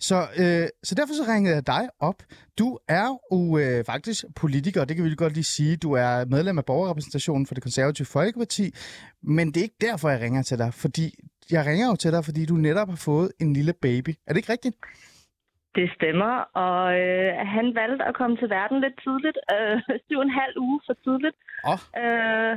Så, 0.00 0.26
øh, 0.36 0.68
så 0.82 0.94
derfor 0.94 1.14
så 1.14 1.32
ringede 1.32 1.54
jeg 1.54 1.66
dig 1.66 1.88
op. 2.00 2.22
Du 2.58 2.78
er 2.88 3.18
jo 3.32 3.58
øh, 3.58 3.84
faktisk 3.84 4.24
politiker, 4.36 4.84
det 4.84 4.96
kan 4.96 5.04
vi 5.04 5.14
godt 5.14 5.32
lige 5.32 5.44
sige. 5.44 5.76
Du 5.76 5.92
er 5.92 6.24
medlem 6.24 6.58
af 6.58 6.64
borgerrepræsentationen 6.64 7.46
for 7.46 7.54
det 7.54 7.62
konservative 7.62 8.06
Folkeparti, 8.06 8.74
men 9.22 9.48
det 9.48 9.56
er 9.56 9.62
ikke 9.62 9.76
derfor, 9.80 10.10
jeg 10.10 10.20
ringer 10.20 10.42
til 10.42 10.58
dig, 10.58 10.74
fordi 10.74 11.14
jeg 11.50 11.66
ringer 11.66 11.86
jo 11.86 11.96
til 11.96 12.12
dig, 12.12 12.24
fordi 12.24 12.46
du 12.46 12.54
netop 12.54 12.88
har 12.88 12.96
fået 12.96 13.32
en 13.40 13.52
lille 13.52 13.72
baby. 13.72 14.10
Er 14.26 14.32
det 14.32 14.36
ikke 14.36 14.52
rigtigt? 14.52 14.76
Det 15.74 15.90
stemmer, 15.96 16.34
og 16.64 17.00
øh, 17.00 17.32
han 17.56 17.74
valgte 17.74 18.04
at 18.04 18.14
komme 18.14 18.36
til 18.36 18.50
verden 18.50 18.80
lidt 18.80 18.96
tidligt, 19.04 19.38
øh, 19.54 19.80
syv 20.06 20.18
og 20.18 20.22
en 20.22 20.38
halv 20.42 20.56
uge 20.58 20.80
for 20.86 20.94
tidligt. 21.04 21.36
Oh. 21.70 21.78
Øh, 22.02 22.56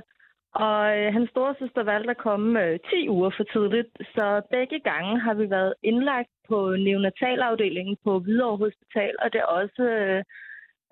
og 0.65 0.81
øh, 0.97 1.13
hans 1.13 1.29
storesøster 1.29 1.83
valgte 1.83 2.11
at 2.11 2.23
komme 2.27 2.63
øh, 2.63 2.79
10 2.89 3.09
uger 3.09 3.31
for 3.37 3.43
tidligt, 3.43 3.91
så 4.15 4.41
begge 4.51 4.79
gange 4.79 5.19
har 5.19 5.33
vi 5.33 5.49
været 5.49 5.73
indlagt 5.83 6.29
på 6.49 6.57
neonatalafdelingen 6.85 7.97
på 8.03 8.19
Hvidovre 8.19 8.57
Hospital, 8.65 9.15
og 9.23 9.33
det 9.33 9.39
er 9.41 9.53
også 9.61 9.83
øh, 9.83 10.23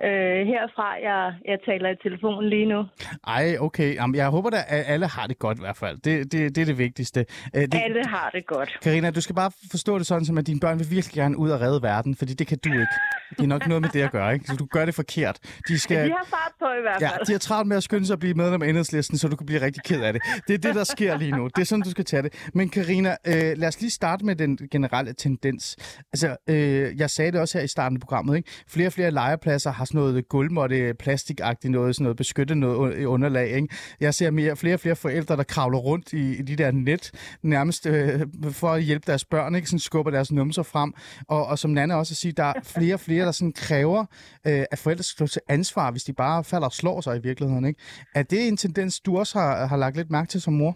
øh, 0.03 0.47
herfra, 0.47 0.87
jeg, 1.07 1.33
jeg 1.45 1.57
taler 1.65 1.89
i 1.89 1.95
telefonen 2.03 2.49
lige 2.49 2.65
nu. 2.65 2.85
Ej, 3.27 3.55
okay. 3.59 3.95
Jamen, 3.95 4.15
jeg 4.15 4.27
håber 4.29 4.49
da, 4.49 4.57
at 4.67 4.83
alle 4.87 5.07
har 5.07 5.27
det 5.27 5.39
godt 5.39 5.57
i 5.57 5.61
hvert 5.61 5.77
fald. 5.77 5.97
Det, 5.97 6.31
det, 6.31 6.55
det 6.55 6.61
er 6.61 6.65
det 6.65 6.77
vigtigste. 6.77 7.25
Uh, 7.57 7.61
det, 7.61 7.73
alle 7.73 8.05
har 8.05 8.29
det 8.33 8.45
godt. 8.45 8.77
Karina, 8.81 9.11
du 9.11 9.21
skal 9.21 9.35
bare 9.35 9.51
forstå 9.71 9.97
det 9.97 10.07
sådan, 10.07 10.25
som 10.25 10.37
at 10.37 10.47
dine 10.47 10.59
børn 10.59 10.79
vil 10.79 10.87
virkelig 10.91 11.13
gerne 11.13 11.37
ud 11.37 11.49
og 11.49 11.61
redde 11.61 11.81
verden, 11.81 12.15
fordi 12.15 12.33
det 12.33 12.47
kan 12.47 12.57
du 12.57 12.69
ikke. 12.71 12.95
Det 13.29 13.43
er 13.43 13.47
nok 13.47 13.67
noget 13.67 13.81
med 13.81 13.89
det 13.89 14.01
at 14.01 14.11
gøre, 14.11 14.33
ikke? 14.33 14.45
Så 14.45 14.55
du 14.55 14.65
gør 14.65 14.85
det 14.85 14.95
forkert. 14.95 15.39
De, 15.67 15.79
skal... 15.79 16.05
de 16.05 16.11
har 16.11 16.25
fart 16.29 16.51
på 16.59 16.65
i 16.65 16.81
hvert 16.81 17.01
fald. 17.01 17.11
Ja, 17.19 17.23
de 17.27 17.31
har 17.31 17.39
travlt 17.39 17.67
med 17.67 17.77
at 17.77 17.83
skynde 17.83 18.05
sig 18.05 18.13
at 18.13 18.19
blive 18.19 18.33
medlem 18.33 18.61
af 18.61 18.67
enhedslisten, 18.67 19.17
så 19.17 19.27
du 19.27 19.35
kan 19.35 19.45
blive 19.45 19.61
rigtig 19.61 19.83
ked 19.83 20.01
af 20.03 20.13
det. 20.13 20.21
Det 20.47 20.53
er 20.53 20.57
det, 20.57 20.75
der 20.75 20.83
sker 20.83 21.17
lige 21.17 21.31
nu. 21.31 21.47
Det 21.47 21.61
er 21.61 21.65
sådan, 21.65 21.83
du 21.83 21.89
skal 21.89 22.05
tage 22.05 22.23
det. 22.23 22.49
Men 22.53 22.69
Karina, 22.69 23.15
øh, 23.27 23.57
lad 23.57 23.67
os 23.67 23.81
lige 23.81 23.91
starte 23.91 24.25
med 24.25 24.35
den 24.35 24.57
generelle 24.71 25.13
tendens. 25.13 25.75
Altså, 26.13 26.35
øh, 26.49 26.99
jeg 26.99 27.09
sagde 27.09 27.31
det 27.31 27.39
også 27.41 27.57
her 27.57 27.65
i 27.65 27.67
starten 27.67 27.97
af 27.97 28.01
programmet, 28.01 28.37
ikke? 28.37 28.49
Flere 28.67 28.87
og 28.87 28.93
flere 28.93 29.11
legepladser 29.11 29.71
har 29.71 29.84
sådan 29.85 29.99
noget 29.99 30.29
gulvmåtte, 30.29 30.77
øh, 30.77 30.93
plastikagtigt 30.93 31.71
noget, 31.71 31.95
sådan 31.95 32.03
noget 32.03 32.17
beskyttet 32.17 32.57
noget 32.57 32.95
øh, 32.95 33.11
underlag, 33.11 33.49
ikke? 33.49 33.67
Jeg 33.99 34.13
ser 34.13 34.31
mere, 34.31 34.55
flere 34.55 34.73
og 34.73 34.79
flere 34.79 34.95
forældre, 34.95 35.37
der 35.37 35.43
kravler 35.43 35.77
rundt 35.77 36.13
i, 36.13 36.39
i 36.39 36.41
de 36.41 36.55
der 36.55 36.71
net, 36.71 37.11
nærmest 37.43 37.87
øh, 37.87 38.19
for 38.51 38.67
at 38.67 38.83
hjælpe 38.83 39.03
deres 39.07 39.25
børn, 39.25 39.55
ikke? 39.55 39.67
Sådan 39.67 39.79
skubber 39.79 40.11
deres 40.11 40.31
numser 40.31 40.63
frem. 40.63 40.93
Og, 41.29 41.45
og 41.47 41.57
som 41.57 41.71
Nana 41.71 41.95
også 41.95 42.15
siger, 42.15 42.33
der 42.33 42.43
er 42.43 42.53
flere 42.63 42.93
og 42.93 42.99
flere, 42.99 43.25
der 43.25 43.31
sådan 43.31 43.53
kræver, 43.53 44.01
øh, 44.47 44.63
at 44.71 44.79
forældre 44.83 45.03
skal 45.03 45.27
stå 45.27 45.27
til 45.27 45.41
ansvar, 45.49 45.91
hvis 45.91 46.03
de 46.03 46.13
bare 46.13 46.43
falder 46.43 46.67
og 46.67 46.73
slår 46.73 47.01
sig 47.01 47.17
i 47.17 47.21
virkeligheden. 47.23 47.65
Ikke? 47.65 47.79
Er 48.15 48.23
det 48.23 48.47
en 48.47 48.57
tendens, 48.57 48.99
du 48.99 49.17
også 49.17 49.39
har, 49.39 49.65
har 49.65 49.77
lagt 49.77 49.97
lidt 49.97 50.11
mærke 50.11 50.27
til 50.27 50.41
som 50.41 50.53
mor? 50.53 50.75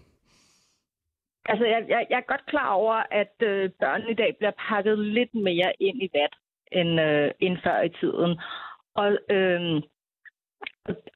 Altså, 1.50 1.64
jeg, 1.64 1.80
jeg, 1.88 2.06
jeg 2.10 2.18
er 2.18 2.30
godt 2.32 2.46
klar 2.46 2.70
over, 2.72 2.96
at 3.22 3.34
øh, 3.42 3.70
børn 3.80 4.02
i 4.10 4.14
dag 4.14 4.30
bliver 4.38 4.54
pakket 4.68 4.98
lidt 4.98 5.34
mere 5.34 5.72
ind 5.80 6.02
i 6.02 6.08
vat 6.14 6.34
end, 6.72 7.00
øh, 7.00 7.30
end 7.40 7.56
før 7.64 7.82
i 7.82 7.88
tiden. 8.00 8.32
Øhm, 9.00 9.16
og, 9.26 9.36
øhm, 9.36 9.82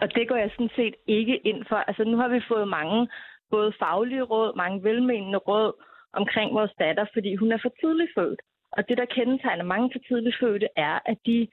og 0.01 0.14
det 0.14 0.29
går 0.29 0.37
jeg 0.37 0.51
sådan 0.51 0.77
set 0.77 0.94
ikke 1.07 1.37
ind 1.37 1.64
for. 1.68 1.77
Altså, 1.77 2.05
nu 2.05 2.16
har 2.16 2.29
vi 2.29 2.40
fået 2.49 2.68
mange 2.68 3.09
både 3.51 3.73
faglige 3.79 4.23
råd, 4.23 4.57
mange 4.57 4.85
velmenende 4.85 5.38
råd 5.38 5.73
omkring 6.12 6.55
vores 6.55 6.73
datter, 6.79 7.05
fordi 7.12 7.35
hun 7.35 7.53
er 7.53 7.59
for 7.62 7.73
tidligt 7.81 8.11
født. 8.14 8.40
Og 8.73 8.88
det, 8.88 8.99
der 8.99 9.05
kendetegner 9.05 9.64
mange 9.64 9.90
for 9.92 9.99
tidligt 10.09 10.37
fødte, 10.40 10.68
er, 10.77 10.99
at 11.07 11.18
de, 11.27 11.49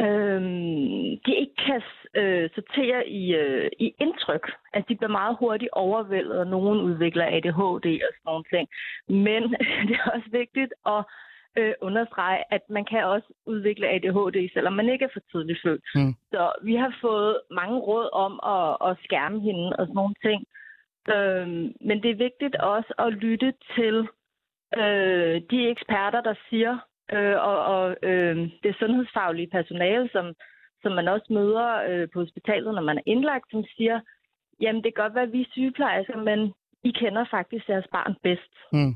øhm, 0.00 1.18
de 1.26 1.32
ikke 1.42 1.56
kan 1.66 1.82
øh, 2.14 2.50
sortere 2.54 3.08
i, 3.08 3.34
øh, 3.34 3.70
i 3.78 3.94
indtryk. 4.00 4.52
Altså, 4.72 4.86
de 4.88 4.96
bliver 4.96 5.18
meget 5.20 5.36
hurtigt 5.40 5.70
overvældet, 5.72 6.38
og 6.38 6.46
nogen 6.46 6.80
udvikler 6.80 7.26
ADHD 7.26 7.86
og 8.06 8.12
sådan 8.14 8.26
nogle 8.26 8.44
ting. 8.54 8.68
Men 9.08 9.42
det 9.88 9.96
er 10.00 10.10
også 10.14 10.28
vigtigt 10.30 10.72
at 10.86 11.04
øh, 11.56 11.74
understrege, 11.80 12.42
at 12.50 12.62
man 12.68 12.84
kan 12.84 13.04
også 13.04 13.28
udvikle 13.46 13.88
ADHD, 13.88 14.52
selvom 14.52 14.72
man 14.72 14.88
ikke 14.88 15.04
er 15.04 15.12
for 15.12 15.20
tidligt 15.30 15.62
født. 15.64 15.84
Mm. 15.94 16.14
Så 16.30 16.52
vi 16.62 16.74
har 16.74 16.98
fået 17.00 17.40
mange 17.50 17.78
råd 17.78 18.08
om 18.12 18.32
at, 18.54 18.90
at 18.90 18.96
skærme 19.04 19.40
hende 19.40 19.68
og 19.78 19.86
sådan 19.86 19.94
nogle 19.94 20.14
ting. 20.22 20.40
Øh, 21.14 21.48
men 21.88 22.02
det 22.02 22.10
er 22.10 22.24
vigtigt 22.26 22.56
også 22.56 22.94
at 22.98 23.12
lytte 23.12 23.54
til 23.76 24.08
øh, 24.76 25.42
de 25.50 25.68
eksperter, 25.68 26.20
der 26.20 26.34
siger, 26.50 26.78
øh, 27.12 27.36
og, 27.50 27.58
og 27.64 27.96
øh, 28.02 28.36
det 28.62 28.76
sundhedsfaglige 28.78 29.50
personale, 29.50 30.08
som, 30.12 30.34
som 30.82 30.92
man 30.92 31.08
også 31.08 31.26
møder 31.30 31.68
øh, 31.88 32.08
på 32.12 32.18
hospitalet, 32.20 32.74
når 32.74 32.82
man 32.82 32.98
er 32.98 33.02
indlagt, 33.06 33.50
som 33.50 33.64
siger, 33.76 34.00
jamen 34.60 34.84
det 34.84 34.94
kan 34.94 35.02
godt 35.02 35.14
være, 35.14 35.24
at 35.24 35.32
vi 35.32 35.40
er 35.40 35.50
sygeplejersker, 35.50 36.16
men 36.16 36.52
I 36.84 36.90
kender 36.90 37.24
faktisk 37.30 37.68
jeres 37.68 37.86
barn 37.92 38.14
bedst. 38.22 38.54
Mm. 38.72 38.94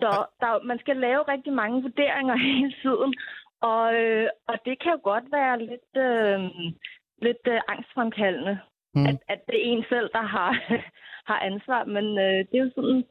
Så 0.00 0.10
der, 0.40 0.64
man 0.64 0.78
skal 0.78 0.96
lave 0.96 1.22
rigtig 1.22 1.52
mange 1.52 1.82
vurderinger 1.82 2.36
hele 2.50 2.72
tiden, 2.82 3.14
og, 3.60 3.94
øh, 3.94 4.28
og 4.48 4.56
det 4.64 4.78
kan 4.82 4.92
jo 4.92 5.00
godt 5.02 5.24
være 5.32 5.58
lidt, 5.70 5.92
øh, 6.06 6.38
lidt 7.26 7.44
øh, 7.54 7.60
angstfremkaldende, 7.68 8.58
mm. 8.94 9.06
at, 9.06 9.16
at 9.28 9.40
det 9.46 9.56
er 9.56 9.70
en 9.72 9.84
selv, 9.88 10.08
der 10.12 10.22
har, 10.34 10.50
har 11.30 11.38
ansvar, 11.38 11.84
men 11.84 12.06
øh, 12.18 12.38
det 12.48 12.54
er 12.58 12.64
jo 12.64 12.70
sådan, 12.74 13.04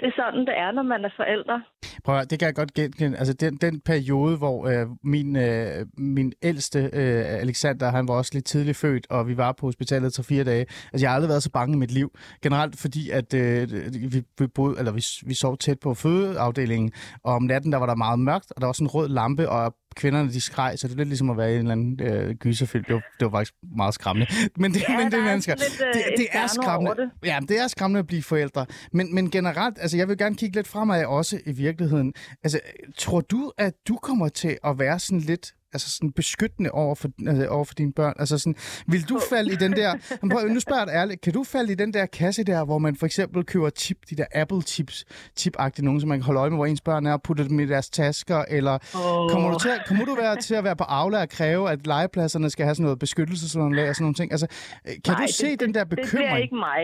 det 0.00 0.06
er 0.06 0.12
sådan, 0.16 0.40
det 0.40 0.58
er, 0.58 0.70
når 0.72 0.82
man 0.82 1.04
er 1.04 1.08
forældre. 1.16 1.62
Prøv 2.04 2.16
at, 2.18 2.30
det 2.30 2.38
kan 2.38 2.46
jeg 2.46 2.54
godt 2.54 2.74
genkende. 2.74 3.18
Altså, 3.18 3.34
den, 3.34 3.56
den 3.56 3.80
periode, 3.80 4.36
hvor 4.36 4.68
øh, 4.68 4.86
min, 5.04 5.36
øh, 5.36 5.86
min 5.98 6.32
ældste, 6.42 6.78
øh, 6.78 7.40
Alexander, 7.44 7.90
han 7.90 8.08
var 8.08 8.14
også 8.14 8.30
lidt 8.34 8.44
tidligt 8.44 8.76
født, 8.76 9.06
og 9.10 9.28
vi 9.28 9.36
var 9.36 9.52
på 9.52 9.66
hospitalet 9.66 10.12
til 10.12 10.24
fire 10.24 10.44
dage. 10.44 10.66
Altså, 10.92 11.04
jeg 11.04 11.10
har 11.10 11.14
aldrig 11.14 11.28
været 11.28 11.42
så 11.42 11.50
bange 11.50 11.74
i 11.74 11.78
mit 11.78 11.90
liv. 11.90 12.10
Generelt 12.42 12.80
fordi, 12.80 13.10
at 13.10 13.34
øh, 13.34 13.62
øh, 13.62 14.12
vi, 14.12 14.22
vi, 14.38 14.46
boede, 14.46 14.78
eller 14.78 14.92
vi, 14.92 15.02
vi 15.26 15.34
sov 15.34 15.56
tæt 15.56 15.80
på 15.80 15.94
fødeafdelingen, 15.94 16.92
og 17.24 17.34
om 17.34 17.42
natten, 17.42 17.72
der 17.72 17.78
var 17.78 17.86
der 17.86 17.94
meget 17.94 18.18
mørkt, 18.18 18.52
og 18.56 18.60
der 18.60 18.66
var 18.66 18.72
sådan 18.72 18.84
en 18.84 18.90
rød 18.90 19.08
lampe, 19.08 19.48
og 19.48 19.74
kvinderne 19.96 20.30
de 20.32 20.40
skreg, 20.40 20.74
så 20.78 20.88
det 20.88 20.92
er 20.94 20.96
lidt 20.96 21.08
ligesom 21.08 21.30
at 21.30 21.36
være 21.36 21.50
i 21.50 21.54
en 21.54 21.58
eller 21.60 21.72
anden 21.72 22.00
øh, 22.02 22.34
gyserfilm. 22.34 22.84
Det 22.84 22.94
var, 22.94 23.00
det 23.20 23.24
var 23.24 23.30
faktisk 23.30 23.54
meget 23.76 23.94
skræmmende. 23.94 24.26
Men 24.62 24.74
det, 24.74 24.82
Ja, 24.88 24.96
men 24.96 25.06
det, 25.06 25.14
er 25.14 25.18
er 25.18 25.24
mennesker. 25.24 25.54
lidt, 25.54 25.82
øh, 25.88 25.94
det, 25.94 26.04
det 26.18 26.26
er 26.32 26.46
skræmmende. 26.46 27.02
det. 27.02 27.10
Ja, 27.24 27.38
det 27.48 27.58
er 27.60 27.66
skræmmende 27.68 27.98
at 27.98 28.06
blive 28.06 28.22
forældre. 28.22 28.66
Men, 28.92 29.14
men 29.14 29.30
generelt, 29.30 29.78
altså 29.80 29.96
jeg 29.96 30.08
vil 30.08 30.18
gerne 30.18 30.36
kigge 30.36 30.56
lidt 30.56 30.68
fremad 30.68 31.04
også 31.04 31.40
i 31.46 31.52
virkeligheden. 31.52 32.12
Altså, 32.42 32.60
tror 32.98 33.20
du, 33.20 33.52
at 33.58 33.74
du 33.88 33.96
kommer 33.96 34.28
til 34.28 34.58
at 34.64 34.78
være 34.78 34.98
sådan 34.98 35.20
lidt 35.20 35.52
altså 35.72 35.90
sådan 35.90 36.12
beskyttende 36.12 36.70
over 36.70 36.94
for, 36.94 37.08
altså 37.28 37.48
over 37.48 37.64
for 37.64 37.74
dine 37.74 37.92
børn? 37.92 38.14
Altså 38.18 38.38
sådan, 38.38 38.56
vil 38.86 39.08
du 39.08 39.20
falde 39.30 39.52
i 39.52 39.56
den 39.56 39.72
der... 39.72 40.18
Men 40.22 40.30
prøv, 40.32 40.48
nu 40.48 40.60
spørger 40.60 40.80
jeg 40.80 40.86
dig 40.86 40.94
ærligt. 40.94 41.20
Kan 41.20 41.32
du 41.32 41.44
falde 41.44 41.72
i 41.72 41.74
den 41.74 41.94
der 41.94 42.06
kasse 42.06 42.44
der, 42.44 42.64
hvor 42.64 42.78
man 42.78 42.96
for 42.96 43.06
eksempel 43.06 43.44
køber 43.44 43.70
chip, 43.70 43.98
de 44.10 44.16
der 44.16 44.24
Apple 44.34 44.62
chips, 44.62 45.04
chip-agtige 45.40 45.82
nogen, 45.84 46.00
som 46.00 46.08
man 46.08 46.18
kan 46.18 46.24
holde 46.24 46.40
øje 46.40 46.50
med, 46.50 46.58
hvor 46.58 46.66
ens 46.66 46.80
børn 46.80 47.06
er, 47.06 47.12
og 47.12 47.22
putte 47.22 47.48
dem 47.48 47.60
i 47.60 47.66
deres 47.66 47.90
tasker, 47.90 48.44
eller 48.48 48.74
Åh. 48.74 49.30
kommer 49.30 49.50
du 49.50 49.58
til 49.58 49.68
at, 49.68 49.80
kommer 49.86 50.04
du 50.04 50.14
være 50.14 50.36
til 50.36 50.54
at 50.54 50.64
være 50.64 50.76
på 50.76 50.84
Aula 50.84 51.20
og 51.20 51.28
kræve, 51.28 51.70
at 51.70 51.86
legepladserne 51.86 52.50
skal 52.50 52.64
have 52.64 52.74
sådan 52.74 52.84
noget 52.84 52.98
beskyttelsesunderlag 52.98 53.88
og 53.88 53.94
sådan 53.94 54.04
nogle 54.04 54.14
ting? 54.14 54.32
Altså, 54.32 54.46
øh, 54.86 54.92
kan 55.04 55.14
Nej, 55.14 55.26
du 55.26 55.32
se 55.32 55.50
det, 55.50 55.60
den 55.60 55.74
der 55.74 55.84
Det 55.84 55.88
bliver 55.90 56.04
bekymring? 56.06 56.42
ikke 56.42 56.54
mig. 56.56 56.80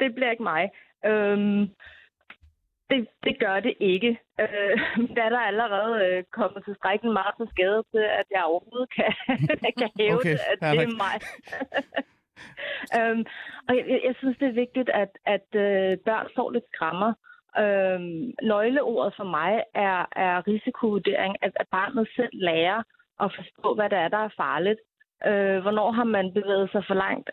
Det 0.00 0.14
bliver 0.14 0.30
ikke 0.30 0.42
mig. 0.42 0.62
Øhm, 1.10 1.66
det, 2.94 3.08
det 3.24 3.38
gør 3.38 3.60
det 3.60 3.74
ikke. 3.80 4.20
Øh, 4.40 4.78
datter 5.18 5.38
er 5.38 5.48
allerede 5.52 5.92
øh, 6.06 6.24
kommet 6.32 6.64
til 6.64 6.74
strækken 6.80 7.12
meget 7.12 7.34
til 7.38 7.46
skade 7.54 7.82
til, 7.92 8.04
at 8.20 8.26
jeg 8.30 8.42
overhovedet 8.44 8.90
kan, 8.96 9.10
kan 9.80 9.90
hæve 10.00 10.14
Okay, 10.18 10.30
det, 10.30 10.40
at 10.52 10.58
fair 10.62 10.72
det 10.72 10.82
er 10.88 10.96
mig. 11.04 11.16
øhm, 12.98 13.22
og 13.68 13.72
jeg, 13.76 13.84
jeg- 13.88 14.02
jeg 14.08 14.14
synes, 14.18 14.36
det 14.40 14.48
er 14.48 14.60
vigtigt, 14.64 14.88
at, 15.02 15.12
at 15.26 15.48
øh, 15.66 15.98
børn 16.08 16.26
får 16.36 16.50
lidt 16.50 16.64
skrammer. 16.74 17.12
Øhm, 17.62 18.32
nøgleordet 18.42 19.14
for 19.16 19.24
mig 19.24 19.52
er, 19.74 19.98
er 20.26 20.46
risikovurdering, 20.48 21.36
at, 21.42 21.52
at 21.56 21.66
barnet 21.70 22.08
selv 22.16 22.30
lærer 22.32 22.82
at 23.24 23.32
forstå, 23.38 23.74
hvad 23.74 23.90
det 23.90 23.98
er, 23.98 24.08
der 24.08 24.18
er 24.24 24.36
farligt. 24.36 24.80
Øh, 25.26 25.58
hvornår 25.64 25.90
har 25.92 26.04
man 26.04 26.32
bevæget 26.34 26.70
sig 26.72 26.84
for 26.86 26.94
langt 26.94 27.30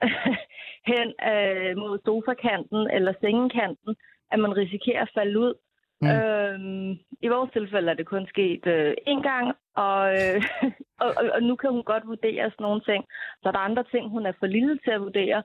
hen 0.91 1.08
øh, 1.32 1.78
mod 1.78 2.00
sofakanten 2.06 2.82
eller 2.95 3.13
sengekanten, 3.21 3.95
at 4.32 4.39
man 4.39 4.58
risikerer 4.58 5.02
at 5.02 5.12
falde 5.13 5.39
ud. 5.39 5.54
Mm. 6.02 6.10
Øhm, 6.10 6.91
I 7.22 7.28
vores 7.28 7.52
tilfælde 7.52 7.91
er 7.91 7.94
det 7.94 8.06
kun 8.06 8.28
sket 8.28 8.67
øh, 8.67 8.94
én 9.08 9.22
gang, 9.22 9.56
og, 9.76 10.13
øh, 10.13 10.44
og, 11.04 11.10
og, 11.17 11.24
og 11.36 11.44
nu 11.44 11.56
kan 11.56 11.70
hun 11.70 11.84
godt 11.84 12.08
vurdere 12.08 12.52
sådan 12.52 12.63
nogle 12.63 12.82
ting. 12.82 13.06
Så 13.41 13.50
er 13.50 13.52
der 13.52 13.60
andre 13.60 13.84
ting, 13.91 14.10
hun 14.10 14.26
er 14.26 14.34
for 14.39 14.46
lille 14.46 14.78
til 14.78 14.91
at 14.91 15.02
vurdere. 15.02 15.44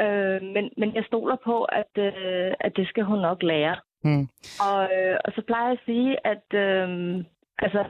Øh, 0.00 0.42
men, 0.42 0.70
men 0.76 0.94
jeg 0.94 1.04
stoler 1.06 1.36
på, 1.44 1.64
at, 1.64 1.92
øh, 1.98 2.52
at 2.60 2.76
det 2.76 2.88
skal 2.88 3.04
hun 3.04 3.18
nok 3.18 3.42
lære. 3.42 3.76
Mm. 4.04 4.28
Og, 4.66 4.80
øh, 4.96 5.16
og 5.24 5.32
så 5.34 5.42
plejer 5.46 5.68
jeg 5.68 5.72
at 5.72 5.84
sige, 5.86 6.26
at 6.26 6.46
øh, 6.64 6.88
altså, 7.58 7.84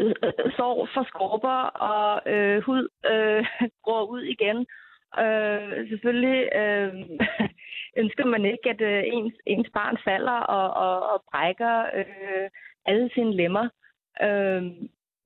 øh, 0.00 0.14
øh, 0.22 0.52
sår 0.56 0.88
for 0.94 1.04
skorper 1.04 1.58
og 1.90 2.32
øh, 2.32 2.62
hud 2.62 2.88
øh, 3.12 3.46
gror 3.84 4.04
ud 4.04 4.22
igen. 4.22 4.66
Øh, 5.18 5.88
selvfølgelig 5.88 6.48
øh, 6.60 6.94
ønsker 8.02 8.24
man 8.24 8.44
ikke, 8.44 8.70
at 8.70 8.80
øh, 8.80 9.02
ens, 9.06 9.34
ens 9.46 9.68
barn 9.74 9.96
falder 10.04 10.38
og, 10.56 10.66
og, 10.86 11.12
og 11.12 11.24
brækker 11.30 11.82
øh, 11.98 12.48
alle 12.86 13.10
sine 13.14 13.36
lemmer. 13.36 13.68
Øh, 14.22 14.62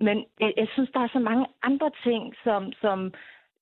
men 0.00 0.24
jeg, 0.40 0.52
jeg 0.56 0.68
synes, 0.72 0.90
der 0.94 1.00
er 1.00 1.08
så 1.12 1.18
mange 1.18 1.46
andre 1.62 1.90
ting, 2.04 2.34
som, 2.44 2.72
som 2.72 3.14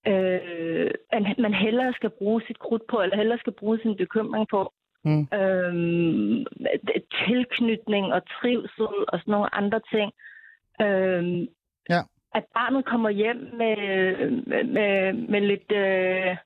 øh, 0.06 0.90
man- 1.38 1.54
hellere 1.54 1.92
skal 1.92 2.11
bruge 2.11 2.42
sit 2.46 2.58
krudt 2.58 2.82
på, 2.90 3.00
eller 3.02 3.16
hellere 3.16 3.38
skal 3.38 3.52
bruge 3.52 3.78
sin 3.82 3.96
bekymring 3.96 4.48
på. 4.48 4.72
Mm. 5.04 5.26
Øhm, 5.35 6.46
tilknytning 7.26 8.12
og 8.12 8.22
trivsel 8.28 8.87
og 9.08 9.18
sådan 9.18 9.32
nogle 9.32 9.54
andre 9.54 9.80
ting. 9.92 10.12
Øhm, 10.82 11.46
Ja. 11.88 12.00
At 12.35 12.45
barnet 12.55 12.85
kommer 12.85 13.11
hjem 13.11 13.37
med, 13.61 13.77
med, 14.51 14.64
med, 14.64 15.12
med, 15.33 15.40
lidt, 15.40 15.73
øh, 15.73 16.37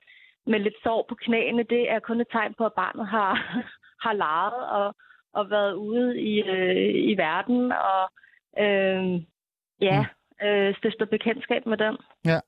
med 0.51 0.59
lidt 0.59 0.77
sår 0.83 1.05
på 1.09 1.15
knæene, 1.15 1.63
det 1.63 1.91
er 1.91 1.99
kun 1.99 2.21
et 2.21 2.27
tegn 2.31 2.53
på, 2.57 2.65
at 2.65 2.73
barnet 2.73 3.07
har, 3.07 3.33
har 4.05 4.13
leget 4.13 4.63
og, 4.79 4.95
og 5.33 5.49
været 5.49 5.73
ude 5.73 6.21
i, 6.21 6.41
øh, 6.41 7.09
i 7.11 7.13
verden 7.17 7.71
og 7.71 8.03
øh, 8.63 9.21
ja, 9.81 10.05
øh, 10.45 10.75
stifter 10.77 11.05
bekendtskab 11.15 11.65
med 11.65 11.77
den. 11.77 11.95
Ja. 12.31 12.39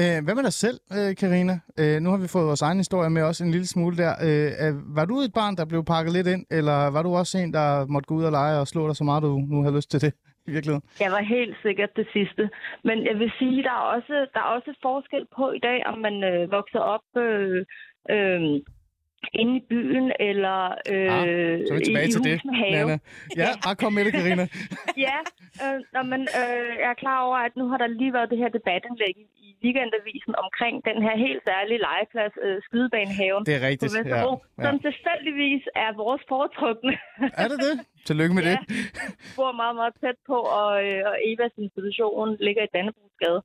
Øh, 0.00 0.24
hvad 0.24 0.34
med 0.34 0.42
dig 0.42 0.52
selv, 0.52 0.78
øh, 0.96 1.16
Karina? 1.16 1.60
Øh, 1.80 2.00
nu 2.00 2.10
har 2.10 2.18
vi 2.18 2.28
fået 2.28 2.46
vores 2.46 2.62
egen 2.62 2.78
historie 2.78 3.10
med 3.10 3.22
også 3.22 3.44
en 3.44 3.50
lille 3.50 3.66
smule 3.66 3.96
der. 3.96 4.12
Øh, 4.26 4.50
øh, 4.64 4.96
var 4.96 5.04
du 5.04 5.14
et 5.18 5.32
barn, 5.32 5.56
der 5.56 5.64
blev 5.64 5.84
pakket 5.84 6.12
lidt 6.12 6.26
ind, 6.26 6.46
eller 6.50 6.90
var 6.90 7.02
du 7.02 7.16
også 7.16 7.38
en, 7.38 7.52
der 7.52 7.86
måtte 7.86 8.06
gå 8.06 8.14
ud 8.14 8.24
og 8.24 8.32
lege 8.32 8.60
og 8.60 8.66
slå 8.68 8.88
dig 8.88 8.96
så 8.96 9.04
meget, 9.04 9.22
du 9.22 9.38
nu 9.38 9.62
har 9.62 9.70
lyst 9.70 9.90
til 9.90 10.00
det 10.00 10.12
i 10.48 10.52
virkeligheden? 10.54 10.84
Jeg 11.04 11.10
var 11.16 11.22
helt 11.36 11.56
sikkert 11.62 11.90
det 12.00 12.06
sidste. 12.16 12.50
Men 12.84 12.96
jeg 13.08 13.16
vil 13.18 13.32
sige, 13.38 13.62
der 13.62 13.74
er 13.80 13.84
også, 13.96 14.14
der 14.34 14.40
er 14.40 14.50
også 14.56 14.70
forskel 14.82 15.24
på 15.36 15.44
i 15.58 15.60
dag, 15.68 15.78
om 15.90 15.98
man 16.06 16.16
øh, 16.30 16.50
vokser 16.58 16.82
op 16.94 17.06
øh, 17.24 17.64
øh, 18.14 18.40
inde 19.40 19.54
i 19.60 19.62
byen 19.70 20.12
eller 20.20 20.60
øh, 20.92 21.12
Ah, 21.14 21.26
Så 21.66 21.72
er 21.74 21.78
vi 21.78 21.84
tilbage 21.84 22.08
i, 22.08 22.12
til 22.12 22.22
det. 22.30 22.36
Nana. 22.44 22.98
Ja, 23.42 23.48
bare 23.64 23.76
kom 23.76 23.92
med 23.92 24.04
det, 24.04 24.12
Karina. 24.12 24.44
ja, 25.06 25.18
øh, 25.64 25.78
nå, 25.94 26.00
men, 26.12 26.20
øh, 26.40 26.68
jeg 26.82 26.90
er 26.94 26.98
klar 27.04 27.18
over, 27.26 27.36
at 27.36 27.52
nu 27.56 27.64
har 27.70 27.78
der 27.78 27.86
lige 27.86 28.12
været 28.12 28.30
det 28.30 28.38
her 28.38 28.48
debatindlæg 28.58 29.14
weekendavisen 29.64 30.34
omkring 30.44 30.74
den 30.88 30.98
her 31.06 31.14
helt 31.26 31.42
særlige 31.50 31.80
legeplads, 31.88 32.34
øh, 32.46 32.56
Skydebanehaven 32.66 33.42
Det 33.48 33.54
er 33.58 33.62
på 33.64 33.66
rigtigt. 33.70 33.92
Ja, 33.94 33.98
Vesterbro, 33.98 34.32
ja. 34.58 34.62
som 34.66 34.74
tilfældigvis 34.86 35.62
er 35.84 35.90
vores 36.04 36.22
foretrukne. 36.32 36.94
Er 37.42 37.46
det 37.52 37.58
det? 37.66 37.74
Tillykke 38.08 38.34
med 38.38 38.42
Ja. 38.48 38.50
det. 38.50 38.58
bor 39.36 39.52
meget, 39.62 39.76
meget 39.80 39.94
tæt 40.02 40.18
på, 40.30 40.36
og, 40.60 40.70
øh, 40.86 41.00
og 41.10 41.14
Evas 41.30 41.54
institution 41.64 42.28
ligger 42.46 42.62
i 42.64 42.70
Dannebrogsgade. 42.74 43.40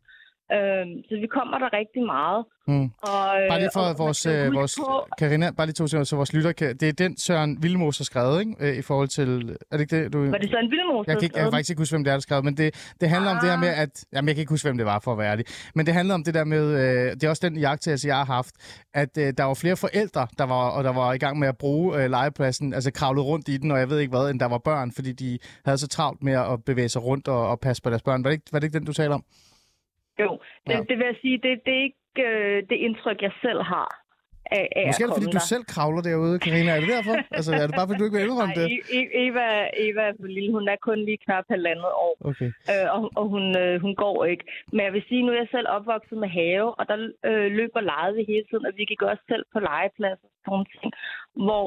Øhm, 0.51 1.03
så 1.09 1.15
vi 1.21 1.27
kommer 1.27 1.57
der 1.59 1.69
rigtig 1.73 2.03
meget. 2.05 2.45
Mm. 2.67 2.83
Og, 2.83 3.41
øh, 3.41 3.49
Bare 3.49 3.59
lige 3.59 3.69
for 3.73 3.79
og 3.81 3.97
vores, 3.97 4.25
øh, 4.25 4.53
vores 4.53 4.79
Karina, 5.19 5.51
bare 5.51 5.67
lige 5.67 5.73
to 5.73 5.87
sekunder, 5.87 6.03
så 6.05 6.15
vores 6.15 6.33
lytter 6.33 6.51
kan... 6.51 6.77
Det 6.77 6.87
er 6.87 6.93
den 6.93 7.17
Søren 7.17 7.63
Vildmos 7.63 7.97
har 7.97 8.03
skrevet, 8.03 8.39
ikke? 8.39 8.55
Øh, 8.59 8.77
I 8.77 8.81
forhold 8.81 9.07
til... 9.07 9.57
Er 9.71 9.77
det 9.77 9.81
ikke 9.81 10.03
det, 10.03 10.13
du... 10.13 10.19
Var 10.29 10.37
det 10.37 10.49
så 10.49 10.57
en 10.57 10.71
vildmos, 10.71 11.07
Jeg 11.07 11.15
kan, 11.15 11.23
ikke, 11.23 11.37
jeg 11.37 11.43
kan 11.45 11.51
faktisk 11.51 11.69
ikke 11.69 11.81
huske, 11.81 11.93
hvem 11.93 12.03
det 12.03 12.11
er, 12.11 12.15
der 12.15 12.21
skrev, 12.21 12.43
men 12.43 12.57
det, 12.57 12.93
det 13.01 13.09
handler 13.09 13.31
om 13.31 13.37
det 13.41 13.49
her 13.49 13.57
med, 13.57 13.67
Ah. 13.67 13.79
at... 13.81 14.05
Jamen, 14.13 14.27
jeg 14.27 14.35
kan 14.35 14.41
ikke 14.41 14.49
huske, 14.49 14.65
hvem 14.67 14.77
det 14.77 14.85
var, 14.85 14.99
for 14.99 15.11
at 15.11 15.17
være 15.17 15.31
ærlig. 15.31 15.45
Men 15.75 15.85
det 15.85 15.93
handler 15.93 16.13
om 16.13 16.23
det 16.23 16.33
der 16.33 16.43
med... 16.43 16.63
Øh, 16.79 17.11
det 17.11 17.23
er 17.23 17.29
også 17.29 17.49
den 17.49 17.57
jagttagelse, 17.57 18.07
jeg 18.07 18.17
har 18.17 18.25
haft, 18.25 18.55
at 18.93 19.17
øh, 19.17 19.33
der 19.37 19.43
var 19.43 19.53
flere 19.53 19.75
forældre, 19.75 20.27
der 20.37 20.43
var, 20.43 20.69
og 20.69 20.83
der 20.83 20.93
var 20.93 21.13
i 21.13 21.17
gang 21.17 21.39
med 21.39 21.47
at 21.47 21.57
bruge 21.57 22.03
øh, 22.03 22.09
legepladsen, 22.09 22.73
altså 22.73 22.91
kravlet 22.91 23.25
rundt 23.25 23.47
i 23.49 23.57
den, 23.57 23.71
og 23.71 23.79
jeg 23.79 23.89
ved 23.89 23.99
ikke 23.99 24.11
hvad, 24.17 24.29
end 24.29 24.39
der 24.39 24.45
var 24.45 24.57
børn, 24.57 24.91
fordi 24.91 25.11
de 25.11 25.39
havde 25.65 25.77
så 25.77 25.87
travlt 25.87 26.23
med 26.23 26.33
at 26.33 26.63
bevæge 26.65 26.89
sig 26.89 27.03
rundt 27.03 27.27
og, 27.27 27.49
og 27.49 27.59
passe 27.59 27.83
på 27.83 27.89
deres 27.89 28.01
børn. 28.01 28.23
Var 28.23 28.29
det, 28.29 28.33
ikke, 28.35 28.45
var 28.51 28.59
det 28.59 28.67
ikke 28.67 28.79
den, 28.79 28.85
du 28.85 28.93
taler 28.93 29.15
om? 29.15 29.23
Jo, 30.19 30.39
det, 30.67 30.73
Ja. 30.73 30.79
det 30.89 30.95
vil 30.97 31.05
jeg 31.11 31.17
sige, 31.21 31.37
det, 31.45 31.51
det 31.65 31.73
er 31.77 31.83
ikke 31.89 32.21
øh, 32.29 32.63
det 32.69 32.75
indtryk, 32.87 33.21
jeg 33.21 33.31
selv 33.41 33.61
har 33.61 33.89
af, 34.57 34.65
af 34.75 34.83
Måske 34.87 35.03
er 35.03 35.07
det, 35.07 35.15
fordi 35.17 35.27
komme 35.29 35.39
du 35.45 35.51
selv 35.53 35.65
kravler 35.73 36.01
derude, 36.09 36.35
Karina. 36.45 36.69
Er 36.75 36.79
det 36.83 36.89
derfor? 36.97 37.15
Altså, 37.37 37.51
er 37.61 37.65
det 37.67 37.75
bare, 37.77 37.87
fordi 37.87 37.99
du 37.99 38.05
ikke 38.05 38.17
vil 38.17 38.25
indrømme 38.27 38.55
det? 38.59 38.65
E- 38.75 38.85
E- 38.99 39.11
Eva, 39.25 39.47
Eva 39.87 40.01
er 40.09 40.13
lille. 40.37 40.51
Hun 40.57 40.67
er 40.73 40.75
kun 40.87 40.99
lige 41.07 41.19
knap 41.25 41.45
halvandet 41.53 41.91
år. 42.05 42.13
Okay. 42.29 42.49
øh, 42.71 42.87
og, 42.95 43.01
og 43.19 43.25
hun, 43.33 43.45
øh, 43.63 43.81
hun 43.85 43.93
går 44.03 44.17
ikke. 44.31 44.43
Men 44.73 44.81
jeg 44.85 44.93
vil 44.93 45.03
sige, 45.09 45.21
nu 45.25 45.31
er 45.31 45.41
jeg 45.43 45.47
selv 45.55 45.67
opvokset 45.77 46.17
med 46.23 46.29
have, 46.41 46.67
og 46.79 46.83
der 46.89 46.97
øh, 47.29 47.47
løber 47.59 47.81
leget 47.91 48.25
hele 48.31 48.45
tiden, 48.49 48.65
og 48.65 48.73
vi 48.79 48.83
gik 48.91 49.01
også 49.01 49.23
selv 49.31 49.45
på 49.53 49.59
legepladser 49.69 50.27
og 50.31 50.39
sådan 50.45 50.65
ting, 50.81 50.91
hvor 51.47 51.65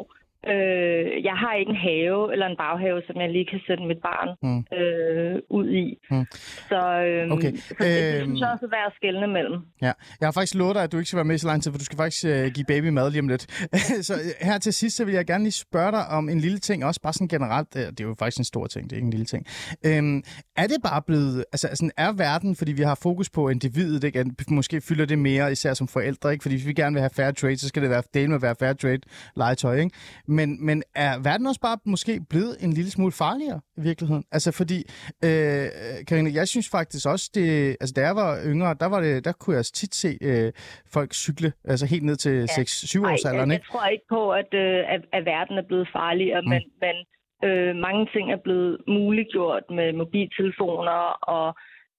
øh, 0.52 1.24
jeg 1.28 1.36
har 1.42 1.52
ikke 1.60 1.70
en 1.70 1.80
have 1.90 2.32
eller 2.32 2.46
en 2.52 2.56
baghave, 2.64 3.02
som 3.06 3.16
jeg 3.22 3.28
lige 3.36 3.46
kan 3.52 3.60
sætte 3.66 3.82
mit 3.90 4.00
barn 4.08 4.28
Mm. 4.46 4.60
øh, 4.78 5.36
ud 5.58 5.66
i. 5.70 5.84
Mm. 6.10 6.24
Så, 6.70 6.80
øh, 7.06 7.30
Okay, 7.36 7.52
så 7.56 7.74
det, 7.80 8.14
øhm, 8.14 8.24
synes 8.24 8.40
jeg 8.40 8.50
også 8.54 8.66
er 8.66 8.72
værd 8.76 8.86
at 8.86 8.92
skelne 8.96 9.26
mellem. 9.36 9.56
Ja, 9.82 9.92
jeg 10.20 10.26
har 10.26 10.32
faktisk 10.32 10.54
lovet 10.54 10.74
dig, 10.74 10.82
at 10.82 10.92
du 10.92 10.96
ikke 10.96 11.08
skal 11.08 11.16
være 11.16 11.24
med 11.32 11.38
så 11.38 11.46
lang 11.46 11.62
tid, 11.62 11.70
for 11.72 11.78
du 11.78 11.84
skal 11.84 11.96
faktisk 11.98 12.24
øh, 12.24 12.46
give 12.56 12.64
baby 12.68 12.88
mad 12.88 13.10
lige 13.10 13.20
om 13.20 13.28
lidt. 13.28 13.44
så 14.08 14.14
øh, 14.14 14.48
her 14.48 14.58
til 14.58 14.72
sidst, 14.72 14.96
så 14.96 15.04
vil 15.04 15.14
jeg 15.14 15.26
gerne 15.26 15.44
lige 15.44 15.52
spørge 15.52 15.92
dig 15.92 16.04
om 16.08 16.28
en 16.28 16.40
lille 16.40 16.58
ting, 16.58 16.84
også 16.84 17.00
bare 17.00 17.12
sådan 17.12 17.28
generelt, 17.28 17.68
øh, 17.76 17.82
det 17.82 18.00
er 18.00 18.04
jo 18.04 18.14
faktisk 18.18 18.38
en 18.38 18.44
stor 18.44 18.66
ting, 18.66 18.84
det 18.84 18.92
er 18.92 18.96
ikke 18.96 19.06
en 19.06 19.10
lille 19.10 19.26
ting. 19.26 19.46
Øhm, 19.86 20.22
er 20.56 20.66
det 20.66 20.76
bare 20.84 21.02
blevet, 21.02 21.44
altså 21.52 21.68
sådan 21.74 21.90
er 21.96 22.12
verden, 22.12 22.56
fordi 22.56 22.72
vi 22.72 22.82
har 22.82 22.98
fokus 23.02 23.30
på 23.30 23.48
individet, 23.48 24.04
ikke? 24.04 24.18
At 24.20 24.26
måske 24.50 24.80
fylder 24.80 25.04
det 25.06 25.18
mere, 25.18 25.52
især 25.52 25.74
som 25.74 25.88
forældre, 25.88 26.32
ikke? 26.32 26.42
Fordi 26.42 26.54
hvis 26.54 26.66
vi 26.66 26.72
gerne 26.72 26.94
vil 26.94 27.00
have 27.00 27.10
fair 27.16 27.30
trade, 27.30 27.56
så 27.56 27.68
skal 27.68 27.82
det 27.82 27.90
være 27.90 28.02
dele 28.14 28.28
med 28.28 28.36
at 28.36 28.42
være 28.42 28.54
fair 28.58 28.72
trade 28.72 29.00
legetøj, 29.36 29.76
ikke? 29.76 29.96
Men, 30.38 30.66
men 30.68 30.82
er 30.94 31.12
verden 31.28 31.46
også 31.46 31.60
bare 31.60 31.78
måske 31.84 32.12
blevet 32.30 32.54
en 32.64 32.72
lille 32.78 32.90
smule 32.90 33.12
farligere 33.12 33.60
i 33.78 33.80
virkeligheden? 33.88 34.24
Altså 34.32 34.50
fordi, 34.60 34.78
øh, 35.26 35.66
Karina, 36.08 36.30
jeg 36.40 36.48
synes 36.48 36.68
faktisk 36.70 37.04
også, 37.14 37.26
det, 37.34 37.76
altså 37.80 37.92
da 37.96 38.00
jeg 38.08 38.16
var 38.16 38.30
yngre, 38.50 38.76
der, 38.80 38.88
var 38.94 39.00
det, 39.00 39.24
der 39.24 39.32
kunne 39.40 39.56
jeg 39.56 39.64
tit 39.64 39.94
se 39.94 40.10
øh, 40.28 40.52
folk 40.94 41.10
cykle, 41.24 41.52
altså 41.64 41.86
helt 41.86 42.04
ned 42.04 42.16
til 42.16 42.34
Ja. 42.36 42.44
6-7 42.44 43.04
Ej, 43.04 43.12
års 43.12 43.24
jeg, 43.24 43.30
alderen, 43.30 43.50
jeg 43.50 43.56
ikke? 43.58 43.68
tror 43.70 43.86
ikke 43.86 44.08
på, 44.08 44.22
at, 44.30 44.50
øh, 44.54 44.80
at, 44.94 45.00
at 45.12 45.24
verden 45.24 45.58
er 45.58 45.66
blevet 45.70 45.88
farligere, 45.92 46.40
mm. 46.40 46.48
men, 46.48 46.62
men 46.84 46.96
øh, 47.44 47.76
mange 47.76 48.08
ting 48.14 48.32
er 48.32 48.40
blevet 48.46 48.80
muliggjort 48.88 49.62
med 49.70 49.92
mobiltelefoner 49.92 51.00
og 51.36 51.48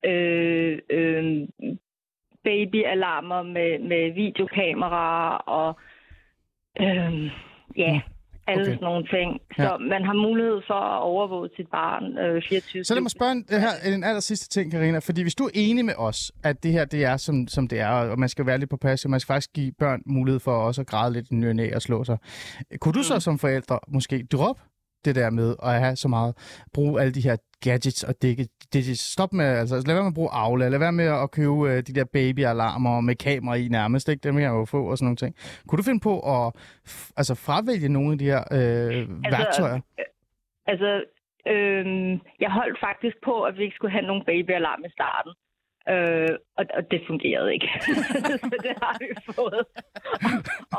øh, 0.05 0.79
øh, 0.89 1.47
babyalarmer 2.43 3.41
med, 3.43 3.79
med 3.79 4.13
videokameraer 4.13 5.37
og 5.57 5.79
øh, 6.81 7.31
ja, 7.77 8.01
alle 8.47 8.61
Okay. 8.63 8.71
sådan 8.73 8.83
nogle 8.91 9.05
ting. 9.15 9.29
Så 9.55 9.63
Ja. 9.63 9.77
man 9.77 10.01
har 10.09 10.13
mulighed 10.27 10.59
for 10.67 10.73
at 10.95 11.01
overvåge 11.01 11.49
sit 11.55 11.67
barn 11.71 12.03
øh, 12.17 12.41
24 12.49 12.83
Så 12.83 12.93
lad 12.93 13.01
mig 13.01 13.11
spørge 13.11 13.31
en, 13.31 13.43
det 13.49 13.61
her, 13.61 13.93
en 13.95 14.03
aller 14.03 14.19
sidste 14.19 14.49
ting, 14.49 14.71
Karina. 14.71 14.99
Fordi 14.99 15.21
hvis 15.21 15.35
du 15.35 15.43
er 15.45 15.49
enig 15.53 15.85
med 15.85 15.93
os, 15.97 16.31
at 16.43 16.63
det 16.63 16.71
her 16.71 16.85
det 16.85 17.03
er, 17.05 17.17
som, 17.17 17.47
som 17.47 17.67
det 17.67 17.79
er, 17.79 17.87
og 17.87 18.19
man 18.19 18.29
skal 18.29 18.45
være 18.45 18.57
lidt 18.57 18.69
på 18.69 18.77
pas, 18.77 19.05
og 19.05 19.11
man 19.11 19.19
skal 19.19 19.33
faktisk 19.33 19.53
give 19.53 19.71
børn 19.79 20.01
mulighed 20.05 20.39
for 20.39 20.51
også 20.51 20.81
at 20.81 20.87
græde 20.87 21.13
lidt 21.13 21.27
i 21.31 21.35
ny 21.35 21.73
og 21.75 21.81
slå 21.81 22.03
sig. 22.03 22.17
Kunne 22.81 22.93
du 22.93 23.03
så 23.03 23.13
Mm. 23.13 23.19
som 23.19 23.39
forældre 23.39 23.79
måske 23.87 24.27
droppe 24.31 24.61
det 25.05 25.15
der 25.15 25.29
med 25.29 25.55
at 25.63 25.79
have 25.79 25.95
så 25.95 26.07
meget, 26.07 26.35
bruge 26.73 27.01
alle 27.01 27.13
de 27.13 27.21
her 27.21 27.37
gadgets 27.61 28.03
og 28.03 28.13
digge- 28.21 28.47
digits. 28.73 29.11
Stop 29.13 29.33
med, 29.33 29.45
altså 29.45 29.75
lad 29.87 29.95
være 29.95 30.03
med 30.03 30.11
at 30.11 30.19
bruge 30.19 30.29
Aula, 30.31 30.69
lad 30.69 30.79
være 30.79 30.91
med 30.91 31.05
at 31.23 31.31
købe 31.31 31.69
øh, 31.69 31.77
de 31.87 31.93
der 31.97 32.05
babyalarmer 32.13 33.01
med 33.01 33.15
kamera 33.15 33.55
i 33.55 33.67
nærmest, 33.67 34.09
ikke? 34.09 34.23
Dem 34.23 34.33
kan 34.33 34.43
jeg 34.43 34.49
jo 34.49 34.65
få 34.65 34.81
og 34.91 34.97
sådan 34.97 35.05
nogle 35.05 35.17
ting. 35.23 35.35
Kunne 35.67 35.77
du 35.77 35.83
finde 35.83 35.99
på 35.99 36.13
at 36.35 36.53
altså, 37.17 37.35
fravælge 37.35 37.89
nogle 37.89 38.11
af 38.11 38.17
de 38.17 38.25
her 38.25 38.43
øh, 38.51 38.97
altså, 38.97 39.37
værktøjer? 39.37 39.79
Altså, 40.71 40.89
øhm, 41.53 42.11
jeg 42.43 42.51
holdt 42.59 42.79
faktisk 42.87 43.17
på, 43.25 43.43
at 43.43 43.57
vi 43.57 43.63
ikke 43.63 43.75
skulle 43.75 43.91
have 43.97 44.07
nogen 44.09 44.23
babyalarm 44.25 44.81
i 44.85 44.91
starten. 44.97 45.31
Øh, 45.93 46.29
og, 46.57 46.65
og 46.77 46.91
det 46.91 47.01
fungerede 47.07 47.53
ikke. 47.53 47.69
så 48.51 48.55
det 48.67 48.75
har 48.83 48.95
vi 49.01 49.07
fået. 49.35 49.63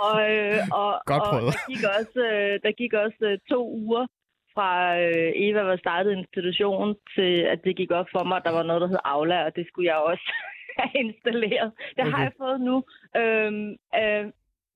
og, 0.05 0.15
øh, 0.33 0.61
og, 0.81 0.91
Godt 1.13 1.23
og 1.23 1.29
prøvet. 1.31 1.53
der 1.57 1.65
gik 1.73 1.85
også, 1.99 2.21
øh, 2.33 2.55
der 2.65 2.73
gik 2.81 2.93
også 3.05 3.23
øh, 3.31 3.39
to 3.51 3.61
uger 3.85 4.07
fra 4.55 4.71
øh, 5.07 5.31
Eva 5.47 5.63
var 5.71 5.77
startet 5.77 6.11
i 6.13 6.19
institution, 6.23 6.95
til 7.17 7.33
at 7.53 7.59
det 7.65 7.77
gik 7.77 7.91
op 7.91 8.09
for 8.15 8.25
mig, 8.25 8.37
at 8.37 8.45
der 8.47 8.55
var 8.59 8.63
noget, 8.63 8.81
der 8.83 8.89
hed 8.93 9.03
Aula, 9.05 9.39
og 9.47 9.53
det 9.57 9.65
skulle 9.69 9.89
jeg 9.93 9.99
også 10.11 10.27
have 10.79 10.95
installeret. 11.05 11.69
Det 11.97 12.03
okay. 12.05 12.11
har 12.13 12.23
jeg 12.23 12.33
fået 12.43 12.61
nu. 12.69 12.77
Øhm, 13.21 13.69
øh, 14.01 14.25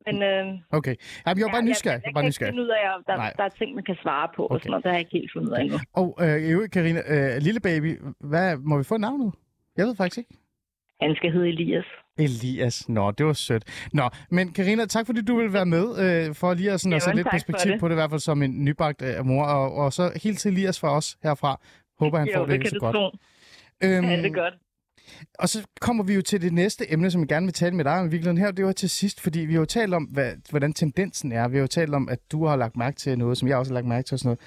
men 0.07 0.17
øh, 0.31 0.47
Okay. 0.79 0.95
Jamen, 1.25 1.39
jeg 1.39 1.47
var 1.47 1.53
bare 1.59 1.69
nysgerrig. 1.71 2.01
Jeg, 2.01 2.07
jeg, 2.07 2.15
bare 2.15 2.23
kan 2.23 2.29
ikke 2.29 2.29
nysgerrig. 2.29 2.53
finde 2.53 2.63
ud 2.67 2.73
af, 2.79 2.85
om 2.97 3.03
der, 3.09 3.17
Nej. 3.17 3.33
der 3.39 3.45
er 3.45 3.49
ting, 3.61 3.75
man 3.75 3.85
kan 3.85 3.97
svare 4.03 4.29
på, 4.37 4.43
okay. 4.45 4.55
og 4.55 4.61
sådan 4.61 4.71
noget. 4.71 4.85
Det 4.85 4.91
har 4.91 4.97
jeg 4.99 5.05
ikke 5.07 5.19
helt 5.19 5.33
fundet 5.33 5.49
ud 5.49 5.55
af 5.57 5.61
endnu. 5.63 5.79
Og 6.01 6.09
øh, 6.25 6.69
Karina, 6.75 7.01
øh, 7.15 7.33
lille 7.47 7.61
baby, 7.61 7.91
hvad, 8.33 8.57
må 8.57 8.75
vi 8.79 8.85
få 8.85 8.97
navnet? 8.97 9.31
Jeg 9.77 9.87
ved 9.87 9.97
faktisk 9.97 10.19
ikke. 10.19 10.35
Han 11.01 11.15
skal 11.17 11.33
hedde 11.33 11.49
Elias. 11.49 11.85
Elias. 12.19 12.89
Nå, 12.89 13.11
det 13.11 13.27
var 13.27 13.33
sødt. 13.33 13.89
Nå, 13.93 14.09
men 14.31 14.53
Karina, 14.53 14.87
tak 14.87 15.07
fordi 15.07 15.21
du 15.23 15.37
vil 15.37 15.53
være 15.53 15.67
med, 15.67 15.99
øh, 16.05 16.35
for 16.35 16.55
lige 16.55 16.73
at, 16.73 16.81
sådan, 16.81 16.93
at 16.93 17.03
sætte 17.03 17.17
lidt 17.17 17.29
perspektiv 17.31 17.73
det. 17.73 17.81
på 17.81 17.89
det, 17.89 17.95
i 17.95 18.01
hvert 18.01 18.11
fald 18.11 18.21
som 18.21 18.43
en 18.43 18.65
nybagt 18.65 19.03
øh, 19.03 19.27
mor. 19.27 19.45
Og, 19.45 19.73
og 19.73 19.93
så 19.93 20.19
helt 20.23 20.39
til 20.39 20.53
Elias 20.53 20.81
fra 20.81 20.97
os 20.97 21.17
herfra. 21.23 21.61
Håber, 21.99 22.19
han 22.19 22.29
jo, 22.29 22.35
får 22.35 22.47
det, 22.47 22.61
det 22.61 22.71
så 22.71 22.79
godt. 22.79 22.95
tro. 22.95 23.11
Øhm, 23.85 24.05
Ja, 24.05 24.17
det 24.17 24.27
er 24.27 24.31
godt. 24.31 24.55
Og 25.39 25.49
så 25.49 25.67
kommer 25.81 26.05
vi 26.05 26.15
jo 26.15 26.23
til 26.23 26.43
det 26.43 26.53
næste 26.53 26.93
emne, 26.93 27.11
som 27.11 27.21
jeg 27.21 27.29
gerne 27.29 27.47
vil 27.47 27.53
tale 27.53 27.77
med 27.77 27.85
dig 27.85 27.93
om 27.99 28.07
i 28.07 28.11
virkeligheden 28.11 28.39
her. 28.39 28.51
Det 28.51 28.65
var 28.65 28.73
til 28.73 28.91
sidst, 28.91 29.21
fordi 29.21 29.41
vi 29.41 29.53
har 29.53 29.61
jo 29.61 29.65
talt 29.67 29.95
om, 29.95 30.05
hvad, 30.05 30.33
hvordan 30.51 30.73
tendensen 30.73 31.33
er. 31.33 31.49
Vi 31.49 31.57
har 31.57 31.61
jo 31.61 31.67
talt 31.67 31.95
om, 31.95 32.09
at 32.09 32.19
du 32.33 32.47
har 32.47 32.57
lagt 32.57 32.77
mærke 32.77 32.97
til 32.97 33.19
noget, 33.19 33.39
som 33.39 33.49
jeg 33.49 33.57
også 33.57 33.73
har 33.73 33.75
lagt 33.75 33.87
mærke 33.87 34.07
til 34.07 34.15
og 34.15 34.19
sådan 34.19 34.39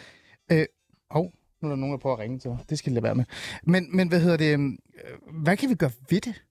noget. 0.49 0.61
Øh, 0.61 0.65
hov, 1.11 1.32
nu 1.62 1.68
er 1.68 1.70
der 1.72 1.76
nogen, 1.76 1.91
der 1.91 1.97
prøver 1.99 2.16
at 2.16 2.20
ringe 2.22 2.39
til 2.39 2.49
mig. 2.49 2.60
Det 2.70 2.78
skal 2.78 2.91
jeg 2.91 2.95
lade 2.95 3.03
være 3.03 3.16
med. 3.16 3.26
Men, 3.64 3.95
men 3.97 4.08
hvad 4.08 4.20
hedder 4.20 4.38
det? 4.38 4.53
øhm, 4.53 4.78
øh, 4.95 5.41
Hvad 5.43 5.58
kan 5.58 5.70
vi 5.70 5.76
gøre 5.76 5.91
ved 6.10 6.22
det? 6.22 6.41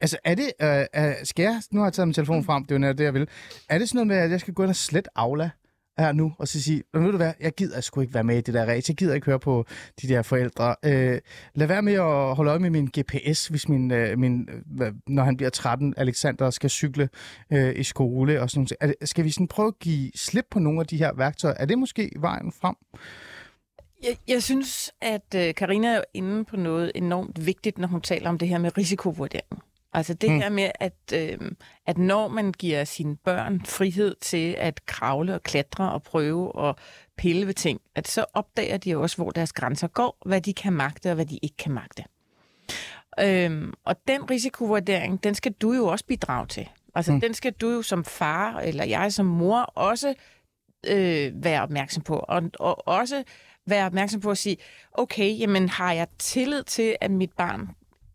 Altså, 0.00 0.18
er 0.24 0.34
det... 0.34 0.52
Øh, 0.62 1.14
skal 1.24 1.42
jeg... 1.42 1.62
Nu 1.72 1.80
har 1.80 1.86
jeg 1.86 1.92
taget 1.92 2.08
min 2.08 2.14
telefon 2.14 2.44
frem, 2.44 2.64
det 2.64 2.84
er 2.84 2.88
jo 2.88 2.92
det, 2.92 3.04
jeg 3.04 3.14
vil. 3.14 3.28
Er 3.68 3.78
det 3.78 3.88
sådan 3.88 3.96
noget 3.96 4.06
med, 4.06 4.16
at 4.16 4.30
jeg 4.30 4.40
skal 4.40 4.54
gå 4.54 4.62
ind 4.62 4.70
og 4.70 4.76
slette 4.76 5.10
Aula 5.14 5.50
her 5.98 6.12
nu, 6.12 6.32
og 6.38 6.48
så 6.48 6.62
sige, 6.62 6.82
"Men 6.94 7.04
ved 7.04 7.10
du 7.10 7.16
hvad, 7.16 7.32
jeg 7.40 7.52
gider 7.52 7.80
sgu 7.80 8.00
ikke 8.00 8.14
være 8.14 8.24
med 8.24 8.38
i 8.38 8.40
det 8.40 8.54
der 8.54 8.66
race, 8.66 8.90
jeg 8.90 8.96
gider 8.96 9.14
ikke 9.14 9.26
høre 9.26 9.38
på 9.40 9.64
de 10.02 10.08
der 10.08 10.22
forældre. 10.22 10.74
Øh, 10.84 11.18
lad 11.54 11.66
være 11.66 11.82
med 11.82 11.92
at 11.92 12.36
holde 12.36 12.50
øje 12.50 12.58
med 12.58 12.70
min 12.70 12.86
GPS, 12.98 13.46
hvis 13.46 13.68
min, 13.68 13.90
øh, 13.90 14.18
min 14.18 14.48
øh, 14.82 14.92
når 15.06 15.22
han 15.22 15.36
bliver 15.36 15.50
13, 15.50 15.94
Alexander 15.96 16.50
skal 16.50 16.70
cykle 16.70 17.08
øh, 17.52 17.72
i 17.76 17.82
skole 17.82 18.42
og 18.42 18.50
sådan 18.50 18.66
noget. 18.80 18.94
Det, 19.00 19.08
skal 19.08 19.24
vi 19.24 19.30
sådan 19.30 19.48
prøve 19.48 19.68
at 19.68 19.78
give 19.78 20.10
slip 20.14 20.44
på 20.50 20.58
nogle 20.58 20.80
af 20.80 20.86
de 20.86 20.96
her 20.96 21.12
værktøjer? 21.16 21.54
Er 21.58 21.64
det 21.64 21.78
måske 21.78 22.10
vejen 22.16 22.52
frem? 22.52 22.74
Jeg, 24.02 24.16
jeg 24.28 24.42
synes, 24.42 24.92
at 25.00 25.34
øh, 25.36 25.54
Karina 25.54 25.88
er 25.88 25.96
jo 25.96 26.02
inde 26.14 26.44
på 26.44 26.56
noget 26.56 26.92
enormt 26.94 27.46
vigtigt, 27.46 27.78
når 27.78 27.88
hun 27.88 28.00
taler 28.00 28.28
om 28.28 28.38
det 28.38 28.48
her 28.48 28.58
med 28.58 28.78
risikovurdering. 28.78 29.62
Altså 29.92 30.14
det 30.14 30.30
Mm. 30.30 30.40
her 30.40 30.48
med, 30.48 30.70
at, 30.80 31.12
øh, 31.14 31.38
at 31.86 31.98
når 31.98 32.28
man 32.28 32.52
giver 32.52 32.84
sine 32.84 33.16
børn 33.16 33.60
frihed 33.66 34.14
til 34.20 34.54
at 34.58 34.86
kravle 34.86 35.34
og 35.34 35.42
klatre 35.42 35.92
og 35.92 36.02
prøve 36.02 36.52
og 36.52 36.76
pille 37.16 37.46
ved 37.46 37.54
ting, 37.54 37.80
at 37.94 38.08
så 38.08 38.24
opdager 38.34 38.76
de 38.76 38.90
jo 38.90 39.02
også, 39.02 39.16
hvor 39.16 39.30
deres 39.30 39.52
grænser 39.52 39.86
går, 39.88 40.16
hvad 40.26 40.40
de 40.40 40.52
kan 40.54 40.72
magte 40.72 41.08
og 41.10 41.14
hvad 41.14 41.26
de 41.26 41.38
ikke 41.42 41.56
kan 41.56 41.72
magte. 41.72 42.04
Øhm, 43.20 43.72
og 43.84 43.96
den 44.08 44.30
risikovurdering, 44.30 45.24
den 45.24 45.34
skal 45.34 45.52
du 45.52 45.72
jo 45.72 45.86
også 45.86 46.04
bidrage 46.04 46.46
til. 46.46 46.68
Altså 46.94 47.12
mm. 47.12 47.20
den 47.20 47.34
skal 47.34 47.52
du 47.52 47.70
jo 47.70 47.82
som 47.82 48.04
far, 48.04 48.60
eller 48.60 48.84
jeg 48.84 49.12
som 49.12 49.26
mor, 49.26 49.60
også 49.60 50.14
øh, 50.86 51.32
være 51.44 51.62
opmærksom 51.62 52.02
på. 52.02 52.16
Og, 52.16 52.42
og 52.58 52.88
også 52.88 53.24
være 53.70 53.86
opmærksom 53.86 54.20
på 54.20 54.30
at 54.30 54.38
sige, 54.38 54.56
okay, 54.92 55.38
jamen 55.38 55.68
har 55.68 55.92
jeg 55.92 56.06
tillid 56.18 56.62
til, 56.62 56.96
at 57.00 57.10
mit 57.10 57.32
barn 57.32 57.68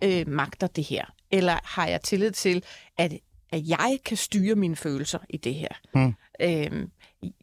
øh, 0.03 0.28
magter 0.28 0.68
det 0.68 0.84
her? 0.84 1.06
Eller 1.32 1.60
har 1.64 1.88
jeg 1.88 2.01
tillid 2.01 2.32
til, 2.32 2.64
at, 2.97 3.14
at 3.51 3.68
jeg 3.68 3.99
kan 4.06 4.18
styre 4.18 4.56
mine 4.56 4.76
følelser 4.76 5.20
i 5.30 5.38
det 5.38 5.53
her? 5.53 5.70
Mm. 5.95 6.16
Øhm, 6.41 6.91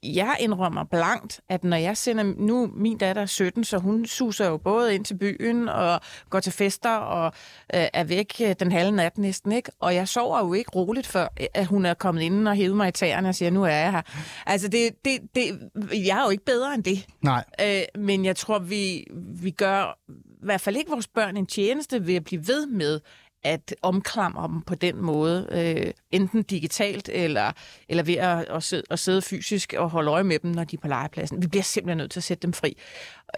jeg 0.02 0.36
indrømmer 0.40 0.84
blankt, 0.84 1.40
at 1.48 1.64
når 1.64 1.76
jeg 1.76 1.96
sender... 1.96 2.24
Nu 2.36 2.70
min 2.74 2.98
datter 2.98 3.22
er 3.22 3.26
17, 3.26 3.64
så 3.64 3.78
hun 3.78 4.06
suser 4.06 4.48
jo 4.48 4.56
både 4.56 4.94
ind 4.94 5.04
til 5.04 5.14
byen 5.14 5.68
og 5.68 6.00
går 6.30 6.40
til 6.40 6.52
fester 6.52 6.90
og 6.90 7.32
øh, 7.74 7.86
er 7.92 8.04
væk 8.04 8.32
øh, 8.42 8.54
den 8.60 8.72
halve 8.72 8.92
nat 8.92 9.18
næsten, 9.18 9.52
ikke? 9.52 9.72
Og 9.80 9.94
jeg 9.94 10.08
sover 10.08 10.38
jo 10.38 10.52
ikke 10.52 10.70
roligt, 10.70 11.06
før 11.06 11.28
øh, 11.40 11.46
at 11.54 11.66
hun 11.66 11.86
er 11.86 11.94
kommet 11.94 12.22
ind 12.22 12.48
og 12.48 12.54
hævet 12.54 12.76
mig 12.76 12.88
i 12.88 12.92
tæerne 12.92 13.28
og 13.28 13.34
siger, 13.34 13.50
nu 13.50 13.62
er 13.62 13.68
jeg 13.68 13.92
her. 13.92 14.02
Altså, 14.46 14.68
det, 14.68 15.04
det, 15.04 15.18
det, 15.34 15.70
jeg 16.06 16.18
er 16.18 16.24
jo 16.24 16.30
ikke 16.30 16.44
bedre 16.44 16.74
end 16.74 16.84
det. 16.84 17.06
Nej. 17.22 17.44
Øh, 17.60 17.82
men 17.98 18.24
jeg 18.24 18.36
tror, 18.36 18.58
vi, 18.58 19.06
vi 19.42 19.50
gør 19.50 19.98
i 20.08 20.44
hvert 20.44 20.60
fald 20.60 20.76
ikke 20.76 20.90
vores 20.90 21.08
børn 21.08 21.36
en 21.36 21.46
tjeneste 21.46 22.06
ved 22.06 22.14
at 22.14 22.24
blive 22.24 22.48
ved 22.48 22.66
med 22.66 23.00
at 23.44 23.74
omklamre 23.82 24.48
dem 24.48 24.60
på 24.62 24.74
den 24.74 24.96
måde, 25.02 25.46
øh, 25.50 25.90
enten 26.10 26.42
digitalt 26.42 27.08
eller, 27.12 27.52
eller 27.88 28.02
ved 28.02 28.14
at, 28.14 28.38
at, 28.50 28.62
sidde, 28.62 28.82
at 28.90 28.98
sidde 28.98 29.22
fysisk 29.22 29.74
og 29.78 29.90
holde 29.90 30.10
øje 30.10 30.24
med 30.24 30.38
dem, 30.38 30.50
når 30.50 30.64
de 30.64 30.76
er 30.76 30.80
på 30.80 30.88
legepladsen. 30.88 31.42
Vi 31.42 31.46
bliver 31.46 31.62
simpelthen 31.62 31.98
nødt 31.98 32.10
til 32.10 32.20
at 32.20 32.24
sætte 32.24 32.42
dem 32.42 32.52
fri. 32.52 32.76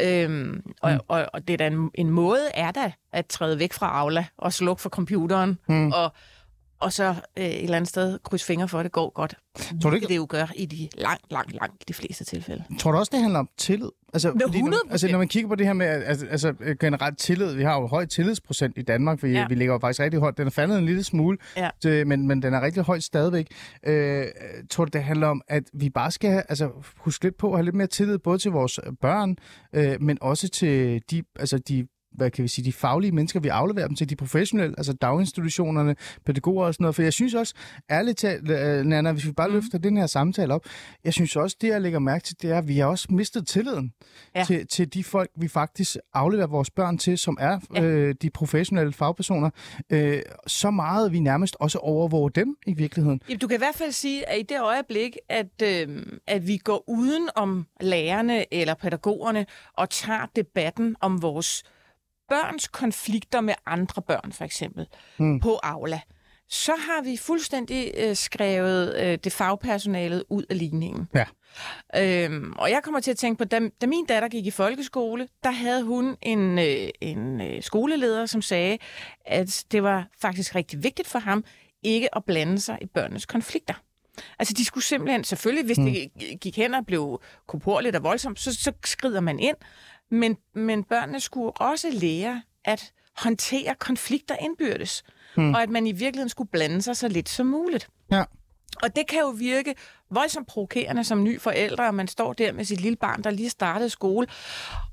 Øhm, 0.03 0.63
og, 0.83 0.93
Mm. 0.93 0.99
og, 1.09 1.27
og 1.33 1.49
det 1.49 1.55
er 1.55 1.59
da 1.59 1.67
en, 1.67 1.91
en 1.95 2.11
måde 2.11 2.49
er 2.55 2.71
der 2.71 2.91
at 3.13 3.27
træde 3.27 3.59
væk 3.59 3.73
fra 3.73 3.99
Aula 4.01 4.25
og 4.39 4.53
slukke 4.53 4.83
for 4.83 4.89
computeren, 4.91 5.59
Mm. 5.69 5.93
og, 5.93 6.13
og 6.85 6.93
så 6.93 7.05
øh, 7.39 7.45
et 7.45 7.63
eller 7.63 7.77
andet 7.77 7.89
sted 7.89 8.19
krydse 8.25 8.47
fingre 8.47 8.69
for, 8.69 8.79
at 8.79 8.85
det 8.85 8.93
går 8.93 9.11
godt. 9.15 9.35
Tror 9.83 9.91
du 9.91 9.97
ikke- 9.97 10.09
Det 10.09 10.17
jo 10.17 10.27
gør 10.29 10.47
i 10.57 10.67
de 10.67 10.89
langt, 10.99 11.23
langt, 11.31 11.53
langt 11.53 11.89
de 11.89 11.95
fleste 11.95 12.25
tilfælde. 12.25 12.65
Tror 12.79 12.93
du 12.93 12.99
også, 12.99 13.11
det 13.15 13.21
handler 13.21 13.39
om 13.39 13.49
tillid? 13.59 13.89
Altså, 14.15 14.33
fordi 14.47 14.61
når, 14.63 14.69
100%. 14.71 14.91
altså, 14.91 15.09
når 15.09 15.19
man 15.19 15.29
kigger 15.29 15.49
på 15.49 15.55
det 15.55 15.67
her 15.67 15.73
med 15.73 15.87
altså, 15.87 16.27
altså, 16.27 16.55
øh, 16.61 16.77
generelt 16.81 17.19
tillid, 17.19 17.55
vi 17.55 17.63
har 17.63 17.81
jo 17.81 17.87
høj 17.87 18.07
tillidsprocent 18.07 18.79
i 18.79 18.83
Danmark, 18.83 19.21
for 19.21 19.27
ja. 19.27 19.47
Vi 19.49 19.55
ligger 19.55 19.75
jo 19.75 19.79
faktisk 19.79 20.01
rigtig 20.01 20.21
højt. 20.21 20.39
Den 20.39 20.47
er 20.47 20.51
faldet 20.51 20.79
en 20.79 20.85
lille 20.87 21.05
smule, 21.05 21.39
Ja. 21.57 21.71
det, 21.83 22.07
men, 22.07 22.29
men 22.29 22.43
den 22.43 22.55
er 22.55 22.61
rigtig 22.63 22.83
højt 22.83 23.03
stadigvæk. 23.03 23.47
Øh, 23.87 24.25
tror 24.71 24.85
du, 24.85 24.91
det 24.93 25.03
handler 25.05 25.27
om, 25.27 25.43
at 25.49 25.63
vi 25.73 25.91
bare 25.91 26.11
skal 26.11 26.31
have, 26.31 26.43
altså, 26.49 26.71
huske 26.97 27.25
lidt 27.25 27.37
på 27.37 27.51
at 27.53 27.57
have 27.59 27.65
lidt 27.65 27.75
mere 27.77 27.87
tillid, 27.87 28.19
både 28.19 28.39
til 28.39 28.51
vores 28.51 28.81
børn, 29.01 29.37
øh, 29.73 29.97
men 30.03 30.19
også 30.21 30.49
til 30.49 31.03
de, 31.11 31.23
altså, 31.39 31.59
de 31.59 31.87
hvad 32.15 32.31
kan 32.31 32.43
vi 32.43 32.49
sige, 32.49 32.65
de 32.65 32.73
faglige 32.73 33.13
mennesker, 33.13 33.41
vi 33.41 33.49
afleverer 33.49 33.87
dem 33.87 33.97
til, 33.97 34.11
de 34.11 34.17
professionelle, 34.17 34.75
altså 34.79 34.93
daginstitutionerne, 34.93 35.97
pædagoger 36.27 36.67
og 36.67 36.75
sådan 36.75 36.83
noget. 36.85 36.95
For 36.95 37.03
jeg 37.03 37.13
synes 37.13 37.35
også, 37.35 37.55
ærligt 37.91 38.19
talt, 38.19 38.51
øh, 38.51 38.85
Nana, 38.85 39.13
hvis 39.13 39.27
vi 39.27 39.33
bare 39.33 39.49
Mhm. 39.49 39.55
løfter 39.55 39.79
den 39.79 39.97
her 39.97 40.07
samtale 40.07 40.55
op, 40.55 40.65
jeg 41.05 41.13
synes 41.13 41.37
også, 41.37 41.57
det 41.61 41.69
jeg 41.69 41.81
lægger 41.81 41.99
mærke 41.99 42.25
til, 42.25 42.43
det 42.43 42.51
er, 42.51 42.59
at 42.59 42.69
vi 42.69 42.79
har 42.79 42.87
også 42.87 43.07
mistet 43.11 43.47
tilliden 43.47 43.93
Ja. 44.37 44.45
til, 44.45 44.67
til 44.67 44.95
de 44.95 45.05
folk, 45.05 45.31
vi 45.37 45.49
faktisk 45.49 45.97
afleverer 46.15 46.47
vores 46.47 46.71
børn 46.71 46.99
til, 46.99 47.19
som 47.19 47.37
er 47.41 47.59
Ja. 47.75 47.83
øh, 47.83 48.15
de 48.23 48.31
professionelle 48.31 48.93
fagpersoner. 48.93 49.51
Øh, 49.91 50.23
så 50.47 50.71
meget, 50.71 51.13
vi 51.13 51.21
nærmest 51.21 51.57
også 51.61 51.79
overvåger 51.79 52.29
dem 52.29 52.57
i 52.67 52.75
virkeligheden. 52.75 53.21
Jamen, 53.29 53.39
du 53.39 53.47
kan 53.47 53.55
i 53.57 53.59
hvert 53.59 53.75
fald 53.75 53.93
sige, 53.93 54.29
at 54.29 54.39
i 54.39 54.43
det 54.43 54.61
øjeblik, 54.61 55.17
at, 55.29 55.63
øh, 55.63 56.07
at 56.27 56.47
vi 56.47 56.57
går 56.57 56.85
uden 56.89 57.29
om 57.37 57.67
lærerne 57.81 58.55
eller 58.55 58.75
pædagogerne 58.75 59.47
og 59.77 59.91
tager 59.91 60.27
debatten 60.37 60.97
om 61.01 61.23
vores 61.23 61.63
børns 62.29 62.69
konflikter 62.69 63.41
med 63.41 63.55
andre 63.67 64.03
børn, 64.03 64.33
for 64.33 64.45
eksempel, 64.45 64.87
Mm. 65.19 65.41
på 65.41 65.61
Aula, 65.63 66.01
så 66.49 66.73
har 66.73 67.03
vi 67.03 67.17
fuldstændig 67.17 67.93
øh, 67.97 68.17
skrevet 68.17 68.97
øh, 68.97 69.19
det 69.25 69.33
fagpersonalet 69.33 70.25
ud 70.31 70.45
af 70.51 70.59
ligningen. 70.59 71.09
Ja. 71.15 71.25
Øhm, 71.97 72.53
og 72.59 72.71
jeg 72.71 72.81
kommer 72.83 73.01
til 73.01 73.11
at 73.11 73.17
tænke 73.17 73.39
på, 73.39 73.45
da, 73.45 73.61
da 73.81 73.87
min 73.87 74.07
datter 74.07 74.29
gik 74.29 74.47
i 74.47 74.51
folkeskole, 74.51 75.29
der 75.45 75.51
havde 75.51 75.83
hun 75.83 76.17
en, 76.23 76.59
øh, 76.59 76.89
en 77.01 77.41
øh, 77.41 77.63
skoleleder, 77.63 78.27
som 78.27 78.43
sagde, 78.43 78.79
at 79.27 79.65
det 79.73 79.83
var 79.83 80.07
faktisk 80.21 80.55
rigtig 80.55 80.83
vigtigt 80.83 81.09
for 81.09 81.19
ham 81.19 81.45
ikke 81.83 82.17
at 82.17 82.25
blande 82.25 82.61
sig 82.61 82.79
i 82.81 82.87
børnenes 82.87 83.27
konflikter. 83.27 83.75
Altså, 84.39 84.55
de 84.55 84.65
skulle 84.65 84.85
simpelthen, 84.85 85.25
selvfølgelig, 85.25 85.65
hvis 85.67 85.79
mm. 85.79 85.85
det 85.85 86.11
gik 86.41 86.57
hen 86.57 86.75
og 86.75 86.87
blev 86.87 87.21
korporligt 87.47 87.97
og 87.97 88.03
voldsomt, 88.03 88.41
så, 88.41 88.55
så 88.55 88.73
skrider 88.85 89.21
man 89.21 89.39
ind. 89.39 89.57
Men, 90.11 90.37
men 90.55 90.85
børnene 90.85 91.21
skulle 91.21 91.51
også 91.51 91.91
lære 91.93 92.43
at 92.65 92.93
håndtere 93.17 93.75
konflikter 93.75 94.37
indbyrdes. 94.41 95.05
Mm. 95.37 95.55
Og 95.55 95.63
at 95.63 95.71
man 95.71 95.87
i 95.87 95.93
virkeligheden 95.93 96.29
skulle 96.29 96.51
blande 96.51 96.83
sig 96.83 96.97
så 96.97 97.09
lidt 97.09 97.29
som 97.29 97.47
muligt. 97.47 97.89
Ja. 98.11 98.25
Og 98.83 98.97
det 98.97 99.07
kan 99.07 99.19
jo 99.19 99.29
virke 99.29 99.75
voldsomt 100.11 100.47
provokerende 100.47 101.05
som 101.05 101.25
ny 101.25 101.41
forældre, 101.41 101.87
og 101.87 101.95
man 101.95 102.09
står 102.09 102.33
der 102.33 102.53
med 102.53 102.65
sit 102.65 102.81
lille 102.81 102.97
barn, 102.97 103.23
der 103.23 103.31
lige 103.31 103.51
startede 103.51 103.91
skole. 103.91 104.27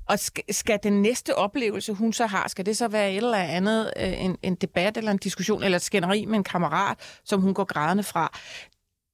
Og 0.08 0.18
skal, 0.18 0.44
skal 0.50 0.78
den 0.82 1.02
næste 1.02 1.34
oplevelse, 1.34 1.92
hun 1.92 2.12
så 2.12 2.26
har, 2.26 2.48
skal 2.48 2.66
det 2.66 2.76
så 2.76 2.88
være 2.88 3.10
et 3.10 3.16
eller 3.16 3.38
andet, 3.38 3.92
øh, 3.96 4.24
en, 4.24 4.38
en 4.42 4.54
debat 4.54 4.96
eller 4.96 5.10
en 5.10 5.18
diskussion, 5.18 5.62
eller 5.62 5.76
et 5.76 5.82
skænderi 5.82 6.24
med 6.26 6.34
en 6.36 6.44
kammerat, 6.44 7.20
som 7.24 7.40
hun 7.40 7.54
går 7.54 7.64
grædende 7.64 8.02
fra? 8.02 8.38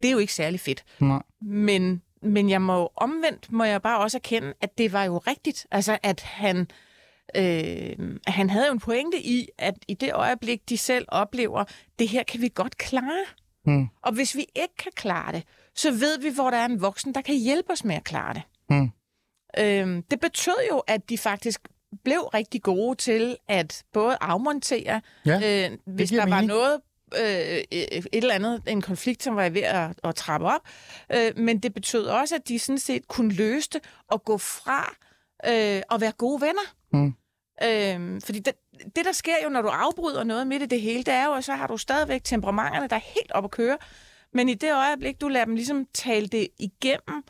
Det 0.02 0.08
er 0.08 0.12
jo 0.12 0.18
ikke 0.18 0.34
særlig 0.34 0.60
fedt. 0.60 0.84
Nej. 1.00 1.22
Men, 1.42 2.02
men 2.22 2.50
jeg 2.50 2.62
må 2.62 2.92
omvendt, 2.96 3.52
må 3.52 3.64
jeg 3.64 3.82
bare 3.82 3.98
også 4.00 4.16
erkende, 4.18 4.54
at 4.60 4.78
det 4.78 4.92
var 4.92 5.04
jo 5.04 5.18
rigtigt. 5.18 5.66
Altså, 5.70 5.98
at 6.02 6.20
han, 6.20 6.66
øh, 7.36 8.16
han 8.26 8.50
havde 8.50 8.66
jo 8.66 8.72
en 8.72 8.78
pointe 8.80 9.20
i, 9.26 9.48
at 9.58 9.74
i 9.88 9.94
det 9.94 10.12
øjeblik, 10.12 10.68
de 10.68 10.78
selv 10.78 11.04
oplever, 11.08 11.64
det 11.98 12.08
her 12.08 12.22
kan 12.22 12.40
vi 12.40 12.50
godt 12.54 12.78
klare. 12.78 13.24
Mm. 13.66 13.88
Og 14.02 14.12
hvis 14.12 14.36
vi 14.36 14.40
ikke 14.56 14.74
kan 14.78 14.92
klare 14.96 15.32
det, 15.32 15.42
så 15.74 15.90
ved 15.90 16.18
vi, 16.20 16.28
hvor 16.34 16.50
der 16.50 16.56
er 16.56 16.64
en 16.66 16.80
voksen, 16.80 17.14
der 17.14 17.20
kan 17.20 17.34
hjælpe 17.34 17.70
os 17.72 17.84
med 17.84 17.94
at 17.96 18.04
klare 18.04 18.34
det. 18.34 18.42
Mm. 18.70 18.90
Øhm, 19.58 20.02
det 20.02 20.20
betød 20.20 20.56
jo, 20.70 20.78
at 20.78 21.08
de 21.08 21.18
faktisk 21.18 21.60
blev 22.04 22.18
rigtig 22.20 22.62
gode 22.62 22.94
til 22.94 23.36
at 23.48 23.82
både 23.92 24.16
afmontere, 24.20 25.00
Ja, 25.26 25.68
øh, 25.70 25.78
hvis 25.86 26.10
der 26.10 26.16
var 26.18 26.26
mening. 26.26 26.46
noget, 26.46 26.80
øh, 27.16 27.58
et 27.70 28.06
eller 28.12 28.34
andet, 28.34 28.62
en 28.66 28.82
konflikt, 28.82 29.22
som 29.22 29.36
var 29.36 29.48
ved 29.48 29.62
at, 29.62 29.90
at 30.04 30.14
trappe 30.14 30.46
op. 30.46 30.60
Øh, 31.14 31.32
men 31.36 31.58
det 31.58 31.74
betød 31.74 32.06
også, 32.06 32.34
at 32.34 32.48
de 32.48 32.58
sådan 32.58 32.78
set 32.78 33.08
kunne 33.08 33.32
løse 33.32 33.68
det 33.72 33.82
og 34.10 34.24
gå 34.24 34.38
fra 34.38 34.94
øh, 35.46 35.82
og 35.90 36.00
være 36.00 36.12
gode 36.12 36.40
venner. 36.40 36.74
Mm. 36.92 37.14
Øhm, 37.64 38.20
fordi 38.20 38.38
det, 38.38 38.52
det, 38.96 39.04
der 39.04 39.12
sker 39.12 39.34
jo, 39.44 39.48
når 39.48 39.62
du 39.62 39.68
afbryder 39.68 40.24
noget 40.24 40.46
midt 40.46 40.62
i 40.62 40.66
det 40.66 40.80
hele, 40.80 41.02
det 41.02 41.14
er 41.14 41.24
jo, 41.24 41.32
at 41.32 41.44
så 41.44 41.52
har 41.52 41.66
du 41.66 41.76
stadigvæk 41.76 42.24
temperamenterne, 42.24 42.88
der 42.88 42.96
er 42.96 43.00
helt 43.14 43.32
op 43.32 43.44
at 43.44 43.50
køre. 43.50 43.78
Men 44.34 44.48
i 44.48 44.54
det 44.54 44.74
øjeblik, 44.74 45.20
du 45.20 45.28
lader 45.28 45.44
dem 45.44 45.54
ligesom 45.54 45.86
tale 45.94 46.26
det 46.26 46.48
igennem, 46.58 47.24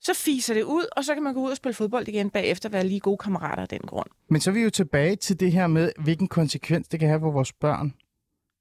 så 0.00 0.14
fiser 0.14 0.54
det 0.54 0.62
ud, 0.62 0.86
og 0.96 1.04
så 1.04 1.14
kan 1.14 1.22
man 1.22 1.34
gå 1.34 1.40
ud 1.40 1.50
og 1.50 1.56
spille 1.56 1.74
fodbold 1.74 2.08
igen 2.08 2.30
bagefter, 2.30 2.68
være 2.68 2.86
lige 2.86 3.00
gode 3.00 3.18
kammerater 3.18 3.62
af 3.62 3.68
den 3.68 3.78
grund. 3.78 4.06
Men 4.30 4.40
så 4.40 4.50
er 4.50 4.54
vi 4.54 4.60
jo 4.60 4.70
tilbage 4.70 5.16
til 5.16 5.40
det 5.40 5.52
her 5.52 5.66
med, 5.66 5.92
hvilken 5.98 6.28
konsekvens 6.28 6.88
det 6.88 7.00
kan 7.00 7.08
have 7.08 7.20
for 7.20 7.30
vores 7.30 7.52
børn 7.52 7.94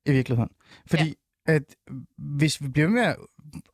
i 0.05 0.11
virkeligheden. 0.11 0.51
Fordi 0.87 1.15
ja. 1.47 1.53
at 1.53 1.63
hvis 2.17 2.63
vi 2.63 2.67
bliver 2.67 2.89
med 2.89 3.01
at 3.01 3.15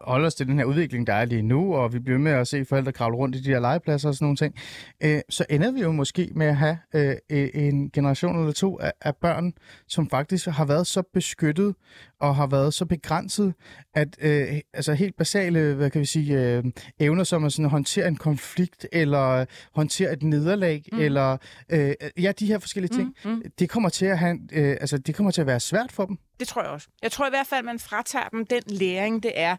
holde 0.02 0.26
os 0.26 0.36
til 0.36 0.48
den 0.48 0.58
her 0.58 0.66
udvikling, 0.66 1.08
der 1.08 1.14
er 1.14 1.26
lige 1.26 1.42
nu, 1.42 1.76
og 1.76 1.94
vi 1.94 2.00
bliver 2.00 2.20
med 2.20 2.32
at 2.32 2.48
se 2.48 2.66
forældre 2.66 2.92
kravle 2.92 3.18
rundt 3.18 3.36
i 3.36 3.42
de 3.42 3.50
her 3.50 3.60
legepladser 3.60 4.10
og 4.10 4.16
sådan 4.16 4.26
nogle 4.26 4.38
ting, 4.38 4.56
øh, 5.04 5.22
så 5.30 5.46
ender 5.50 5.72
vi 5.72 5.82
jo 5.82 5.92
måske 5.92 6.32
med 6.36 6.48
at 6.48 6.56
have 6.56 6.78
øh, 6.96 7.16
en 7.54 7.90
generation 7.92 8.40
eller 8.40 8.54
to 8.54 8.80
af, 8.80 8.94
af 9.02 9.16
børn, 9.16 9.54
som 9.88 10.10
faktisk 10.10 10.48
har 10.48 10.66
været 10.66 10.88
så 10.88 11.04
beskyttet 11.14 11.76
og 12.20 12.36
har 12.36 12.48
været 12.48 12.74
så 12.74 12.86
begrænset, 12.86 13.54
at 13.94 14.18
øh, 14.22 14.60
altså 14.74 14.94
helt 14.94 15.18
basale, 15.18 15.74
hvad 15.74 15.90
kan 15.92 16.02
vi 16.02 16.06
sige, 16.06 16.34
øh, 16.40 16.64
evner 17.00 17.24
som 17.24 17.44
at 17.46 17.54
sådan 17.54 17.70
håndtere 17.70 18.08
en 18.08 18.16
konflikt, 18.16 18.88
eller 18.92 19.46
håndtere 19.76 20.14
et 20.14 20.24
nederlag, 20.24 20.84
mm. 20.92 21.00
eller 21.00 21.38
øh, 21.70 21.94
ja, 22.22 22.32
de 22.32 22.46
her 22.46 22.60
forskellige 22.60 22.98
ting, 22.98 23.16
Mm, 23.26 23.32
mm. 23.32 23.44
det 23.60 23.70
kommer 23.70 23.90
til 23.90 24.06
at 24.06 24.18
have, 24.20 24.40
øh, 24.52 24.78
altså 24.82 24.98
det 24.98 25.16
kommer 25.16 25.32
til 25.32 25.42
at 25.42 25.48
være 25.48 25.60
svært 25.60 25.92
for 25.92 26.06
dem. 26.06 26.18
Det 26.40 26.48
tror 26.48 26.62
jeg 26.62 26.72
også. 26.72 26.88
Jeg 27.02 27.12
tror 27.12 27.28
i 27.28 27.30
hvert 27.30 27.48
fald, 27.48 27.60
at 27.60 27.66
man 27.66 27.80
fratager 27.80 28.30
dem 28.30 28.46
den 28.46 28.64
læring, 28.68 29.24
det 29.24 29.32
er 29.36 29.56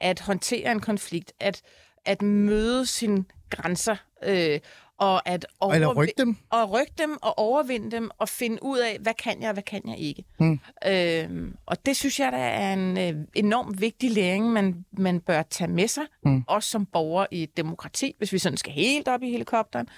at 0.00 0.20
håndtere 0.20 0.72
en 0.72 0.80
konflikt, 0.80 1.32
at, 1.40 1.62
at 2.06 2.22
møde 2.22 2.86
sine 2.86 3.24
grænser, 3.50 3.96
øh, 4.24 4.58
og 5.00 5.28
at 5.28 5.46
Eller 5.74 5.88
overvi- 5.88 5.96
rykke 5.96 6.14
dem. 6.18 6.36
og 6.50 6.70
rykke 6.72 6.92
dem 6.98 7.18
og 7.22 7.38
overvinde 7.38 7.90
dem 7.90 8.10
og 8.18 8.28
finde 8.28 8.58
ud 8.62 8.78
af, 8.78 8.98
hvad 9.00 9.14
kan 9.14 9.40
jeg, 9.40 9.48
og 9.48 9.52
hvad 9.52 9.62
kan 9.62 9.82
jeg 9.88 9.98
ikke. 9.98 10.24
Mm. 10.40 10.60
Øhm, 10.86 11.56
og 11.66 11.86
det 11.86 11.96
synes 11.96 12.20
jeg, 12.20 12.32
der 12.32 12.38
er 12.38 12.72
en 12.72 12.98
øh, 12.98 13.14
enormt 13.34 13.80
vigtig 13.80 14.10
læring, 14.10 14.46
man, 14.52 14.84
man 14.92 15.20
bør 15.20 15.42
tage 15.42 15.70
med 15.70 15.88
sig, 15.88 16.04
Mm. 16.24 16.44
også 16.48 16.68
som 16.70 16.86
borger 16.86 17.26
i 17.30 17.42
et 17.42 17.56
demokrati, 17.56 18.14
hvis 18.18 18.32
vi 18.32 18.38
sådan 18.38 18.56
skal 18.58 18.72
helt 18.72 19.08
op 19.08 19.22
i 19.22 19.30
helikopteren. 19.30 19.88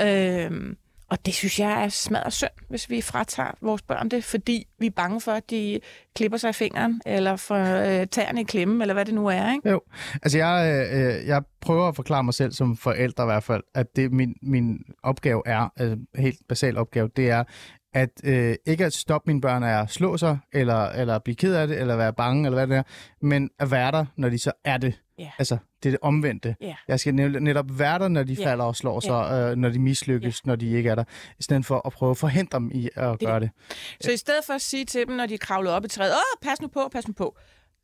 Øhm, 0.00 0.76
og 1.10 1.26
det 1.26 1.34
synes 1.34 1.60
jeg 1.60 1.84
er 1.84 1.88
smadret 1.88 2.32
synd, 2.32 2.50
hvis 2.68 2.90
vi 2.90 3.00
fratager 3.00 3.50
vores 3.60 3.82
børn 3.82 4.08
det, 4.08 4.24
fordi 4.24 4.66
vi 4.78 4.86
er 4.86 4.90
bange 4.90 5.20
for, 5.20 5.32
at 5.32 5.50
de 5.50 5.80
klipper 6.14 6.38
sig 6.38 6.50
i 6.50 6.52
fingeren, 6.52 7.00
eller 7.06 7.36
får 7.36 7.56
øh, 7.56 8.06
tæerne 8.06 8.40
i 8.40 8.44
klemme, 8.44 8.84
eller 8.84 8.94
hvad 8.94 9.04
det 9.04 9.14
nu 9.14 9.26
er. 9.26 9.52
Ikke? 9.52 9.70
Jo, 9.70 9.80
altså 10.22 10.38
jeg, 10.38 10.86
øh, 10.92 11.26
jeg 11.26 11.42
prøver 11.60 11.88
at 11.88 11.96
forklare 11.96 12.24
mig 12.24 12.34
selv 12.34 12.52
som 12.52 12.76
forældre 12.76 13.24
i 13.24 13.26
hvert 13.26 13.42
fald, 13.42 13.62
at 13.74 13.96
det 13.96 14.12
min, 14.12 14.34
min 14.42 14.78
opgave 15.02 15.42
er, 15.46 15.68
øh, 15.80 15.96
helt 16.16 16.38
basal 16.48 16.76
opgave, 16.76 17.10
det 17.16 17.30
er 17.30 17.44
at 17.94 18.10
øh, 18.24 18.54
ikke 18.66 18.84
at 18.84 18.92
stoppe 18.92 19.30
mine 19.30 19.40
børn 19.40 19.62
af 19.62 19.82
at 19.82 19.90
slå 19.90 20.16
sig, 20.16 20.38
eller, 20.52 20.84
eller 20.86 21.18
blive 21.18 21.36
ked 21.36 21.54
af 21.54 21.66
det, 21.66 21.80
eller 21.80 21.96
være 21.96 22.12
bange, 22.12 22.46
eller 22.46 22.56
hvad 22.56 22.66
det 22.66 22.76
er, 22.76 22.82
men 23.22 23.50
at 23.58 23.70
være 23.70 23.90
der, 23.90 24.04
når 24.16 24.28
de 24.28 24.38
så 24.38 24.52
er 24.64 24.76
det. 24.76 25.00
Ja. 25.18 25.30
Altså, 25.38 25.58
det 25.86 25.94
er 25.94 25.98
det 25.98 25.98
omvendte. 26.02 26.56
Ja. 26.60 26.74
Jeg 26.88 27.00
skal 27.00 27.14
net- 27.14 27.42
netop 27.42 27.66
være 27.78 27.98
der, 27.98 28.08
når 28.08 28.22
de 28.22 28.32
Ja. 28.34 28.46
falder 28.46 28.64
og 28.64 28.76
slår 28.76 29.00
sig, 29.00 29.32
øh, 29.50 29.56
når 29.56 29.68
de 29.68 29.78
mislykkes, 29.78 30.46
når 30.46 30.56
de 30.56 30.70
ikke 30.70 30.90
er 30.90 30.94
der, 30.94 31.04
i 31.38 31.42
stedet 31.42 31.66
for 31.66 31.86
at 31.86 31.92
prøve 31.92 32.10
at 32.10 32.16
forhindre 32.16 32.58
dem 32.58 32.70
i 32.74 32.88
at 32.94 33.20
Det- 33.20 33.28
gøre 33.28 33.40
det. 33.40 33.50
Så 34.00 34.10
i 34.12 34.16
stedet 34.16 34.44
for 34.46 34.52
at 34.52 34.60
sige 34.62 34.84
til 34.84 35.06
dem, 35.06 35.16
når 35.16 35.26
de 35.26 35.38
kravler 35.38 35.70
op 35.70 35.84
i 35.84 35.88
træet, 35.88 36.12
åh, 36.12 36.48
pas 36.48 36.60
nu 36.60 36.68
på, 36.68 36.88
pas 36.92 37.08
nu 37.08 37.14
på, 37.14 37.36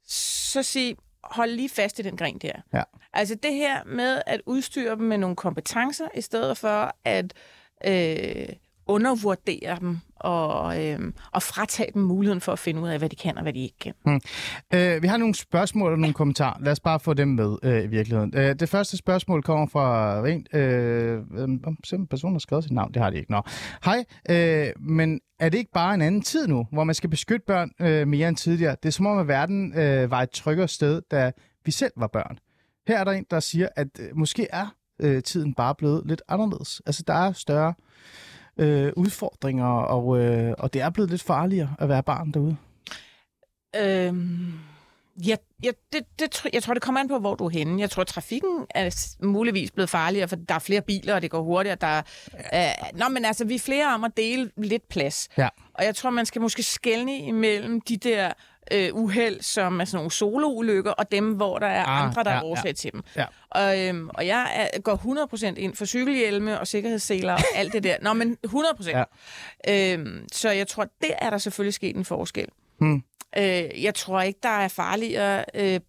så 0.07 0.63
sig, 0.63 0.97
hold 1.25 1.51
lige 1.51 1.69
fast 1.69 1.99
i 1.99 2.03
den 2.03 2.17
gren 2.17 2.39
der. 2.39 2.53
Ja. 2.75 2.83
Altså 3.13 3.35
det 3.35 3.55
her 3.55 3.85
med 3.87 4.23
at 4.27 4.41
udstyre 4.47 4.91
dem 4.97 5.05
med 5.05 5.19
nogle 5.19 5.37
kompetencer, 5.37 6.09
i 6.15 6.21
stedet 6.21 6.59
for 6.59 6.97
at 7.05 7.35
øh, 7.87 8.47
undervurdere 8.87 9.79
dem 9.81 9.99
og, 10.17 10.87
øh, 10.87 11.13
og 11.33 11.43
fratage 11.43 11.91
dem 11.95 12.03
muligheden 12.03 12.41
for 12.41 12.53
at 12.53 12.59
finde 12.59 12.81
ud 12.81 12.89
af, 12.89 12.99
hvad 12.99 13.09
de 13.09 13.17
kan 13.17 13.37
og 13.37 13.43
hvad 13.43 13.53
de 13.53 13.63
ikke 13.63 13.79
kan. 13.79 13.95
Hmm. 14.05 14.21
Øh, 14.75 15.03
vi 15.03 15.07
har 15.07 15.17
nogle 15.17 15.35
spørgsmål 15.35 15.93
og 15.93 15.99
nogle 15.99 16.15
kommentarer. 16.15 16.59
Lad 16.61 16.73
os 16.73 16.81
bare 16.81 17.01
få 17.01 17.15
dem 17.15 17.29
med 17.29 17.57
øh, 17.63 17.85
i 17.85 17.87
virkeligheden. 17.87 18.33
Øh, 18.37 18.55
det 18.61 18.69
første 18.69 18.97
spørgsmål 18.97 19.43
kommer 19.43 19.67
fra 19.67 20.29
en 20.29 20.47
øh, 20.53 21.19
øh, 21.19 22.07
person, 22.11 22.31
der 22.31 22.35
har 22.35 22.39
skrevet 22.39 22.65
sit 22.65 22.73
navn. 22.73 22.95
Det 22.95 23.03
har 23.03 23.11
de 23.11 23.17
ikke. 23.17 23.31
Nå. 23.31 23.43
Hej, 23.85 24.05
øh, 24.31 24.69
men 24.81 25.21
er 25.41 25.49
det 25.49 25.59
ikke 25.59 25.73
bare 25.75 25.95
en 25.95 26.03
anden 26.03 26.23
tid 26.23 26.47
nu, 26.47 26.67
hvor 26.73 26.85
man 26.85 26.95
skal 26.95 27.11
beskytte 27.11 27.45
børn 27.47 27.71
øh, 27.81 28.09
mere 28.09 28.29
end 28.29 28.37
tidligere? 28.37 28.77
Det 28.83 28.89
er 28.89 28.93
som 28.93 29.07
om, 29.07 29.19
at 29.19 29.29
verden 29.29 29.79
øh, 29.79 30.11
var 30.11 30.23
et 30.23 30.31
tryggere 30.31 30.69
sted, 30.69 31.03
da 31.11 31.33
vi 31.65 31.71
selv 31.71 31.93
var 31.97 32.07
børn. 32.07 32.39
Her 32.89 32.99
er 32.99 33.05
der 33.05 33.13
en, 33.13 33.27
der 33.31 33.41
siger, 33.41 33.69
at 33.77 33.89
øh, 34.01 34.17
måske 34.17 34.47
er 34.51 34.67
øh, 35.01 35.23
tiden 35.23 35.55
bare 35.55 35.75
blevet 35.75 36.03
lidt 36.07 36.23
anderledes. 36.29 36.83
Altså, 36.87 37.03
der 37.07 37.15
er 37.15 37.33
større 37.33 37.75
øh, 38.59 38.93
udfordringer, 38.97 39.67
og, 39.67 40.19
øh, 40.19 40.55
og 40.59 40.73
det 40.73 40.81
er 40.81 40.91
blevet 40.91 41.11
lidt 41.11 41.23
farligere 41.23 41.75
at 41.79 41.89
være 41.89 42.03
barn 42.03 42.33
derude. 42.33 42.57
Øhm, 43.77 44.53
ja, 45.27 45.37
ja, 45.63 45.71
det, 45.93 46.03
det, 46.19 46.47
jeg 46.53 46.63
tror, 46.63 46.75
det 46.75 46.83
kommer 46.83 47.01
an 47.01 47.09
på, 47.09 47.19
hvor 47.19 47.35
du 47.35 47.45
er 47.45 47.51
henne. 47.51 47.81
Jeg 47.81 47.91
tror, 47.91 48.05
trafikken 48.05 48.67
er 48.71 49.15
muligvis 49.25 49.71
blevet 49.71 49.91
farligere, 49.91 50.29
for 50.29 50.37
der 50.37 50.55
er 50.55 50.59
flere 50.59 50.81
biler, 50.81 51.15
og 51.15 51.23
det 51.23 51.31
går 51.31 51.43
hurtigere. 51.43 51.77
Der 51.81 51.87
er, 51.87 52.03
øh, 52.55 52.99
nå, 52.99 53.09
men 53.09 53.25
altså, 53.25 53.45
vi 53.45 53.55
er 53.55 53.59
flere 53.59 53.95
om 53.95 54.05
at 54.05 54.17
dele 54.17 54.51
lidt 54.57 54.89
plads. 54.89 55.29
Ja. 55.39 55.49
Og 55.75 55.85
jeg 55.85 55.95
tror, 55.95 56.11
man 56.11 56.27
skal 56.27 56.43
måske 56.43 56.63
skelne 56.63 57.19
imellem 57.19 57.81
de 57.81 57.97
der 57.97 58.33
øh, 58.73 58.95
uheld, 58.95 59.41
som 59.41 59.81
er 59.81 59.85
sådan 59.85 59.97
nogle 59.97 60.11
soloulykker, 60.11 60.91
og 60.91 61.13
dem, 61.13 61.33
hvor 61.33 61.59
der 61.59 61.67
er 61.67 61.85
Ah, 61.85 62.07
andre, 62.07 62.25
der 62.25 62.31
ja, 62.31 62.37
er 62.37 62.43
årsag 62.43 62.67
ja. 62.67 62.73
til 62.73 62.93
dem. 62.93 63.03
Ja. 63.17 63.25
Og, 63.51 63.81
øhm, 63.81 64.09
og 64.15 64.27
jeg 64.27 64.69
er, 64.75 64.81
går 64.81 65.55
100% 65.55 65.55
ind 65.57 65.75
for 65.75 65.85
cykelhjelme 65.85 66.61
og 66.61 66.67
sikkerhedsseler 66.67 67.33
og 67.33 67.41
alt 67.55 67.73
det 67.73 67.83
der. 67.83 67.97
Nå, 68.03 68.13
men 68.13 68.37
100%. 68.47 68.91
Ja. 68.93 69.05
Øhm, 69.95 70.27
så 70.33 70.51
jeg 70.51 70.69
tror, 70.69 70.85
det 71.01 71.11
er 71.19 71.31
der 71.31 71.39
selvfølgelig 71.39 71.75
sket 71.75 71.97
en 71.97 72.05
forskel. 72.05 72.49
Hmm. 72.79 73.03
Øh, 73.39 73.83
jeg 73.83 73.95
tror 73.95 74.21
ikke, 74.23 74.39
der 74.43 74.49
er 74.49 74.69
farligere 74.69 75.45
øh, 75.55 75.81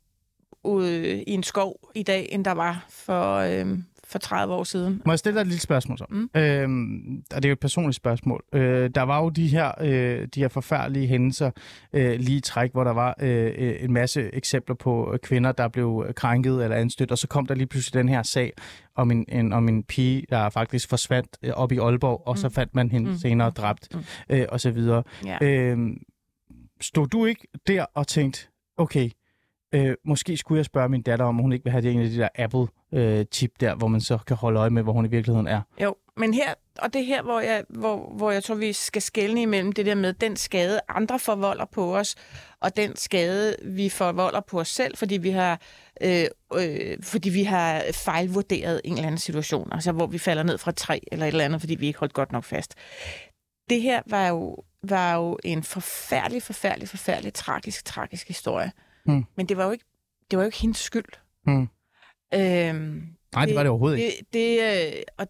ude 0.64 1.24
i 1.24 1.32
en 1.32 1.44
skov 1.44 1.80
i 1.96 2.04
dag, 2.04 2.28
end 2.32 2.46
der 2.46 2.52
var 2.52 2.86
for, 2.90 3.36
øh, 3.36 3.78
for 4.14 4.20
30 4.20 4.54
år 4.54 4.64
siden. 4.64 5.02
Må 5.06 5.12
jeg 5.12 5.20
stille 5.20 5.36
dig 5.36 5.42
et 5.42 5.48
lille 5.48 5.62
spørgsmål 5.62 5.98
så? 5.98 6.06
Mm. 6.10 6.30
Øhm, 6.36 7.24
og 7.36 7.44
det 7.44 7.46
er 7.46 7.50
jo 7.50 7.54
et 7.54 7.60
personligt 7.60 7.96
spørgsmål. 7.96 8.44
Øh, 8.54 8.90
der 8.96 9.02
var 9.02 9.22
jo 9.24 9.30
de 9.30 9.48
her, 9.48 9.72
øh, 9.82 10.28
de 10.36 10.40
her 10.40 10.48
forfærdelige 10.48 11.08
hændelser 11.08 11.52
øh, 11.94 12.20
lige 12.20 12.38
i 12.38 12.42
træk, 12.42 12.72
hvor 12.72 12.84
der 12.84 12.92
var 12.94 13.16
øh, 13.22 13.76
en 13.80 13.94
masse 13.94 14.36
eksempler 14.36 14.76
på 14.76 15.14
øh, 15.14 15.20
kvinder, 15.20 15.52
der 15.52 15.68
blev 15.68 16.06
krænket 16.16 16.64
eller 16.64 16.78
anstødt, 16.78 17.12
og 17.12 17.18
så 17.18 17.28
kom 17.28 17.46
der 17.46 17.56
lige 17.56 17.68
pludselig 17.68 18.00
den 18.00 18.10
her 18.10 18.24
sag 18.24 18.54
om 18.96 19.12
en, 19.12 19.26
en, 19.30 19.54
om 19.54 19.70
en 19.70 19.84
pige, 19.84 20.26
der 20.30 20.50
faktisk 20.50 20.90
forsvandt 20.90 21.38
øh, 21.44 21.52
op 21.56 21.72
i 21.72 21.78
Aalborg, 21.78 22.24
og 22.28 22.38
så 22.38 22.48
Mm. 22.48 22.54
fandt 22.54 22.76
man 22.76 22.92
hende 22.92 23.10
Mm. 23.12 23.18
senere 23.18 23.50
dræbt, 23.50 23.88
Mm. 23.96 24.02
øh, 24.30 24.46
og 24.50 24.60
så 24.62 24.72
videre. 24.72 25.04
Ja. 25.26 25.38
Øhm, 25.42 25.98
stod 26.82 27.08
du 27.08 27.26
ikke 27.26 27.48
der 27.68 27.86
og 27.96 28.08
tænkte, 28.08 28.48
okay, 28.78 29.10
øh, 29.74 29.96
måske 30.06 30.38
skulle 30.38 30.58
jeg 30.58 30.66
spørge 30.66 30.90
min 30.90 31.02
datter, 31.02 31.26
om 31.26 31.38
hun 31.38 31.54
ikke 31.54 31.64
vil 31.64 31.72
have 31.72 31.82
det 31.82 31.92
en 31.92 32.02
af 32.02 32.10
de 32.10 32.18
der 32.18 32.30
Apple-chip 32.36 33.52
øh, 33.52 33.68
der, 33.68 33.76
hvor 33.76 33.88
man 33.88 34.02
så 34.02 34.18
kan 34.18 34.38
holde 34.38 34.60
øje 34.60 34.70
med, 34.70 34.84
hvor 34.84 34.94
hun 34.94 35.06
i 35.06 35.10
virkeligheden 35.10 35.48
er. 35.48 35.62
Jo, 35.82 35.96
men 36.18 36.34
her, 36.34 36.54
og 36.80 36.94
det 36.94 37.02
er 37.02 37.06
her, 37.06 37.22
hvor 37.22 37.40
jeg, 37.40 37.64
hvor, 37.70 38.14
hvor 38.18 38.32
jeg 38.32 38.44
tror, 38.44 38.56
vi 38.56 38.74
skal 38.74 39.02
skelne 39.02 39.42
imellem 39.42 39.72
det 39.72 39.86
der 39.86 39.96
med 39.96 40.14
den 40.14 40.36
skade, 40.36 40.80
andre 40.90 41.20
forvolder 41.20 41.66
på 41.66 41.98
os, 41.98 42.16
og 42.60 42.76
den 42.76 42.96
skade, 42.96 43.56
vi 43.64 43.90
forvolder 43.90 44.42
på 44.42 44.60
os 44.60 44.68
selv, 44.68 44.98
fordi 44.98 45.18
vi 45.18 45.30
har, 45.30 45.62
øh, 46.02 46.26
øh, 46.56 46.98
fordi 47.04 47.30
vi 47.30 47.44
har 47.44 47.84
fejlvurderet 47.94 48.82
en 48.84 48.94
eller 48.94 49.08
anden 49.08 49.20
situation, 49.20 49.70
altså 49.72 49.92
hvor 49.92 50.08
vi 50.08 50.18
falder 50.18 50.44
ned 50.44 50.58
fra 50.58 50.72
træ 50.72 51.00
eller 51.12 51.26
et 51.26 51.32
eller 51.32 51.46
andet, 51.46 51.62
fordi 51.62 51.76
vi 51.76 51.88
ikke 51.88 52.00
holdt 52.00 52.14
godt 52.14 52.32
nok 52.32 52.44
fast. 52.44 52.76
Det 53.70 53.82
her 53.82 54.02
var 54.06 54.28
jo, 54.28 54.64
var 54.84 55.16
jo 55.16 55.38
en 55.44 55.64
forfærdelig, 55.64 56.44
forfærdelig, 56.44 56.90
forfærdelig 56.90 57.34
tragisk, 57.34 57.86
tragisk 57.86 58.28
historie. 58.28 58.72
Mm. 59.06 59.26
Men 59.36 59.46
det 59.46 59.58
var 59.58 59.66
jo 59.66 59.72
ikke 59.72 59.86
det 60.32 60.38
var 60.38 60.44
jo 60.44 60.46
ikke 60.48 60.58
hendes 60.62 60.78
skyld. 60.78 61.06
Mm. 61.48 61.68
Øhm, 62.34 63.08
Nej, 63.34 63.46
det 63.46 63.56
var 63.56 63.64
det 63.64 63.70
overhovedet 63.70 63.98
ikke. 64.00 64.18
det, 64.34 64.34
det, 64.34 64.94
øh, 64.98 65.02
og, 65.18 65.28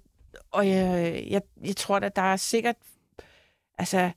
og 0.51 0.67
jeg, 0.69 1.24
jeg, 1.30 1.41
jeg 1.65 1.76
tror, 1.76 1.97
at 1.97 2.15
der 2.15 2.21
er 2.21 2.36
sikkert... 2.36 2.76
Altså, 3.78 4.11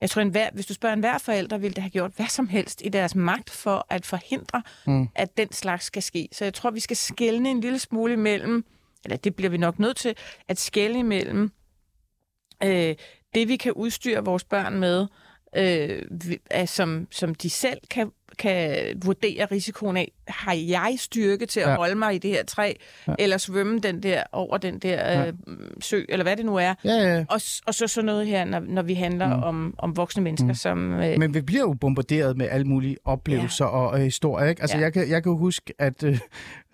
jeg 0.00 0.10
tror, 0.10 0.22
enhver, 0.22 0.50
hvis 0.54 0.66
du 0.66 0.74
spørger 0.74 0.92
enhver 0.92 1.18
forælder, 1.18 1.58
ville 1.58 1.74
det 1.74 1.82
have 1.82 1.90
gjort 1.90 2.12
hvad 2.16 2.26
som 2.26 2.48
helst 2.48 2.82
i 2.84 2.88
deres 2.88 3.14
magt 3.14 3.50
for 3.50 3.86
at 3.88 4.06
forhindre, 4.06 4.62
Mm. 4.86 5.08
at 5.14 5.36
den 5.36 5.52
slags 5.52 5.84
skal 5.84 6.02
ske. 6.02 6.28
Så 6.32 6.44
jeg 6.44 6.54
tror, 6.54 6.70
vi 6.70 6.80
skal 6.80 6.96
skelne 6.96 7.50
en 7.50 7.60
lille 7.60 7.78
smule 7.78 8.12
imellem, 8.12 8.64
eller 9.04 9.16
det 9.16 9.36
bliver 9.36 9.50
vi 9.50 9.56
nok 9.56 9.78
nødt 9.78 9.96
til, 9.96 10.16
at 10.48 10.58
skelne 10.58 10.98
imellem 10.98 11.50
øh, 12.64 12.94
det, 13.34 13.48
vi 13.48 13.56
kan 13.56 13.72
udstyre 13.72 14.24
vores 14.24 14.44
børn 14.44 14.80
med, 14.80 15.06
øh, 15.56 16.66
som, 16.66 17.08
som 17.10 17.34
de 17.34 17.50
selv 17.50 17.78
kan, 17.90 18.10
kan 18.38 18.76
vurdere 19.04 19.44
risikoen 19.52 19.96
af. 19.96 20.12
Har 20.28 20.52
jeg 20.52 20.94
styrke 20.98 21.46
til 21.46 21.60
at 21.60 21.66
Ja. 21.66 21.70
ja. 21.70 21.76
holde 21.76 21.94
mig 21.94 22.14
i 22.14 22.18
det 22.18 22.30
her 22.30 22.44
træ, 22.44 22.72
Ja. 23.06 23.12
ja. 23.12 23.14
eller 23.18 23.38
svømme 23.38 23.78
den 23.80 24.02
der 24.02 24.22
over 24.32 24.56
den 24.58 24.78
der 24.78 25.26
øh, 25.26 25.32
sø, 25.80 26.02
eller 26.08 26.22
hvad 26.24 26.36
det 26.36 26.44
nu 26.46 26.56
er. 26.56 26.74
Ja, 26.84 26.90
ja. 26.94 27.24
Og, 27.28 27.40
og 27.66 27.74
så 27.74 27.86
sådan 27.86 28.06
noget 28.06 28.26
her, 28.26 28.44
når, 28.44 28.60
når 28.60 28.82
vi 28.82 28.94
handler 28.94 29.36
Mm. 29.36 29.42
om, 29.42 29.74
om 29.78 29.96
voksne 29.96 30.22
mennesker, 30.22 30.48
Mm. 30.48 30.54
som... 30.54 30.92
Øh, 30.92 31.18
Men 31.18 31.34
vi 31.34 31.40
bliver 31.40 31.60
jo 31.62 31.72
bombarderet 31.80 32.36
med 32.36 32.48
alle 32.50 32.64
mulige 32.66 32.96
oplevelser 33.04 33.64
ja. 33.64 33.70
og, 33.70 33.88
og 33.90 33.98
historier, 33.98 34.48
ikke? 34.48 34.62
Altså, 34.62 34.76
ja. 34.76 34.80
Ja. 34.80 34.84
jeg, 34.84 34.92
kan, 34.92 35.08
jeg 35.10 35.22
kan 35.22 35.32
huske, 35.32 35.72
at... 35.78 36.02
Øh, 36.02 36.18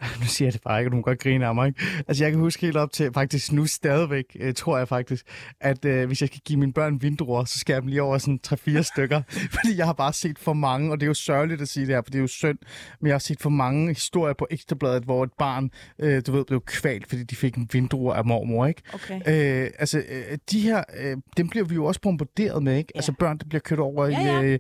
nu 0.21 0.27
siger 0.27 0.47
jeg 0.47 0.53
det 0.53 0.63
bare 0.63 0.81
ikke, 0.81 0.89
og 0.89 0.93
du 0.93 0.97
må 0.97 1.03
godt 1.03 1.19
grine 1.19 1.47
af 1.47 1.55
mig, 1.55 1.69
ikke? 1.69 1.81
Altså, 2.09 2.25
jeg 2.25 2.33
kan 2.33 2.41
huske 2.41 2.61
helt 2.67 2.77
op 2.77 2.93
til, 2.93 3.11
faktisk 3.15 3.53
nu 3.53 3.67
stadigvæk, 3.67 4.25
øh, 4.41 4.55
tror 4.55 4.79
jeg 4.79 4.89
faktisk, 4.89 5.27
at 5.61 5.85
øh, 5.85 6.07
hvis 6.07 6.21
jeg 6.21 6.29
skal 6.29 6.41
give 6.45 6.59
mine 6.59 6.73
børn 6.73 7.03
vindruer, 7.03 7.45
så 7.45 7.59
skal 7.59 7.73
jeg 7.73 7.83
dem 7.83 7.89
lige 7.89 8.03
over 8.03 8.19
sådan 8.19 8.41
3-4 8.47 8.83
stykker. 8.95 9.23
Fordi 9.29 9.77
jeg 9.77 9.87
har 9.87 9.93
bare 9.93 10.13
set 10.13 10.39
for 10.39 10.53
mange, 10.53 10.91
og 10.93 11.01
det 11.01 11.07
er 11.07 11.09
jo 11.09 11.15
sørgeligt 11.15 11.44
at 11.53 11.69
sige 11.69 11.87
det 11.87 11.95
her, 11.95 12.03
for 12.03 12.11
det 12.11 12.19
er 12.19 12.21
jo 12.23 12.27
synd, 12.27 12.59
men 13.01 13.07
jeg 13.07 13.15
har 13.15 13.19
set 13.19 13.41
for 13.41 13.51
mange 13.51 13.89
historier 13.89 14.35
på 14.35 14.47
Ekstrabladet, 14.51 15.03
hvor 15.05 15.25
et 15.25 15.31
barn, 15.39 15.71
øh, 15.99 16.23
du 16.27 16.33
ved, 16.33 16.45
blev 16.45 16.61
kvalt, 16.61 17.09
fordi 17.09 17.23
de 17.23 17.37
fik 17.37 17.55
en 17.55 17.69
vindruer 17.73 18.15
af 18.15 18.25
mormor, 18.25 18.67
ikke? 18.67 18.83
okay. 18.95 19.15
Øh, 19.65 19.71
altså, 19.79 19.99
øh, 19.99 20.39
de 20.51 20.61
her, 20.61 20.83
øh, 20.99 21.17
dem 21.37 21.49
bliver 21.49 21.65
vi 21.67 21.75
jo 21.75 21.85
også 21.85 22.01
bombarderet 22.01 22.63
med, 22.63 22.77
ikke? 22.77 22.93
Ja. 22.95 22.99
Altså 22.99 23.13
børn, 23.19 23.39
der 23.39 23.45
bliver 23.49 23.61
kørt 23.61 23.79
over 23.79 24.07
Ja, 24.07 24.21
i, 24.21 24.25
ja. 24.27 24.43
øh, 24.43 24.59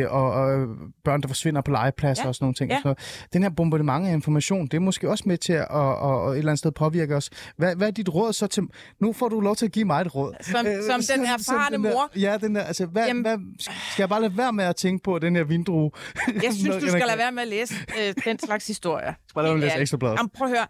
i, 0.00 0.02
og, 0.02 0.32
og 0.32 0.68
børn, 1.04 1.20
der 1.20 1.28
forsvinder 1.28 1.60
på 1.60 1.70
legepladser 1.70 2.24
Ja. 2.24 2.28
og 2.28 2.34
sådan 2.34 2.44
nogle 2.44 2.54
ting. 2.54 2.70
Ja. 2.70 2.76
Og 2.76 2.80
noget. 2.84 3.26
Den 3.32 3.42
her 3.42 3.50
bombardement 3.50 4.06
af 4.06 4.12
information, 4.12 4.66
det 4.66 4.74
er 4.74 4.80
måske 4.80 5.10
også 5.10 5.24
med 5.26 5.38
til 5.38 5.52
at, 5.52 5.60
at, 5.60 5.68
at 5.68 6.32
et 6.32 6.38
eller 6.38 6.50
andet 6.50 6.58
sted 6.58 6.72
påvirke 6.72 7.16
os. 7.16 7.30
Hvad, 7.56 7.76
hvad 7.76 7.86
er 7.86 7.90
dit 7.92 8.08
råd 8.14 8.32
så 8.32 8.46
til... 8.46 8.62
Nu 9.00 9.12
får 9.12 9.28
du 9.28 9.40
lov 9.40 9.56
til 9.56 9.66
at 9.66 9.72
give 9.72 9.84
mig 9.84 10.00
et 10.00 10.14
råd. 10.14 10.34
Som, 10.40 10.66
som 10.90 11.16
den 11.16 11.24
erfarne 11.34 11.76
den 11.76 11.84
der, 11.84 11.92
mor. 11.92 12.10
Ja, 12.20 12.36
den 12.40 12.54
der, 12.54 12.62
altså, 12.62 12.86
hvad, 12.86 13.06
Jamen- 13.06 13.22
hvad, 13.22 13.38
skal 13.60 14.02
jeg 14.02 14.08
bare 14.08 14.20
lade 14.20 14.36
være 14.36 14.52
med 14.52 14.64
at 14.64 14.76
tænke 14.76 15.02
på 15.02 15.18
den 15.18 15.36
her 15.36 15.44
vindrue? 15.44 15.90
Jeg 16.44 16.52
synes, 16.54 16.76
du 16.84 16.88
skal 16.88 17.06
lade 17.06 17.18
være 17.18 17.32
med 17.32 17.42
at 17.42 17.48
læse 17.48 17.74
øh, 18.00 18.14
den 18.24 18.38
slags 18.38 18.66
historier. 18.66 19.14
Bare 19.34 19.44
lade 19.44 19.60
læse 19.60 19.76
Ekstrabladet. 19.76 20.16
Jamen, 20.16 20.30
prøv 20.30 20.48
at 20.48 20.56
høre. 20.58 20.66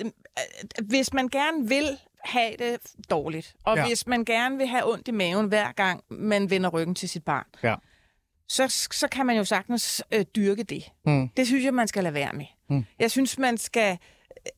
Øhm, 0.00 0.12
øh, 0.80 0.86
Hvis 0.88 1.12
man 1.12 1.28
gerne 1.28 1.68
vil 1.68 1.98
have 2.24 2.54
det 2.58 2.78
dårligt, 3.10 3.54
og 3.64 3.76
ja. 3.76 3.86
hvis 3.86 4.06
man 4.06 4.24
gerne 4.24 4.56
vil 4.56 4.66
have 4.66 4.92
ondt 4.92 5.08
i 5.08 5.10
maven 5.10 5.46
hver 5.46 5.72
gang, 5.72 6.00
man 6.10 6.50
vender 6.50 6.70
ryggen 6.70 6.94
til 6.94 7.08
sit 7.08 7.24
barn, 7.24 7.44
Ja. 7.62 7.74
så, 8.48 8.86
så 8.92 9.08
kan 9.08 9.26
man 9.26 9.36
jo 9.36 9.44
sagtens 9.44 10.02
øh, 10.12 10.24
dyrke 10.36 10.62
det. 10.62 10.84
Mm. 11.06 11.28
Det 11.28 11.46
synes 11.46 11.64
jeg, 11.64 11.74
man 11.74 11.88
skal 11.88 12.02
lade 12.02 12.14
være 12.14 12.32
med. 12.32 12.46
Mm. 12.70 12.84
Jeg 12.98 13.10
synes, 13.10 13.38
man 13.38 13.58
skal 13.58 13.98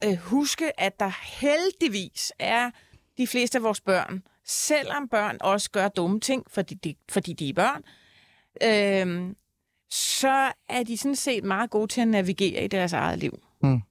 øh, 0.04 0.14
huske, 0.16 0.80
at 0.80 1.00
der 1.00 1.10
heldigvis 1.40 2.32
er 2.38 2.70
de 3.18 3.26
fleste 3.26 3.58
af 3.58 3.62
vores 3.62 3.80
børn, 3.80 4.22
selvom 4.46 5.08
børn 5.08 5.36
også 5.40 5.70
gør 5.70 5.88
dumme 5.88 6.20
ting, 6.20 6.44
fordi 6.50 6.74
de, 6.74 6.94
fordi 7.10 7.32
de 7.32 7.48
er 7.48 7.54
børn, 7.54 7.82
øh, 8.62 9.34
så 9.94 10.52
er 10.68 10.82
de 10.82 10.96
sådan 10.96 11.16
set 11.16 11.44
meget 11.44 11.70
gode 11.70 11.86
til 11.86 12.00
at 12.00 12.08
navigere 12.08 12.64
i 12.64 12.68
deres 12.68 12.92
eget 12.92 13.18
liv. 13.18 13.38
Mm. 13.62 13.82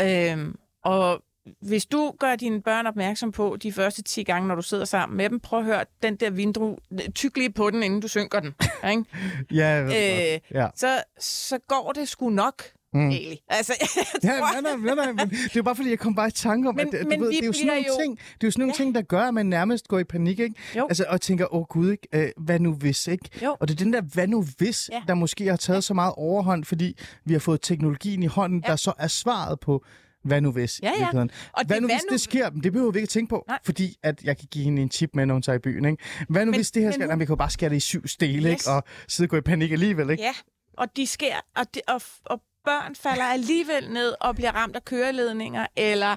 Øhm, 0.00 0.56
og 0.84 1.22
hvis 1.60 1.86
du 1.86 2.14
gør 2.18 2.36
dine 2.36 2.62
børn 2.62 2.86
opmærksom 2.86 3.32
på 3.32 3.56
de 3.62 3.72
første 3.72 4.02
10 4.02 4.22
gange, 4.22 4.48
når 4.48 4.54
du 4.54 4.62
sidder 4.62 4.84
sammen 4.84 5.16
med 5.16 5.30
dem, 5.30 5.40
prøv 5.40 5.58
at 5.58 5.64
høre 5.64 5.84
den 6.02 6.16
der 6.16 6.30
vindue, 6.30 6.76
tyk 7.14 7.36
lige 7.36 7.52
på 7.52 7.70
den, 7.70 7.82
inden 7.82 8.00
du 8.00 8.08
synker 8.08 8.40
den. 8.40 8.54
Ikke? 8.90 9.04
Ja, 9.58 9.66
jeg 9.68 9.84
ved 9.86 10.34
Øh, 10.34 10.40
ja. 10.50 10.68
så, 10.76 11.02
så 11.18 11.58
går 11.68 11.92
det 11.94 12.08
sgu 12.08 12.30
nok, 12.30 12.62
Mm. 12.94 13.10
egentlig. 13.10 13.38
Altså, 13.48 13.72
Ja, 14.24 14.28
nej, 14.28 14.60
nej, 14.62 14.94
nej, 14.94 15.12
nej, 15.12 15.24
det 15.24 15.34
er 15.44 15.48
jo 15.56 15.62
bare 15.62 15.76
fordi, 15.76 15.90
jeg 15.90 15.98
kom 15.98 16.14
bare 16.14 16.28
i 16.28 16.30
tanke 16.30 16.68
om, 16.68 16.74
Men- 16.74 16.86
at 16.86 16.92
det, 16.92 17.08
men 17.08 17.18
du 17.18 17.24
ved, 17.24 17.32
det 17.32 17.42
er 17.42 17.46
jo 17.46 17.52
sådan 17.52 17.66
nogle 17.66 17.84
jo- 17.88 17.96
ting, 18.02 18.16
det 18.18 18.24
er 18.44 18.46
jo 18.46 18.50
sådan 18.50 18.60
nogle 18.60 18.72
Ja. 18.78 18.82
ting, 18.84 18.94
der 18.94 19.02
gør, 19.02 19.20
at 19.22 19.34
man 19.34 19.46
nærmest 19.46 19.88
går 19.88 19.98
i 19.98 20.04
panik, 20.04 20.38
ikke? 20.38 20.54
Jo. 20.76 20.86
Altså, 20.88 21.04
og 21.08 21.20
tænker, 21.20 21.54
åh 21.54 21.64
gud, 21.66 21.90
ikke? 21.90 22.08
Øh, 22.14 22.30
hvad 22.36 22.60
nu 22.60 22.72
hvis, 22.74 23.06
ikke? 23.06 23.28
Jo. 23.42 23.56
Og 23.60 23.68
det 23.68 23.74
er 23.80 23.84
den 23.84 23.92
der, 23.92 24.00
hvad 24.00 24.26
nu 24.28 24.44
hvis, 24.58 24.90
Ja. 24.92 25.02
der 25.08 25.14
måske 25.14 25.46
har 25.46 25.56
taget 25.56 25.84
så 25.84 25.94
meget 25.94 26.12
overhånd, 26.16 26.64
fordi 26.64 26.98
vi 27.24 27.32
har 27.32 27.40
fået 27.40 27.60
teknologien 27.62 28.22
i 28.22 28.26
hånden, 28.26 28.62
Ja. 28.66 28.70
der 28.70 28.76
så 28.76 28.92
er 28.98 29.06
svaret 29.08 29.60
på, 29.60 29.84
hvad 30.24 30.40
nu 30.40 30.52
hvis, 30.52 30.80
Ja, 30.82 30.86
ja. 30.86 30.92
virkeligheden. 30.92 31.30
Og 31.52 31.64
Hvad 31.66 31.76
det 31.76 31.82
nu 31.82 31.88
hvad 31.88 31.96
hvis 31.96 32.04
nu- 32.10 32.12
det 32.12 32.20
sker? 32.20 32.50
Det 32.50 32.72
behøver 32.72 32.92
vi 32.92 32.98
ikke 32.98 33.04
at 33.06 33.08
tænke 33.08 33.30
på, 33.30 33.44
Nej. 33.48 33.58
fordi 33.64 33.96
at 34.02 34.22
jeg 34.24 34.36
kan 34.38 34.48
give 34.50 34.64
hende 34.64 34.82
en 34.82 34.90
chip 34.90 35.10
med, 35.14 35.26
når 35.26 35.34
hun 35.34 35.42
tager 35.42 35.56
i 35.56 35.58
byen, 35.58 35.84
ikke? 35.84 36.02
Hvad 36.28 36.44
nu 36.44 36.50
Men- 36.50 36.58
hvis 36.58 36.70
det 36.70 36.82
her 36.82 36.90
sker? 36.90 37.02
hun- 37.02 37.10
Jamen, 37.10 37.20
vi 37.20 37.24
kan 37.24 37.32
jo 37.32 37.36
bare 37.36 37.50
skære 37.50 37.70
det 37.70 37.76
i 37.76 37.80
syv 37.80 38.06
stele, 38.06 38.48
Yes. 38.48 38.52
ikke? 38.52 38.70
Og 38.70 38.84
sidde 39.08 39.26
og 39.26 39.30
gå 39.30 39.36
i 39.36 39.40
panik 39.40 39.72
alligevel, 39.72 40.10
ikke? 40.10 40.22
Ja, 40.22 40.32
og 40.78 40.86
de 40.96 41.06
sker, 41.06 41.34
og, 41.56 41.66
de, 41.74 41.80
og, 41.88 42.02
og 42.24 42.40
børn 42.64 42.94
falder 42.94 43.24
alligevel 43.24 43.90
ned 43.90 44.14
og 44.20 44.34
bliver 44.34 44.52
ramt 44.52 44.76
af 44.76 44.84
køreledninger, 44.84 45.66
eller 45.76 46.16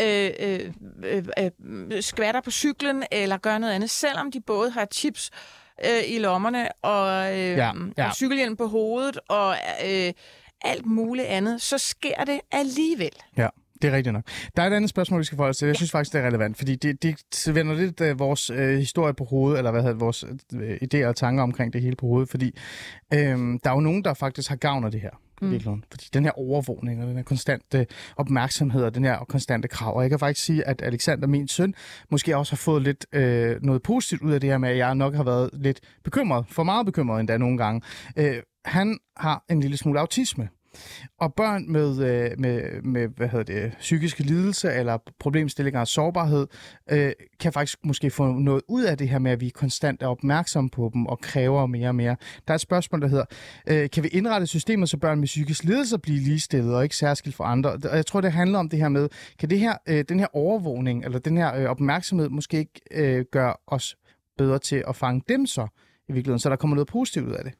øh, 0.00 0.30
øh, 0.40 0.72
øh, 1.04 1.50
øh, 1.90 2.02
skvatter 2.02 2.40
på 2.40 2.50
cyklen, 2.50 3.04
eller 3.12 3.36
gør 3.36 3.58
noget 3.58 3.72
andet, 3.72 3.90
selvom 3.90 4.32
de 4.32 4.40
både 4.40 4.70
har 4.70 4.88
chips 4.92 5.30
øh, 5.84 6.14
i 6.14 6.18
lommerne, 6.18 6.68
og, 6.82 7.32
øh, 7.32 7.38
Ja, 7.38 7.72
ja. 7.98 8.06
og 8.06 8.14
cykelhjelm 8.14 8.56
på 8.56 8.66
hovedet, 8.66 9.18
og 9.28 9.56
øh, 9.86 10.12
alt 10.64 10.86
muligt 10.86 11.26
andet, 11.26 11.62
så 11.62 11.78
sker 11.78 12.24
det 12.24 12.40
alligevel. 12.52 13.12
Ja, 13.36 13.48
det 13.82 13.92
er 13.92 13.96
rigtigt 13.96 14.12
nok. 14.12 14.24
Der 14.56 14.62
er 14.62 14.66
et 14.66 14.72
andet 14.72 14.90
spørgsmål, 14.90 15.20
vi 15.20 15.24
skal 15.24 15.36
forholde 15.36 15.50
os 15.50 15.56
til. 15.56 15.66
Jeg 15.66 15.76
synes 15.76 15.90
faktisk, 15.90 16.12
det 16.12 16.20
er 16.20 16.26
relevant, 16.26 16.56
fordi 16.58 16.74
det, 16.76 17.02
det 17.02 17.54
vender 17.54 17.74
lidt 17.74 18.00
uh, 18.00 18.18
vores 18.18 18.50
uh, 18.50 18.58
historie 18.58 19.14
på 19.14 19.24
hovedet, 19.24 19.58
eller 19.58 19.70
hvad 19.70 19.82
hedder 19.82 19.96
vores 19.96 20.24
uh, 20.24 20.30
idéer 20.60 21.06
og 21.06 21.16
tanker 21.16 21.42
omkring 21.42 21.72
det 21.72 21.82
hele 21.82 21.96
på 21.96 22.06
hovedet, 22.06 22.28
fordi 22.30 22.58
øhm, 23.14 23.58
der 23.64 23.70
er 23.70 23.74
jo 23.74 23.80
nogen, 23.80 24.04
der 24.04 24.14
faktisk 24.14 24.48
har 24.48 24.56
gavn 24.56 24.84
af 24.84 24.90
det 24.90 25.00
her. 25.00 25.10
Mm. 25.42 25.82
Fordi 25.90 26.06
den 26.12 26.24
her 26.24 26.38
overvågning 26.38 27.02
og 27.02 27.08
den 27.08 27.16
her 27.16 27.22
konstante 27.22 27.86
opmærksomhed 28.16 28.84
og 28.84 28.94
den 28.94 29.04
her 29.04 29.18
konstante 29.28 29.68
krav. 29.68 29.96
Og 29.96 30.02
jeg 30.02 30.10
kan 30.10 30.18
faktisk 30.18 30.44
sige, 30.46 30.68
at 30.68 30.82
Alexander, 30.82 31.26
min 31.26 31.48
søn, 31.48 31.74
måske 32.10 32.36
også 32.36 32.52
har 32.52 32.56
fået 32.56 32.82
lidt 32.82 33.06
øh, 33.12 33.62
noget 33.62 33.82
positivt 33.82 34.22
ud 34.22 34.32
af 34.32 34.40
det 34.40 34.50
her 34.50 34.58
med, 34.58 34.68
at 34.68 34.76
jeg 34.76 34.94
nok 34.94 35.14
har 35.14 35.24
været 35.24 35.50
lidt 35.52 35.80
bekymret, 36.04 36.46
for 36.48 36.62
meget 36.62 36.86
bekymret 36.86 37.20
endda 37.20 37.38
nogle 37.38 37.58
gange. 37.58 37.80
Øh, 38.16 38.36
han 38.64 38.98
har 39.16 39.44
en 39.50 39.60
lille 39.60 39.76
smule 39.76 40.00
autisme. 40.00 40.48
Og 41.20 41.34
børn 41.34 41.72
med, 41.72 41.90
øh, 41.90 42.30
med, 42.38 42.82
med 42.82 43.08
hvad 43.08 43.28
hedder 43.28 43.44
det, 43.44 43.72
psykiske 43.78 44.22
lidelser 44.22 44.70
eller 44.70 44.98
problemstillinger 45.18 45.80
og 45.80 45.88
sårbarhed, 45.88 46.46
øh, 46.90 47.12
kan 47.40 47.52
faktisk 47.52 47.78
måske 47.84 48.10
få 48.10 48.32
noget 48.32 48.62
ud 48.68 48.84
af 48.84 48.98
det 48.98 49.08
her 49.08 49.18
med, 49.18 49.30
at 49.30 49.40
vi 49.40 49.48
konstant 49.48 50.02
er 50.02 50.06
opmærksomme 50.06 50.70
på 50.70 50.90
dem 50.94 51.06
og 51.06 51.20
kræver 51.20 51.66
mere 51.66 51.88
og 51.88 51.94
mere. 51.94 52.16
Der 52.48 52.52
er 52.52 52.54
et 52.54 52.60
spørgsmål, 52.60 53.00
der 53.00 53.08
hedder, 53.08 53.24
øh, 53.68 53.90
kan 53.90 54.02
vi 54.02 54.08
indrette 54.08 54.46
systemet, 54.46 54.88
så 54.88 54.96
børn 54.96 55.18
med 55.18 55.26
psykisk 55.26 55.64
lidelse 55.64 55.98
bliver 55.98 56.20
ligestillet 56.20 56.74
og 56.74 56.82
ikke 56.82 56.96
særskilt 56.96 57.36
for 57.36 57.44
andre? 57.44 57.70
Og 57.70 57.96
jeg 57.96 58.06
tror, 58.06 58.20
det 58.20 58.32
handler 58.32 58.58
om 58.58 58.68
det 58.68 58.78
her 58.78 58.88
med, 58.88 59.08
kan 59.38 59.50
det 59.50 59.58
her, 59.58 59.74
øh, 59.88 60.04
den 60.08 60.18
her 60.20 60.26
overvågning 60.32 61.04
eller 61.04 61.18
den 61.18 61.36
her 61.36 61.54
øh, 61.54 61.64
opmærksomhed 61.64 62.28
måske 62.28 62.58
ikke 62.58 62.80
øh, 62.90 63.24
gøre 63.32 63.54
os 63.66 63.96
bedre 64.38 64.58
til 64.58 64.84
at 64.88 64.96
fange 64.96 65.22
dem 65.28 65.46
så 65.46 65.66
i 66.08 66.12
virkeligheden, 66.12 66.38
så 66.38 66.50
der 66.50 66.56
kommer 66.56 66.74
noget 66.74 66.88
positivt 66.88 67.28
ud 67.28 67.32
af 67.32 67.44
det? 67.44 67.52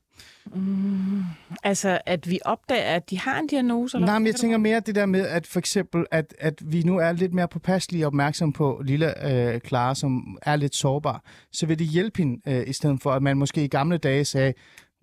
Altså, 1.62 1.98
at 2.06 2.30
vi 2.30 2.38
opdager, 2.44 2.94
at 2.94 3.10
de 3.10 3.18
har 3.18 3.38
en 3.38 3.46
diagnose? 3.46 3.96
Eller 3.96 4.06
Nej, 4.06 4.18
men 4.18 4.26
jeg 4.26 4.34
tænker 4.34 4.58
mere 4.58 4.80
det 4.80 4.94
der 4.94 5.06
med, 5.06 5.26
at 5.26 5.46
for 5.46 5.58
eksempel, 5.58 6.06
at, 6.10 6.34
at 6.38 6.72
vi 6.72 6.82
nu 6.82 6.98
er 6.98 7.12
lidt 7.12 7.34
mere 7.34 7.48
påpasselige 7.48 8.04
og 8.04 8.06
opmærksom 8.06 8.52
på 8.52 8.82
lille 8.84 9.28
øh, 9.32 9.60
Clara, 9.60 9.94
som 9.94 10.38
er 10.42 10.56
lidt 10.56 10.74
sårbar. 10.74 11.22
Så 11.52 11.66
vil 11.66 11.78
det 11.78 11.86
hjælpe 11.86 12.18
hende, 12.18 12.40
øh, 12.46 12.68
i 12.68 12.72
stedet 12.72 13.02
for 13.02 13.12
at 13.12 13.22
man 13.22 13.36
måske 13.36 13.64
i 13.64 13.68
gamle 13.68 13.98
dage 13.98 14.24
sagde, 14.24 14.52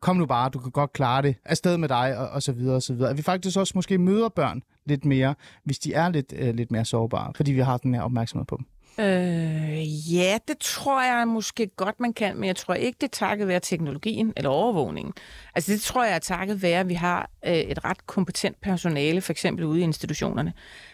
kom 0.01 0.15
nu 0.15 0.25
bare, 0.25 0.49
du 0.49 0.59
kan 0.59 0.71
godt 0.71 0.93
klare 0.93 1.21
det, 1.21 1.35
afsted 1.45 1.77
med 1.77 1.89
dig, 1.89 2.17
og, 2.17 2.29
og 2.29 2.43
så 2.43 2.51
videre, 2.51 2.75
og 2.75 2.81
så 2.81 2.93
videre. 2.93 3.09
At 3.09 3.17
vi 3.17 3.21
faktisk 3.21 3.57
også 3.57 3.71
måske 3.75 3.97
møder 3.97 4.29
børn 4.29 4.61
lidt 4.85 5.05
mere, 5.05 5.35
hvis 5.63 5.79
de 5.79 5.93
er 5.93 6.09
lidt, 6.09 6.33
øh, 6.35 6.55
lidt 6.55 6.71
mere 6.71 6.85
sårbare, 6.85 7.33
fordi 7.35 7.51
vi 7.51 7.59
har 7.59 7.77
den 7.77 7.93
her 7.93 8.01
opmærksomhed 8.01 8.45
på 8.45 8.57
dem. 8.57 8.65
Øh, 8.99 10.13
ja, 10.13 10.37
det 10.47 10.57
tror 10.59 11.01
jeg 11.01 11.27
måske 11.27 11.67
godt, 11.67 11.99
man 11.99 12.13
kan, 12.13 12.37
men 12.37 12.47
jeg 12.47 12.55
tror 12.55 12.73
ikke, 12.73 12.97
det 13.01 13.07
er 13.07 13.11
takket 13.11 13.47
være 13.47 13.59
teknologien 13.59 14.33
eller 14.37 14.49
overvågningen. 14.49 15.13
Altså 15.55 15.71
det 15.71 15.81
tror 15.81 16.03
jeg 16.03 16.15
er 16.15 16.19
takket 16.19 16.61
være, 16.61 16.79
at 16.79 16.89
vi 16.89 16.93
har 16.93 17.29
øh, 17.45 17.53
et 17.53 17.85
ret 17.85 18.07
kompetent 18.07 18.61
personale, 18.61 19.21
for 19.21 19.31
eksempel 19.31 19.65
ude 19.65 19.79
i 19.79 19.83
institutionerne, 19.83 20.53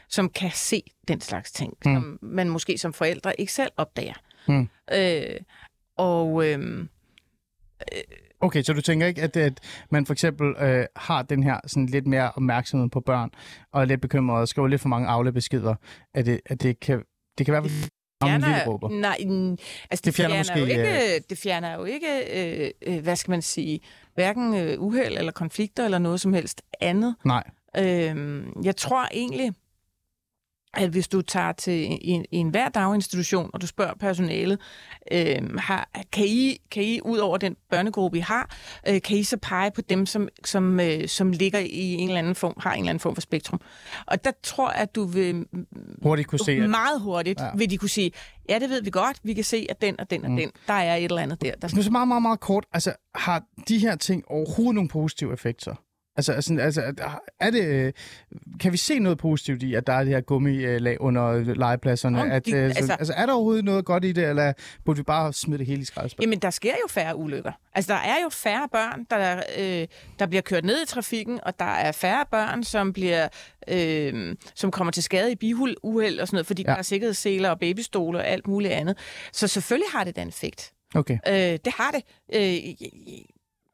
som 0.10 0.30
kan 0.30 0.52
se 0.54 0.84
den 1.08 1.22
slags 1.22 1.52
ting, 1.52 1.74
mm. 1.86 1.94
som 1.96 2.20
man 2.22 2.50
måske 2.50 2.78
som 2.78 2.94
forældre 2.94 3.40
ikke 3.42 3.54
selv 3.54 3.72
opdager. 3.78 4.16
Mm. 4.48 4.70
Øh, 4.94 5.40
og 5.98 6.48
øh, 6.48 6.86
Okay, 8.40 8.64
så 8.64 8.74
du 8.74 8.82
tænker 8.82 9.08
ikke, 9.08 9.22
at, 9.22 9.38
at 9.38 9.60
man 9.90 10.06
for 10.06 10.14
eksempel 10.14 10.56
øh, 10.60 10.86
har 10.96 11.22
den 11.22 11.44
her 11.44 11.60
sådan 11.68 11.86
lidt 11.86 12.08
mere 12.08 12.32
opmærksomhed 12.32 12.90
på 12.90 13.00
børn, 13.00 13.30
og 13.72 13.82
er 13.82 13.86
lidt 13.86 14.02
bekymret 14.02 14.42
og 14.42 14.48
skriver 14.48 14.68
lidt 14.68 14.82
for 14.82 14.90
mange 14.90 15.08
aflebeskeder, 15.08 15.76
at 16.14 16.26
det, 16.26 16.42
at 16.46 16.62
det 16.62 16.80
kan, 16.80 17.04
det 17.38 17.46
kan 17.46 17.54
være, 17.54 17.64
at 17.64 17.72
en 18.36 18.42
lille 18.42 18.68
råber. 18.68 18.90
nej, 18.90 19.18
altså 19.90 20.02
det, 20.02 20.06
Det 20.06 20.16
fjerner 20.16 20.34
fjerner, 20.34 20.40
måske, 20.40 20.60
jo 20.60 20.66
ikke, 20.66 21.20
det 21.30 21.38
fjerner 21.38 21.74
jo 21.76 21.84
ikke, 21.84 22.08
øh, 22.34 22.72
øh, 22.96 23.04
hvad 23.04 23.16
skal 23.16 23.32
man 23.32 23.42
sige, 23.42 23.80
hverken 24.16 24.54
øh, 24.54 24.82
uheld 24.82 25.18
eller 25.18 25.32
konflikter 25.32 25.86
eller 25.86 25.98
noget 25.98 26.22
som 26.22 26.34
helst 26.34 26.62
andet. 26.82 27.16
Nej. 27.26 27.44
Øh, 27.78 28.44
jeg 28.64 28.76
tror 28.76 29.08
egentlig, 29.12 29.54
at 30.78 30.90
hvis 30.90 31.08
du 31.08 31.22
tager 31.22 31.52
til 31.52 31.98
en, 32.02 32.26
en 32.32 32.50
hver 32.50 32.70
daginstitution, 32.70 33.50
og 33.54 33.62
du 33.62 33.68
spørger 33.68 33.94
personalet, 34.00 34.60
øh, 35.12 35.58
har, 35.58 35.90
kan, 36.12 36.26
I, 36.28 36.58
kan 36.72 36.84
I 36.84 37.02
ud 37.02 37.18
over 37.18 37.38
den 37.38 37.56
børnegruppe, 37.70 38.18
I 38.18 38.22
har, 38.22 38.56
øh, 38.88 39.02
kan 39.02 39.18
I 39.18 39.24
så 39.24 39.38
pege 39.38 39.72
på 39.72 39.82
dem, 39.82 40.06
som, 40.06 40.28
som, 40.46 40.80
øh, 40.80 41.08
som 41.08 41.32
ligger 41.32 41.60
i 41.60 41.94
en 41.94 42.08
eller 42.08 42.20
anden 42.20 42.36
form, 42.36 42.54
har 42.60 42.74
en 42.74 42.80
eller 42.80 42.90
anden 42.90 43.00
form 43.00 43.16
for 43.16 43.22
spektrum? 43.22 43.62
Og 44.06 44.24
der 44.24 44.32
tror 44.44 44.72
jeg, 44.72 44.82
at 44.82 44.96
du 44.96 45.04
vil 45.04 45.46
Hurtigt 46.04 46.28
kunne 46.28 46.40
se, 46.40 46.52
at 46.52 46.70
meget 46.70 47.02
hurtigt, 47.02 47.40
Ja. 47.40 47.50
vil 47.56 47.70
de 47.70 47.78
kunne 47.78 47.90
sige, 47.90 48.12
ja, 48.50 48.60
det 48.60 48.70
ved 48.70 48.82
vi 48.82 48.90
godt, 48.90 49.18
vi 49.24 49.34
kan 49.34 49.44
se, 49.44 49.68
at 49.70 49.82
den 49.82 50.00
og 50.00 50.10
den 50.10 50.26
og 50.26 50.32
mm. 50.32 50.38
den, 50.38 50.52
der 50.68 50.74
er 50.74 50.96
et 50.96 51.04
eller 51.04 51.22
andet 51.22 51.42
der. 51.42 51.52
der 51.62 51.76
Nu 51.76 51.82
så 51.82 51.92
meget, 51.92 52.08
meget, 52.08 52.22
meget 52.22 52.40
kort. 52.40 52.66
Altså, 52.74 52.94
har 53.16 53.44
de 53.68 53.78
her 53.80 53.96
ting 53.96 54.24
overhovedet 54.28 54.76
nogle 54.76 54.90
positive 54.90 55.34
effekter? 55.34 55.76
Altså, 56.18 56.34
altså, 56.34 56.56
altså 56.60 56.82
er 57.40 57.50
det, 57.50 57.66
øh, 57.66 57.94
kan 58.60 58.72
vi 58.72 58.78
se 58.78 59.00
noget 59.00 59.18
positivt 59.18 59.64
i, 59.64 59.74
at 59.74 59.88
der 59.88 59.94
er 59.94 60.00
det 60.04 60.14
her 60.14 60.22
gummilag 60.22 61.02
under 61.02 61.54
legepladserne? 61.56 62.22
Om 62.22 62.32
At, 62.32 62.46
de- 62.46 62.52
øh, 62.52 62.64
altså- 62.66 62.78
altså, 62.80 62.94
altså, 62.94 63.14
er 63.18 63.26
der 63.26 63.34
overhovedet 63.34 63.66
noget 63.66 63.86
godt 63.86 64.06
i 64.06 64.12
det, 64.12 64.24
eller 64.30 64.54
burde 64.86 64.98
vi 64.98 65.04
bare 65.04 65.34
smide 65.34 65.58
det 65.60 65.68
hele 65.68 65.82
i 65.82 65.86
skraldespanden? 65.86 66.24
Jamen, 66.30 66.40
der 66.42 66.50
sker 66.50 66.72
jo 66.84 66.88
færre 66.90 67.16
ulykker. 67.16 67.52
Altså, 67.76 67.94
der 67.94 68.00
er 68.00 68.16
jo 68.24 68.30
færre 68.30 68.68
børn, 68.72 69.06
der, 69.10 69.44
øh, 69.58 69.88
der 70.20 70.26
bliver 70.28 70.42
kørt 70.42 70.66
ned 70.66 70.84
i 70.84 70.86
trafikken, 70.88 71.40
og 71.44 71.60
der 71.60 71.66
er 71.66 71.92
færre 71.92 72.26
børn, 72.32 72.64
som 72.64 72.94
bliver 72.94 73.28
øh, 73.68 74.36
som 74.56 74.72
kommer 74.72 74.92
til 74.92 75.04
skade 75.04 75.32
i 75.32 75.36
bihul-uheld 75.36 76.20
og 76.20 76.28
sådan 76.28 76.36
noget, 76.36 76.48
fordi 76.48 76.64
Ja. 76.68 76.72
der 76.72 76.78
er 76.78 76.82
sikkerhedsseler 76.82 77.50
og 77.50 77.60
babystoler 77.60 78.20
og 78.20 78.28
alt 78.28 78.48
muligt 78.48 78.74
andet. 78.74 78.98
Så 79.34 79.48
selvfølgelig 79.48 79.90
har 79.94 80.04
det 80.04 80.16
den 80.16 80.28
effekt. 80.28 80.72
Okay. 80.96 81.18
Øh, 81.28 81.34
det 81.66 81.74
har 81.78 81.92
det. 81.92 82.02
Øh, 82.36 82.74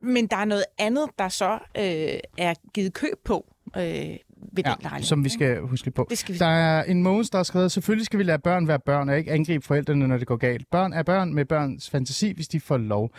men 0.04 0.28
der 0.28 0.38
er 0.38 0.46
noget 0.46 0.64
andet, 0.78 1.06
der 1.20 1.30
så 1.30 1.52
øh, 1.78 2.20
er 2.38 2.54
givet 2.74 2.94
køb 2.94 3.14
på 3.26 3.46
øh, 3.78 3.82
ved 3.82 4.64
ja, 4.66 4.72
den 4.72 4.76
lejlighed. 4.82 5.04
som 5.04 5.24
vi 5.24 5.30
skal 5.30 5.60
huske 5.62 5.92
på. 5.92 6.08
Det 6.10 6.18
skal 6.18 6.34
vi- 6.34 6.40
Der 6.40 6.46
er 6.46 6.84
en 6.84 7.04
Mogens, 7.04 7.30
der 7.30 7.38
har 7.38 7.44
skrevet, 7.44 7.72
selvfølgelig 7.72 8.06
skal 8.06 8.20
vi 8.20 8.24
lade 8.24 8.40
børn 8.40 8.68
være 8.68 8.80
børn, 8.80 9.10
og 9.10 9.18
ikke 9.18 9.32
angribe 9.32 9.66
forældrene, 9.66 10.08
når 10.08 10.18
det 10.18 10.28
går 10.28 10.36
galt. 10.38 10.70
Børn 10.72 10.94
er 10.94 11.04
børn 11.04 11.34
med 11.34 11.46
børns 11.46 11.90
fantasi, 11.90 12.34
hvis 12.34 12.48
de 12.48 12.60
får 12.60 12.78
lov. 12.78 13.12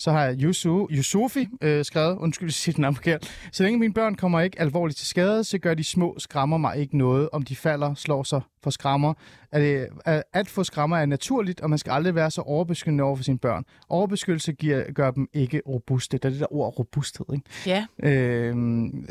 Så 0.00 0.12
har 0.12 0.36
Yusu, 0.40 0.86
Yusufi 0.90 1.48
øh, 1.60 1.84
skrevet, 1.84 2.18
undskyld, 2.18 2.72
den 2.74 2.82
navn 2.82 2.94
forkert. 2.94 3.32
Så 3.52 3.62
længe 3.62 3.78
mine 3.78 3.92
børn 3.92 4.14
kommer 4.14 4.40
ikke 4.40 4.60
alvorligt 4.60 4.98
til 4.98 5.06
skade, 5.06 5.44
så 5.44 5.58
gør 5.58 5.74
de 5.74 5.84
små 5.84 6.14
skrammer 6.18 6.56
mig 6.56 6.78
ikke 6.78 6.98
noget. 6.98 7.28
Om 7.32 7.42
de 7.42 7.56
falder, 7.56 7.94
slår 7.94 8.22
sig 8.22 8.40
for 8.62 8.70
skrammer. 8.70 9.14
At, 9.52 9.88
at, 10.04 10.22
at 10.32 10.48
få 10.48 10.64
skrammer 10.64 10.96
er 10.96 11.06
naturligt, 11.06 11.60
og 11.60 11.70
man 11.70 11.78
skal 11.78 11.90
aldrig 11.90 12.14
være 12.14 12.30
så 12.30 12.40
overbeskyttende 12.40 13.04
over 13.04 13.16
for 13.16 13.24
sine 13.24 13.38
børn. 13.38 13.64
Overbeskyttelse 13.88 14.52
giver, 14.52 14.92
gør 14.92 15.10
dem 15.10 15.28
ikke 15.32 15.62
robuste. 15.68 16.18
Det 16.18 16.24
er 16.24 16.30
det 16.30 16.40
der 16.40 16.54
ord 16.54 16.78
robusthed, 16.78 17.26
ikke? 17.34 17.44
Ja, 17.66 17.86
øh, 18.02 18.56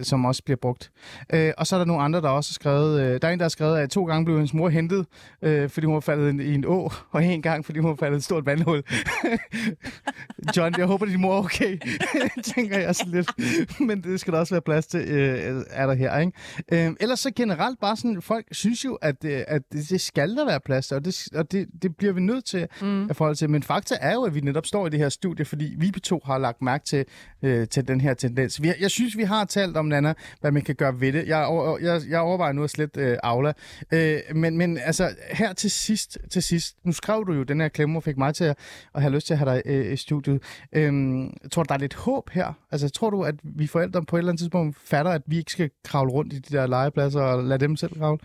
som 0.02 0.26
også 0.26 0.44
bliver 0.44 0.58
brugt. 0.58 0.92
Øh, 1.34 1.54
og 1.58 1.68
så 1.68 1.76
er 1.76 1.78
der 1.78 1.86
nogle 1.86 2.04
andre, 2.04 2.22
der 2.22 2.30
også 2.30 2.52
har 2.52 2.54
skrevet... 2.54 3.02
Øh, 3.02 3.22
der 3.22 3.28
er 3.28 3.32
en, 3.32 3.40
der 3.40 3.44
har 3.46 3.50
skrevet, 3.50 3.78
at 3.78 3.90
to 3.90 4.06
gange 4.06 4.26
blev 4.26 4.38
hendes 4.38 4.54
mor 4.54 4.70
hentet, 4.70 5.06
øh, 5.42 5.70
fordi 5.70 5.86
hun 5.86 5.94
var 5.94 6.00
faldet 6.00 6.42
i 6.42 6.54
en 6.54 6.66
å, 6.66 6.92
og 7.12 7.26
en 7.26 7.42
gang, 7.42 7.66
fordi 7.66 7.80
hun 7.80 7.90
var 7.90 7.96
faldet 7.96 8.16
i 8.16 8.18
et 8.18 8.24
stort 8.24 8.46
vandhul. 8.46 8.84
John, 10.58 10.78
jeg 10.80 10.88
håber, 10.88 11.05
din 11.05 11.21
mor 11.21 11.34
er 11.36 11.43
okay, 11.43 11.77
tænker 12.55 12.80
jeg 12.80 12.95
så 12.95 13.03
lidt. 13.07 13.32
Men 13.80 14.03
det 14.03 14.19
skal 14.19 14.34
der 14.34 14.39
også 14.39 14.53
være 14.53 14.61
plads 14.61 14.88
til, 14.88 14.99
øh, 14.99 15.63
er 15.69 15.88
der 15.88 15.93
her, 15.93 16.17
ikke? 16.19 16.32
Øh, 16.71 16.91
ellers 16.99 17.19
så 17.19 17.32
generelt 17.36 17.80
bare 17.80 17.97
sådan, 17.97 18.21
folk 18.21 18.45
synes 18.51 18.86
jo, 18.86 18.95
at, 18.95 19.15
øh, 19.25 19.41
at 19.47 19.61
det, 19.71 19.89
det 19.89 20.01
skal 20.01 20.36
der 20.36 20.45
være 20.45 20.59
plads 20.59 20.88
til, 20.88 20.97
og 20.97 21.05
det, 21.05 21.27
og 21.36 21.51
det, 21.51 21.67
det 21.82 21.95
bliver 21.97 22.13
vi 22.13 22.21
nødt 22.21 22.45
til 22.45 22.67
mm. 22.82 23.09
at 23.09 23.15
forholde 23.15 23.38
til. 23.39 23.49
Men 23.49 23.63
fakta 23.63 23.95
er 24.01 24.13
jo, 24.13 24.23
at 24.23 24.36
vi 24.36 24.39
netop 24.41 24.65
står 24.65 24.88
i 24.88 24.89
det 24.89 24.99
her 24.99 25.09
studie, 25.09 25.45
fordi 25.45 25.75
vi 25.77 25.91
to 26.03 26.21
har 26.25 26.38
lagt 26.38 26.61
mærke 26.61 26.86
til, 26.86 27.05
øh, 27.43 27.67
til 27.67 27.88
den 27.88 28.01
her 28.01 28.13
tendens. 28.13 28.61
Vi, 28.61 28.67
har- 28.67 28.75
jeg 28.80 28.91
synes, 28.91 29.17
vi 29.17 29.23
har 29.23 29.45
talt 29.45 29.77
om, 29.77 29.86
Nana, 29.86 30.13
hvad 30.41 30.51
man 30.51 30.61
kan 30.61 30.75
gøre 30.75 30.99
ved 31.01 31.13
det. 31.13 31.27
Jeg, 31.27 31.45
over, 31.45 31.80
jeg, 31.80 32.01
jeg 32.09 32.19
overvejer 32.19 32.53
nu 32.53 32.63
at 32.63 32.69
slette 32.69 33.01
øh, 33.01 33.17
Aula. 33.23 33.53
Øh, 33.93 34.19
men, 34.36 34.57
men 34.57 34.77
altså, 34.77 35.09
her 35.32 35.53
til 35.53 35.71
sidst, 35.71 36.17
til 36.32 36.43
sidst, 36.43 36.75
nu 36.84 36.91
skrev 36.91 37.23
du 37.27 37.34
jo 37.34 37.43
den 37.43 37.61
her 37.61 37.67
klemme, 37.67 37.99
og 37.99 38.03
fik 38.03 38.17
mig 38.17 38.36
til 38.36 38.43
at, 38.43 38.57
at 38.95 39.01
have 39.01 39.13
lyst 39.13 39.27
til 39.27 39.34
at 39.34 39.38
have 39.39 39.51
dig 39.55 39.61
øh, 39.65 39.93
i 39.93 39.95
studiet. 39.95 40.41
Øhm, 40.74 41.34
tror 41.51 41.63
du, 41.63 41.67
der 41.67 41.76
er 41.76 41.80
lidt 41.80 41.93
håb 41.93 42.30
her? 42.30 42.53
Altså, 42.72 42.89
tror 42.89 43.09
du, 43.09 43.24
at 43.24 43.36
vi 43.43 43.67
forældre 43.67 44.05
på 44.05 44.15
et 44.15 44.20
eller 44.20 44.32
andet 44.32 44.39
tidspunkt 44.39 44.78
fatter, 44.84 45.11
at 45.11 45.22
vi 45.26 45.38
ikke 45.38 45.51
skal 45.51 45.70
kravle 45.84 46.11
rundt 46.11 46.34
i 46.34 46.39
de 46.39 46.57
der 46.57 46.67
legepladser 46.67 47.22
og 47.22 47.43
lade 47.43 47.59
dem 47.59 47.76
selv 47.76 47.99
kravle? 47.99 48.20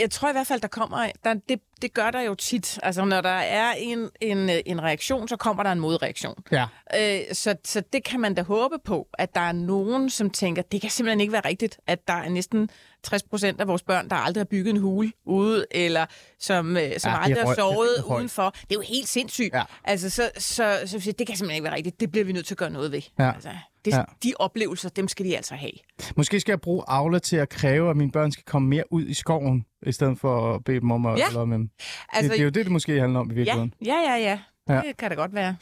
jeg 0.00 0.10
tror 0.10 0.28
i 0.28 0.32
hvert 0.32 0.46
fald, 0.46 0.60
der 0.60 0.68
kommer... 0.68 1.10
Der, 1.24 1.34
det, 1.48 1.60
det 1.82 1.94
gør 1.94 2.10
der 2.10 2.20
jo 2.20 2.34
tit. 2.34 2.78
Altså, 2.82 3.04
når 3.04 3.20
der 3.20 3.28
er 3.28 3.72
en, 3.78 4.08
en, 4.20 4.50
en 4.66 4.82
reaktion, 4.82 5.28
så 5.28 5.36
kommer 5.36 5.62
der 5.62 5.72
en 5.72 5.80
modreaktion. 5.80 6.34
Ja. 6.52 6.66
Øh, 7.00 7.20
så, 7.32 7.54
så 7.64 7.82
det 7.92 8.04
kan 8.04 8.20
man 8.20 8.34
da 8.34 8.42
håbe 8.42 8.78
på, 8.84 9.08
at 9.18 9.34
der 9.34 9.40
er 9.40 9.52
nogen, 9.52 10.10
som 10.10 10.30
tænker, 10.30 10.62
det 10.62 10.80
kan 10.80 10.90
simpelthen 10.90 11.20
ikke 11.20 11.32
være 11.32 11.48
rigtigt, 11.48 11.78
at 11.86 12.08
der 12.08 12.14
er 12.14 12.28
næsten 12.28 12.68
60 13.04 13.22
procent 13.22 13.60
af 13.60 13.68
vores 13.68 13.82
børn, 13.82 14.08
der 14.08 14.16
aldrig 14.16 14.40
har 14.40 14.44
bygget 14.44 14.70
en 14.74 14.80
hule 14.80 15.12
ude, 15.26 15.66
eller 15.70 16.06
som, 16.38 16.76
øh, 16.76 16.82
som 16.98 17.08
Ja, 17.10 17.16
ja, 17.16 17.22
aldrig 17.24 17.44
har 17.44 17.54
sovet 17.54 18.04
højt. 18.08 18.18
udenfor. 18.20 18.50
Det 18.50 18.60
er 18.70 18.74
jo 18.74 18.80
helt 18.80 19.08
sindssygt. 19.08 19.54
Ja. 19.54 19.62
Altså, 19.84 20.10
så, 20.10 20.30
så, 20.38 20.78
så, 20.86 21.00
så 21.00 21.12
det 21.18 21.26
kan 21.26 21.36
simpelthen 21.36 21.50
ikke 21.50 21.64
være 21.64 21.74
rigtigt. 21.74 22.00
Det 22.00 22.10
bliver 22.10 22.24
vi 22.24 22.32
nødt 22.32 22.46
til 22.46 22.54
at 22.54 22.58
gøre 22.58 22.70
noget 22.70 22.92
ved. 22.92 23.02
Ja. 23.18 23.32
Altså, 23.34 23.48
det, 23.84 23.90
Ja. 23.90 23.96
ja. 23.98 24.04
De 24.22 24.32
oplevelser, 24.38 24.88
dem 24.88 25.08
skal 25.08 25.26
de 25.26 25.36
altså 25.36 25.54
have. 25.54 25.72
Måske 26.16 26.40
skal 26.40 26.52
jeg 26.52 26.60
bruge 26.60 26.84
Aula 26.88 27.18
til 27.18 27.36
at 27.36 27.48
kræve, 27.48 27.90
at 27.90 27.96
mine 27.96 28.10
børn 28.12 28.32
skal 28.32 28.44
komme 28.44 28.68
mere 28.68 28.84
ud 28.92 29.06
i 29.06 29.14
skoven, 29.14 29.64
i 29.86 29.92
stedet 29.92 30.18
for 30.18 30.54
at 30.54 30.64
bede 30.64 30.80
dem 30.80 30.90
om 30.90 31.06
at 31.06 31.18
Ja. 31.18 31.44
med 31.44 31.58
dem. 31.58 31.68
Altså, 32.12 32.22
det, 32.22 32.30
det 32.30 32.40
er 32.40 32.44
jo 32.44 32.50
det, 32.50 32.64
det 32.64 32.72
måske 32.72 33.00
handler 33.00 33.20
om 33.20 33.26
i 33.30 33.32
ja, 33.32 33.34
virkeligheden. 33.36 33.74
ja, 33.86 33.94
ja, 33.94 34.16
ja. 34.16 34.38
Ja. 34.68 34.80
Det 34.86 34.96
kan 34.96 35.08
da 35.10 35.14
godt 35.14 35.34
være. 35.34 35.56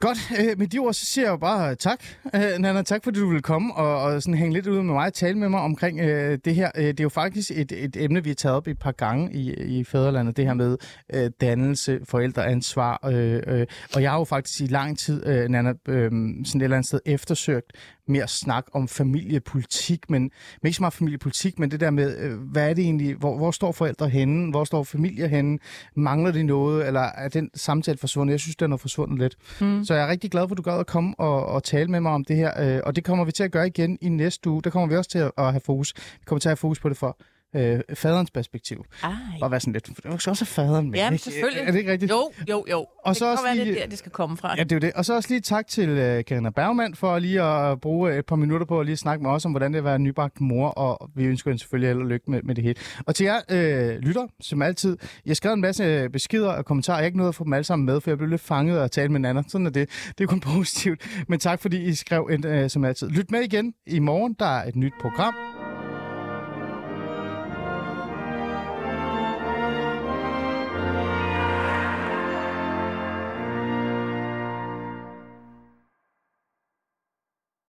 Godt, 0.00 0.18
øh, 0.38 0.58
med 0.58 0.66
de 0.66 0.78
ord, 0.78 0.94
så 0.94 1.06
siger 1.06 1.24
jeg 1.24 1.30
jo 1.30 1.36
bare 1.36 1.70
øh, 1.70 1.76
tak, 1.76 2.04
øh, 2.34 2.58
Nana. 2.58 2.82
Tak, 2.82 3.04
fordi 3.04 3.20
du 3.20 3.28
ville 3.28 3.42
komme 3.42 3.74
og, 3.74 4.02
og 4.02 4.22
sådan 4.22 4.34
hænge 4.34 4.54
lidt 4.54 4.66
ud 4.66 4.76
med 4.76 4.94
mig 4.94 5.06
og 5.06 5.14
tale 5.14 5.38
med 5.38 5.48
mig 5.48 5.60
omkring 5.60 6.00
øh, 6.00 6.38
det 6.44 6.54
her. 6.54 6.70
Øh, 6.76 6.84
det 6.84 7.00
er 7.00 7.04
jo 7.04 7.08
faktisk 7.08 7.50
et, 7.50 7.72
et 7.72 7.96
emne, 7.96 8.22
vi 8.24 8.30
har 8.30 8.34
taget 8.34 8.56
op 8.56 8.66
et 8.66 8.78
par 8.78 8.92
gange 8.92 9.32
i, 9.32 9.54
i 9.54 9.84
Fæderlandet, 9.84 10.36
det 10.36 10.46
her 10.46 10.54
med 10.54 10.76
øh, 11.14 11.30
dannelse, 11.40 12.00
forældreansvar. 12.04 13.08
Øh, 13.08 13.42
øh, 13.46 13.66
og 13.94 14.02
jeg 14.02 14.10
har 14.10 14.18
jo 14.18 14.24
faktisk 14.24 14.60
i 14.60 14.66
lang 14.66 14.98
tid, 14.98 15.26
øh, 15.26 15.48
Nana, 15.48 15.72
øh, 15.88 16.10
sådan 16.10 16.40
et 16.40 16.54
eller 16.54 16.76
andet 16.76 16.86
sted 16.86 17.00
eftersøgt 17.06 17.72
mere 18.10 18.28
snak 18.28 18.66
om 18.72 18.88
familiepolitik, 18.88 20.10
men, 20.10 20.30
ikke 20.64 20.76
så 20.76 20.82
meget 20.82 20.92
familiepolitik, 20.92 21.58
men 21.58 21.70
det 21.70 21.80
der 21.80 21.90
med, 21.90 22.18
øh, 22.18 22.38
hvad 22.38 22.70
er 22.70 22.74
det 22.74 22.84
egentlig, 22.84 23.14
hvor, 23.14 23.36
hvor 23.36 23.50
står 23.50 23.72
forældre 23.72 24.08
henne, 24.08 24.50
hvor 24.50 24.64
står 24.64 24.82
familier 24.82 25.26
henne, 25.26 25.58
mangler 25.94 26.32
de 26.32 26.42
noget, 26.42 26.86
eller 26.86 27.00
er 27.00 27.28
den 27.28 27.50
samtale 27.54 27.98
forsvundet? 27.98 28.32
Jeg 28.32 28.40
synes, 28.40 28.56
den 28.56 28.72
er 28.72 28.76
forsvundet 28.76 29.18
lidt. 29.18 29.36
Mm. 29.60 29.84
Så 29.84 29.94
jeg 29.94 30.02
er 30.04 30.08
rigtig 30.08 30.30
glad 30.30 30.48
for, 30.48 30.54
at 30.54 30.58
du 30.58 30.62
gad 30.62 30.78
at 30.78 30.86
komme 30.86 31.14
og, 31.18 31.46
og 31.46 31.64
tale 31.64 31.88
med 31.88 32.00
mig 32.00 32.12
om 32.12 32.24
det 32.24 32.36
her, 32.36 32.76
øh, 32.76 32.80
og 32.86 32.96
det 32.96 33.04
kommer 33.04 33.24
vi 33.24 33.32
til 33.32 33.42
at 33.42 33.52
gøre 33.52 33.66
igen 33.66 33.98
i 34.00 34.08
næste 34.08 34.50
uge. 34.50 34.62
Der 34.62 34.70
kommer 34.70 34.88
vi 34.88 34.96
også 34.96 35.10
til 35.10 35.18
at, 35.18 35.32
at 35.38 35.50
have 35.50 35.60
fokus. 35.60 35.94
Vi 35.96 36.24
kommer 36.24 36.40
til 36.40 36.48
at 36.48 36.50
have 36.50 36.56
fokus 36.56 36.80
på 36.80 36.88
det 36.88 36.96
for 36.96 37.18
øh, 37.56 37.80
faderens 37.94 38.30
perspektiv. 38.30 38.84
Ej. 39.02 39.10
Og 39.42 39.50
være 39.50 39.60
sådan 39.60 39.72
lidt, 39.72 39.86
for 39.86 39.94
det 39.94 40.04
er 40.04 40.08
jo 40.26 40.30
også 40.30 40.44
faderen 40.44 40.90
med. 40.90 40.98
Jamen, 40.98 41.12
ikke? 41.14 41.24
selvfølgelig. 41.24 41.62
Er 41.62 41.70
det 41.70 41.78
ikke 41.78 41.92
rigtigt? 41.92 42.10
Jo, 42.10 42.30
jo, 42.48 42.64
jo. 42.70 42.78
Og 42.78 43.08
det 43.08 43.16
så 43.16 43.24
kan 43.24 43.32
også 43.32 43.44
være, 43.44 43.54
lige- 43.56 43.66
det 43.66 43.76
er 43.76 43.80
der, 43.82 43.88
det 43.88 43.98
skal 43.98 44.12
komme 44.12 44.36
fra. 44.36 44.54
Ja, 44.58 44.62
det 44.62 44.72
er 44.72 44.76
jo 44.76 44.80
det. 44.80 44.92
Og 44.92 45.04
så 45.04 45.14
også 45.14 45.28
lige 45.28 45.40
tak 45.40 45.66
til 45.66 45.88
uh, 45.90 45.96
Karina 46.24 46.50
Bergmann 46.50 46.94
for 46.94 47.18
lige 47.18 47.42
at 47.42 47.80
bruge 47.80 48.18
et 48.18 48.26
par 48.26 48.36
minutter 48.36 48.66
på 48.66 48.80
at 48.80 48.86
lige 48.86 48.96
snakke 48.96 49.22
med 49.22 49.30
os 49.30 49.44
om, 49.44 49.50
hvordan 49.52 49.72
det 49.72 49.76
er 49.78 49.80
at 49.80 49.84
være 49.84 49.98
nybagt 49.98 50.40
mor, 50.40 50.68
og 50.68 51.10
vi 51.14 51.24
ønsker 51.24 51.50
hende 51.50 51.60
selvfølgelig 51.60 51.88
held 51.90 51.98
og 51.98 52.06
lykke 52.06 52.30
med, 52.30 52.42
med 52.42 52.54
det 52.54 52.64
hele. 52.64 52.74
Og 53.06 53.14
til 53.14 53.24
jer 53.24 53.40
øh, 53.50 53.98
lytter, 53.98 54.26
som 54.40 54.62
altid, 54.62 54.96
jeg 55.26 55.36
skrev 55.36 55.52
en 55.52 55.60
masse 55.60 56.08
beskeder 56.12 56.50
og 56.52 56.64
kommentarer, 56.64 56.96
jeg 56.96 57.02
har 57.02 57.06
ikke 57.06 57.18
nået 57.18 57.28
at 57.28 57.34
få 57.34 57.44
dem 57.44 57.52
alle 57.52 57.64
sammen 57.64 57.86
med, 57.86 58.00
for 58.00 58.10
jeg 58.10 58.18
blev 58.18 58.30
lidt 58.30 58.40
fanget 58.40 58.80
og 58.80 58.90
tale 58.90 59.12
med 59.12 59.20
Nana. 59.20 59.42
Sådan 59.48 59.66
er 59.66 59.70
det. 59.70 59.88
Det 60.18 60.24
er 60.24 60.28
kun 60.28 60.40
positivt. 60.54 61.00
Men 61.28 61.40
tak 61.40 61.60
fordi 61.62 61.82
I 61.84 61.94
skrev, 61.94 62.28
en, 62.32 62.46
øh, 62.46 62.70
som 62.70 62.84
altid. 62.84 63.08
Lyt 63.08 63.30
med 63.30 63.40
igen 63.40 63.74
i 63.86 63.98
morgen, 63.98 64.36
der 64.38 64.46
er 64.58 64.68
et 64.68 64.76
nyt 64.76 64.92
program. 65.00 65.34